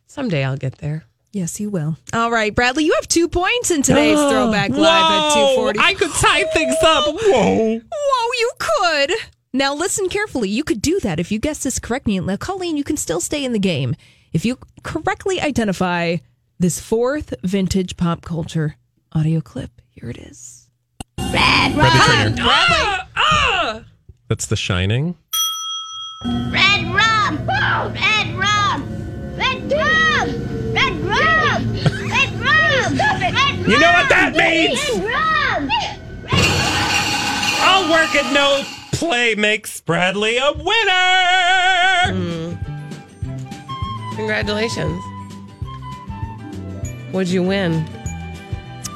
Someday 0.06 0.44
I'll 0.44 0.56
get 0.56 0.78
there. 0.78 1.06
Yes, 1.32 1.58
you 1.58 1.68
will. 1.68 1.96
All 2.12 2.30
right, 2.30 2.54
Bradley, 2.54 2.84
you 2.84 2.94
have 2.94 3.08
two 3.08 3.26
points 3.26 3.72
in 3.72 3.82
today's 3.82 4.16
Throwback 4.30 4.70
Live 4.70 4.78
at 4.78 5.34
Whoa, 5.34 5.72
240. 5.74 5.80
I 5.80 5.94
could 5.94 6.12
tie 6.12 6.44
things 6.44 6.76
up. 6.84 7.04
Whoa. 7.20 7.80
Whoa, 7.80 8.32
you 8.38 8.52
could. 8.60 9.12
Now 9.52 9.74
listen 9.74 10.08
carefully. 10.08 10.48
You 10.48 10.62
could 10.62 10.80
do 10.80 11.00
that 11.00 11.18
if 11.18 11.32
you 11.32 11.40
guess 11.40 11.64
this 11.64 11.80
correctly. 11.80 12.20
Now, 12.20 12.36
Colleen, 12.36 12.76
you 12.76 12.84
can 12.84 12.96
still 12.96 13.20
stay 13.20 13.44
in 13.44 13.52
the 13.52 13.58
game 13.58 13.96
if 14.32 14.44
you 14.44 14.56
correctly 14.84 15.40
identify 15.40 16.18
this 16.60 16.78
fourth 16.78 17.34
vintage 17.42 17.96
pop 17.96 18.24
culture 18.24 18.76
audio 19.12 19.40
clip. 19.40 19.82
Here 19.90 20.10
it 20.10 20.16
is. 20.16 20.65
Bradley 21.30 22.34
Traynor. 22.34 23.06
Ah! 23.16 23.82
That's 24.28 24.46
The 24.46 24.56
Shining. 24.56 25.14
Red 26.24 26.86
rum! 26.92 27.46
Red 27.46 28.34
rum! 28.36 28.82
Red 29.36 29.72
rum! 29.72 30.28
Red 30.72 31.00
rum! 31.00 31.72
Red 32.08 32.32
rum! 32.40 32.94
Stop 32.94 33.20
it! 33.20 33.34
Red 33.34 33.58
You 33.66 33.78
know 33.78 33.92
what 33.92 34.08
that 34.08 34.34
means? 34.36 34.80
Red 34.90 35.04
rum! 35.04 35.68
I'll 37.60 37.90
work 37.90 38.14
it. 38.14 38.26
No 38.32 38.62
play 38.92 39.34
makes 39.34 39.80
Bradley 39.80 40.36
a 40.38 40.52
winner. 40.52 42.12
Congratulations. 44.16 45.02
What'd 47.12 47.30
you 47.32 47.42
win? 47.42 47.84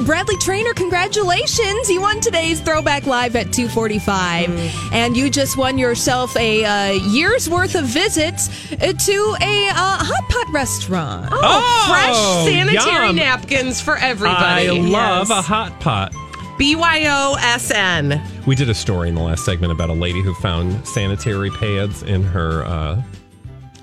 Bradley 0.07 0.37
Traynor, 0.39 0.73
congratulations! 0.75 1.91
You 1.91 2.01
won 2.01 2.21
today's 2.21 2.61
Throwback 2.61 3.07
Live 3.07 3.37
at 3.37 3.53
245. 3.53 4.93
And 4.93 5.15
you 5.17 5.29
just 5.29 5.57
won 5.59 5.77
yourself 5.77 6.35
a 6.37 6.65
uh, 6.65 6.93
year's 6.93 7.51
worth 7.51 7.75
of 7.75 7.85
visits 7.85 8.49
to 8.71 9.37
a 9.43 9.69
uh, 9.69 9.75
hot 9.75 10.29
pot 10.31 10.53
restaurant. 10.55 11.29
Oh, 11.31 11.39
Oh, 11.43 11.87
fresh 11.93 12.17
sanitary 12.55 13.07
yum. 13.09 13.17
napkins 13.17 13.81
for 13.81 13.97
everybody. 13.99 14.69
I 14.69 14.71
love 14.73 15.29
Yes. 15.29 15.39
a 15.39 15.43
hot 15.43 15.79
pot. 15.81 16.13
BYOSN. 16.59 18.47
We 18.47 18.55
did 18.55 18.69
a 18.71 18.75
story 18.75 19.09
in 19.11 19.15
the 19.15 19.23
last 19.23 19.45
segment 19.45 19.73
about 19.73 19.91
a 19.91 19.95
lady 19.95 20.23
who 20.23 20.35
found 20.35 20.87
sanitary 20.87 21.51
pads 21.51 22.03
in 22.03 22.23
her 22.23 22.65
uh, 22.65 23.03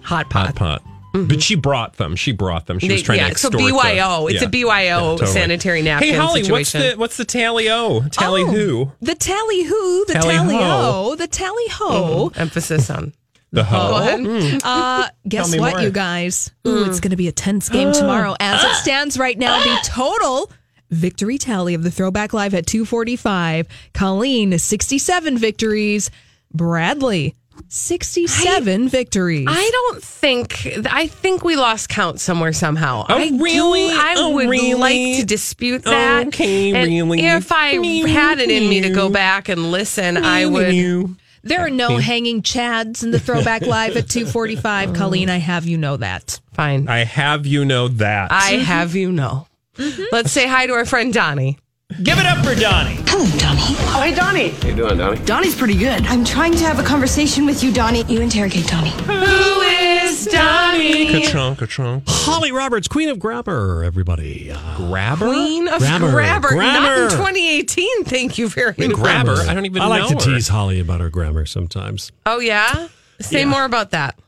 Hot 0.04 0.30
pot. 0.30 0.48
hot 0.48 0.56
pot. 0.56 0.82
Mm-hmm. 1.14 1.28
But 1.28 1.42
she 1.42 1.56
brought 1.56 1.98
them. 1.98 2.16
She 2.16 2.32
brought 2.32 2.66
them. 2.68 2.80
She 2.80 2.90
was 2.92 3.02
They- 3.02 3.06
trying 3.06 3.20
yeah, 3.20 3.30
to 3.30 3.38
so 3.38 3.50
BYO. 3.50 4.28
the- 4.28 4.36
It's 4.36 4.44
a. 4.44 4.50
BYO 4.50 4.64
Yeah, 4.66 5.00
totally. 5.00 5.32
sanitary 5.32 5.82
napkin 5.82 6.10
Hey 6.10 6.16
Holly, 6.16 6.44
situation. 6.44 6.82
what's 6.82 6.92
the 6.94 7.00
what's 7.00 7.18
the 7.18 7.26
tally 7.26 7.70
o? 7.70 8.04
Tally 8.12 8.44
Oh, 8.44 8.46
who? 8.48 8.92
The 9.02 9.16
tally 9.16 9.64
who, 9.64 10.06
the 10.06 10.14
Tally 10.14 10.36
tally, 10.36 10.56
ho. 10.56 10.62
ho, 11.10 11.16
the 11.16 11.28
tally 11.28 11.68
ho. 11.70 12.30
Mm, 12.30 12.38
emphasis 12.40 12.90
on. 12.90 13.14
The 13.54 13.64
hoe. 13.64 13.90
Go 13.90 13.98
ahead. 13.98 14.20
Mm. 14.20 14.62
Uh, 14.64 15.08
guess 15.28 15.56
what, 15.58 15.74
more. 15.76 15.82
you 15.82 15.90
guys? 15.90 16.52
Hmm. 16.66 16.70
Ooh, 16.70 16.84
it's 16.86 17.00
going 17.00 17.12
to 17.12 17.18
be 17.18 17.30
a 17.30 17.32
tense 17.32 17.70
game 17.70 17.92
tomorrow. 17.94 18.36
As 18.42 18.62
it 18.62 18.70
ah! 18.70 18.80
stands 18.84 19.18
right 19.18 19.38
now, 19.38 19.64
the 19.64 19.70
ah! 19.72 19.82
total 19.86 20.52
victory 20.92 21.38
tally 21.38 21.74
of 21.74 21.84
the 21.84 21.90
Throwback 21.92 22.34
Live 22.34 22.54
at 22.54 22.68
245. 22.68 23.68
Colleen, 23.94 24.58
67 24.60 25.38
victories. 25.38 26.12
Bradley, 26.54 27.36
67 27.70 28.90
victories. 28.90 29.48
I 29.50 29.70
don't 29.72 30.04
think. 30.04 30.68
I 30.90 31.08
think 31.08 31.44
we 31.44 31.56
lost 31.56 31.90
count 31.90 32.20
somewhere 32.20 32.54
somehow. 32.54 33.06
Oh, 33.08 33.16
I 33.16 33.30
do- 33.30 33.44
really? 33.44 33.90
I 33.92 34.16
Oh, 34.18 34.32
would 34.36 34.50
really? 34.50 34.74
like 34.74 35.20
to 35.20 35.26
dispute 35.26 35.84
that. 35.84 36.28
Okay, 36.28 36.74
And 36.74 36.88
really? 36.88 37.26
If 37.26 37.52
I 37.52 37.70
had 38.08 38.40
it 38.40 38.50
in 38.50 38.70
me 38.70 38.82
to 38.82 38.90
go 38.90 39.10
back 39.10 39.50
and 39.50 39.72
listen, 39.72 40.18
I 40.18 40.46
would. 40.46 41.16
There 41.44 41.60
are 41.62 41.70
no 41.70 41.98
hanging 41.98 42.42
chads 42.42 43.04
in 43.04 43.12
the 43.12 43.20
Throwback 43.20 43.62
Live 43.62 43.96
at 43.96 44.10
245. 44.10 44.94
Colleen, 44.96 45.30
I 45.30 45.38
have 45.38 45.66
you 45.66 45.78
know 45.78 45.96
that. 45.98 46.42
Fine. 46.54 46.90
I 46.90 47.06
have 47.06 47.46
you 47.46 47.64
know 47.64 47.88
that. 47.88 48.32
I 48.32 48.54
have 48.54 48.96
you 48.96 49.12
know. 49.14 49.48
Mm-hmm. 49.78 50.04
Let's 50.12 50.32
say 50.32 50.46
hi 50.48 50.66
to 50.68 50.74
our 50.74 50.86
friend 50.86 51.14
Donnie. 51.14 51.58
Give 52.04 52.20
it 52.20 52.26
up 52.28 52.46
for 52.46 52.54
Donnie. 52.54 52.98
Hello, 53.08 53.26
Donnie. 53.40 53.62
Oh, 53.90 54.02
hey, 54.04 54.14
Donnie. 54.14 54.50
How 54.50 54.68
you 54.68 54.76
doing, 54.76 54.98
Donnie? 55.00 55.26
Donnie's 55.26 55.56
pretty 55.56 55.76
good. 55.76 56.06
I'm 56.06 56.24
trying 56.24 56.54
to 56.54 56.64
have 56.64 56.78
a 56.78 56.84
conversation 56.84 57.46
with 57.46 57.64
you, 57.64 57.74
Donnie. 57.74 58.04
You 58.04 58.22
interrogate 58.22 58.68
Donnie. 58.68 58.92
Who 58.92 59.62
is 59.62 60.26
Donnie? 60.28 61.24
Ka-chunk, 61.24 61.58
ka-chunk. 61.58 62.04
Holly 62.08 62.52
Roberts, 62.52 62.88
Queen 62.88 63.10
of 63.10 63.18
Grabber, 63.18 63.84
everybody. 63.84 64.52
Uh, 64.52 64.78
Grabber? 64.78 65.26
Queen 65.26 65.68
of 65.68 65.80
Grabber. 65.80 66.12
Grabber. 66.12 66.56
Not 66.56 66.98
in 67.00 67.10
2018. 67.18 68.04
Thank 68.04 68.38
you 68.38 68.48
very 68.48 68.76
much. 68.78 68.92
Grabber. 68.92 69.34
I 69.48 69.56
don't 69.56 69.66
even 69.66 69.82
I 69.82 69.88
like 69.88 70.08
to 70.10 70.14
her. 70.14 70.20
tease 70.36 70.48
Holly 70.50 70.80
about 70.80 71.02
her 71.02 71.10
grammar 71.10 71.48
sometimes. 71.48 72.12
Oh, 72.28 72.38
yeah? 72.40 72.90
Say 73.22 73.40
Yeah. 73.40 73.46
more 73.46 73.66
about 73.66 73.90
that. 73.92 74.20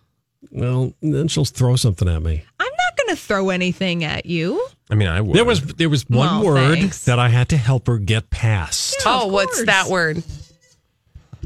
Well, 0.52 0.94
then 1.04 1.28
she'll 1.28 1.46
throw 1.46 1.76
something 1.76 2.08
at 2.08 2.24
me. 2.24 2.44
I'm 2.60 2.66
not 2.66 2.98
going 2.98 3.16
to 3.16 3.22
throw 3.22 3.50
anything 3.52 4.04
at 4.04 4.26
you. 4.26 4.66
I 4.90 4.96
mean, 4.96 5.08
I 5.08 5.22
would. 5.22 5.36
There 5.36 5.46
was 5.46 5.62
there 5.62 5.90
was 5.90 6.04
one 6.10 6.42
Well, 6.42 6.46
word 6.46 6.80
thanks. 6.80 7.06
that 7.06 7.20
I 7.20 7.30
had 7.30 7.50
to 7.50 7.58
help 7.58 7.88
her 7.88 7.98
get 8.00 8.30
past. 8.30 8.96
oh, 9.06 9.28
what's 9.28 9.64
that 9.66 9.88
word? 9.88 10.24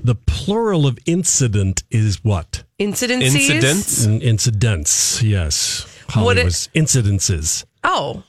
The 0.01 0.15
plural 0.15 0.85
of 0.87 0.97
incident 1.05 1.83
is 1.89 2.23
what? 2.23 2.63
Incidences? 2.79 3.21
Incidents? 3.35 4.05
In- 4.05 4.21
incidents, 4.21 5.21
yes. 5.23 5.85
Holly 6.09 6.25
What 6.25 6.37
it- 6.37 6.45
was 6.45 6.69
incidences. 6.75 7.63
Oh, 7.83 8.23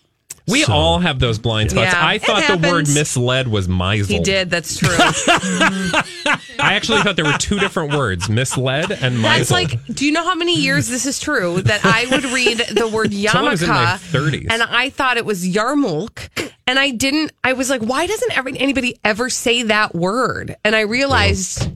We 0.46 0.62
So- 0.62 0.72
all 0.74 0.98
have 0.98 1.18
those 1.20 1.38
blind 1.38 1.70
spots. 1.70 1.92
Yeah, 1.92 2.06
I 2.06 2.18
thought 2.18 2.60
the 2.60 2.68
word 2.68 2.86
misled 2.88 3.48
was 3.48 3.66
misled. 3.66 4.06
he 4.10 4.18
did. 4.20 4.50
That's 4.50 4.76
true. 4.76 4.90
I 4.98 6.74
actually 6.74 7.02
thought 7.02 7.16
there 7.16 7.24
were 7.24 7.38
two 7.38 7.58
different 7.58 7.94
words, 7.94 8.28
misled 8.28 8.90
and 8.92 9.16
misled. 9.22 9.40
That's 9.40 9.50
like, 9.50 9.84
do 9.86 10.04
you 10.04 10.12
know 10.12 10.24
how 10.24 10.34
many 10.34 10.56
years 10.60 10.88
this 10.88 11.06
is 11.06 11.18
true 11.18 11.60
that 11.62 11.80
I 11.84 12.06
would 12.10 12.24
read 12.26 12.58
the 12.58 12.88
word 12.88 13.12
Someone 13.28 13.52
was 13.52 13.62
in 13.62 13.68
my 13.70 13.84
yarmulke 13.84 14.12
30s. 14.42 14.46
and 14.50 14.62
I 14.62 14.90
thought 14.90 15.16
it 15.16 15.24
was 15.24 15.46
yarmulk, 15.46 16.28
and 16.66 16.78
I 16.78 16.90
didn't. 16.90 17.32
I 17.42 17.54
was 17.54 17.70
like, 17.70 17.82
why 17.82 18.06
doesn't 18.06 18.36
every, 18.36 18.58
anybody 18.58 18.98
ever 19.04 19.30
say 19.30 19.62
that 19.64 19.94
word? 19.94 20.56
And 20.64 20.76
I 20.76 20.80
realized 20.82 21.70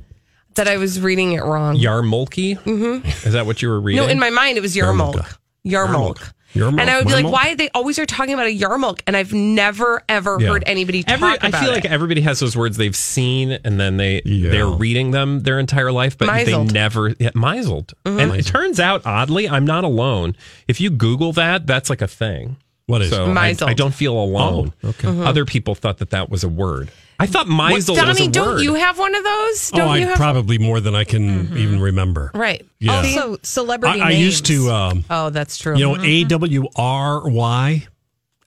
that 0.54 0.68
I 0.68 0.76
was 0.76 1.00
reading 1.00 1.32
it 1.32 1.42
wrong. 1.42 1.76
Yarmulke? 1.76 2.58
Mm-hmm. 2.58 3.06
Is 3.26 3.32
that 3.32 3.46
what 3.46 3.62
you 3.62 3.68
were 3.68 3.80
reading? 3.80 4.02
No, 4.04 4.08
in 4.08 4.18
my 4.18 4.30
mind 4.30 4.58
it 4.58 4.60
was 4.60 4.76
yarmulke. 4.76 5.36
Yarmulke. 5.66 6.32
Yarmulke. 6.54 6.80
And 6.80 6.90
I 6.90 6.96
would 6.98 7.06
be 7.06 7.12
like, 7.12 7.24
Yarmulke? 7.26 7.32
why 7.32 7.54
they 7.54 7.68
always 7.74 7.98
are 7.98 8.06
talking 8.06 8.32
about 8.34 8.46
a 8.46 8.56
yarmulke? 8.58 9.00
And 9.06 9.16
I've 9.16 9.32
never 9.32 10.02
ever 10.08 10.38
Yeah. 10.40 10.48
heard 10.48 10.64
anybody 10.66 11.02
talk 11.02 11.14
Every, 11.14 11.28
I 11.28 11.34
about 11.48 11.60
feel 11.60 11.70
it. 11.70 11.74
like 11.74 11.84
everybody 11.84 12.22
has 12.22 12.40
those 12.40 12.56
words 12.56 12.76
they've 12.78 12.96
seen 12.96 13.52
and 13.64 13.78
then 13.78 13.96
they 13.98 14.22
Yeah. 14.24 14.50
they're 14.50 14.66
reading 14.66 15.10
them 15.10 15.40
their 15.42 15.58
entire 15.58 15.92
life, 15.92 16.16
but 16.16 16.26
Misled. 16.26 16.46
they 16.68 16.72
never 16.72 17.14
yeah, 17.18 17.30
misled. 17.34 17.92
Mm-hmm. 18.04 18.18
And 18.18 18.34
it 18.34 18.46
turns 18.46 18.80
out, 18.80 19.02
oddly, 19.04 19.48
I'm 19.48 19.66
not 19.66 19.84
alone. 19.84 20.36
If 20.66 20.80
you 20.80 20.90
Google 20.90 21.32
that, 21.34 21.66
that's 21.66 21.90
like 21.90 22.00
a 22.02 22.08
thing. 22.08 22.56
What 22.86 23.02
is 23.02 23.10
so 23.10 23.26
it? 23.30 23.36
I, 23.36 23.48
Misled. 23.50 23.70
I 23.70 23.74
don't 23.74 23.92
feel 23.94 24.14
alone. 24.18 24.72
Oh, 24.82 24.88
okay. 24.88 25.08
Mm-hmm. 25.08 25.26
Other 25.26 25.44
people 25.44 25.74
thought 25.74 25.98
that 25.98 26.10
that 26.10 26.30
was 26.30 26.42
a 26.44 26.48
word. 26.48 26.90
I 27.20 27.26
thought 27.26 27.48
What, 27.48 27.72
Meisel 27.72 27.90
was 27.90 27.98
Donnie, 27.98 28.26
a 28.26 28.30
don't 28.30 28.46
word. 28.54 28.60
you 28.62 28.74
have 28.74 28.96
one 28.98 29.14
of 29.14 29.24
those? 29.24 29.70
Don't 29.72 29.80
oh, 29.88 29.94
you 29.94 30.04
I 30.06 30.08
have 30.10 30.16
probably 30.16 30.58
more 30.58 30.78
than 30.80 30.94
I 30.94 31.02
can 31.04 31.46
Mm-hmm. 31.46 31.58
even 31.58 31.80
remember. 31.80 32.30
Right. 32.32 32.64
Yeah. 32.78 32.92
Also, 32.96 33.38
celebrity 33.42 34.00
I, 34.00 34.06
I 34.06 34.08
names. 34.10 34.24
used 34.24 34.46
to, 34.46 34.70
um, 34.70 35.04
Oh, 35.10 35.30
that's 35.30 35.58
true. 35.58 35.76
you 35.76 35.82
know, 35.84 35.96
A 36.02 36.24
W 36.24 36.66
R 36.76 37.28
Y. 37.28 37.86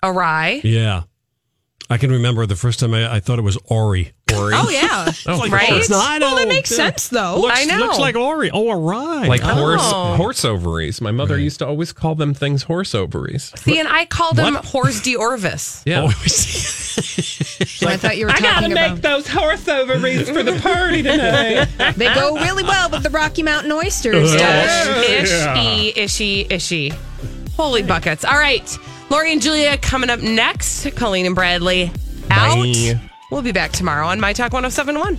Awry. 0.04 0.62
Yeah. 0.64 1.04
I 1.90 1.98
can 1.98 2.12
remember 2.12 2.46
the 2.46 2.56
first 2.56 2.80
time 2.80 2.94
I, 2.94 3.16
I 3.16 3.20
thought 3.20 3.38
it 3.38 3.42
was 3.42 3.58
Ori. 3.66 4.14
Ori. 4.34 4.54
Oh 4.56 4.70
yeah, 4.70 5.12
Oh, 5.28 5.38
like, 5.40 5.52
right? 5.52 5.70
oh, 5.72 5.76
it's 5.76 5.90
not. 5.90 6.08
I 6.10 6.20
Well, 6.20 6.38
that 6.38 6.44
know. 6.44 6.48
makes 6.48 6.72
Yeah. 6.72 6.78
sense 6.78 7.10
though. 7.10 7.42
Looks, 7.42 7.60
I 7.60 7.66
know. 7.66 7.78
Looks 7.80 8.00
like 8.00 8.16
Ori. 8.16 8.50
Oh, 8.54 8.70
a 8.70 8.78
rye. 8.80 9.28
Like 9.28 9.42
horse 9.42 9.82
Oh. 9.84 10.16
horse 10.16 10.46
ovaries. 10.46 11.02
My 11.02 11.12
mother 11.12 11.38
used 11.38 11.60
to 11.60 11.68
always 11.68 11.92
call 11.92 12.16
them 12.16 12.34
things 12.34 12.64
horse 12.64 12.96
ovaries. 12.96 13.52
See, 13.58 13.78
and 13.78 13.90
I 13.90 14.06
called 14.06 14.40
him 14.40 14.54
What? 14.54 14.64
Horse 14.66 15.02
de 15.02 15.18
Orvis. 15.18 15.84
Yeah. 15.86 16.10
Oh, 17.84 17.88
I 17.88 17.98
thought 17.98 18.18
you 18.18 18.26
were 18.28 18.32
talking 18.32 18.72
about. 18.72 18.94
Make 18.94 19.02
those 19.02 19.28
horse 19.28 19.68
ovaries 19.68 20.30
for 20.30 20.44
the 20.44 20.60
party 20.60 21.04
tonight. 21.04 21.68
They 21.98 22.14
go 22.14 22.36
really 22.36 22.64
well 22.64 22.90
with 22.90 23.04
the 23.04 23.10
Rocky 23.10 23.44
Mountain 23.44 23.72
oysters. 23.72 24.34
Yeah. 24.34 25.02
Ish, 25.02 25.32
e, 25.58 25.94
ishy, 25.96 26.48
ishy. 26.48 26.94
Holy 27.56 27.84
buckets. 27.84 28.24
All 28.24 28.38
right. 28.38 28.78
Lori 29.10 29.34
and 29.34 29.42
Julia 29.42 29.78
coming 29.78 30.10
up 30.10 30.20
next. 30.22 30.90
Colleen 30.96 31.26
and 31.26 31.36
Bradley 31.36 31.92
out. 32.30 32.56
Bye. 32.64 33.00
We'll 33.30 33.42
be 33.42 33.52
back 33.52 33.72
tomorrow 33.72 34.08
on 34.08 34.20
My 34.20 34.34
Talk 34.34 34.54
1071. 34.54 35.18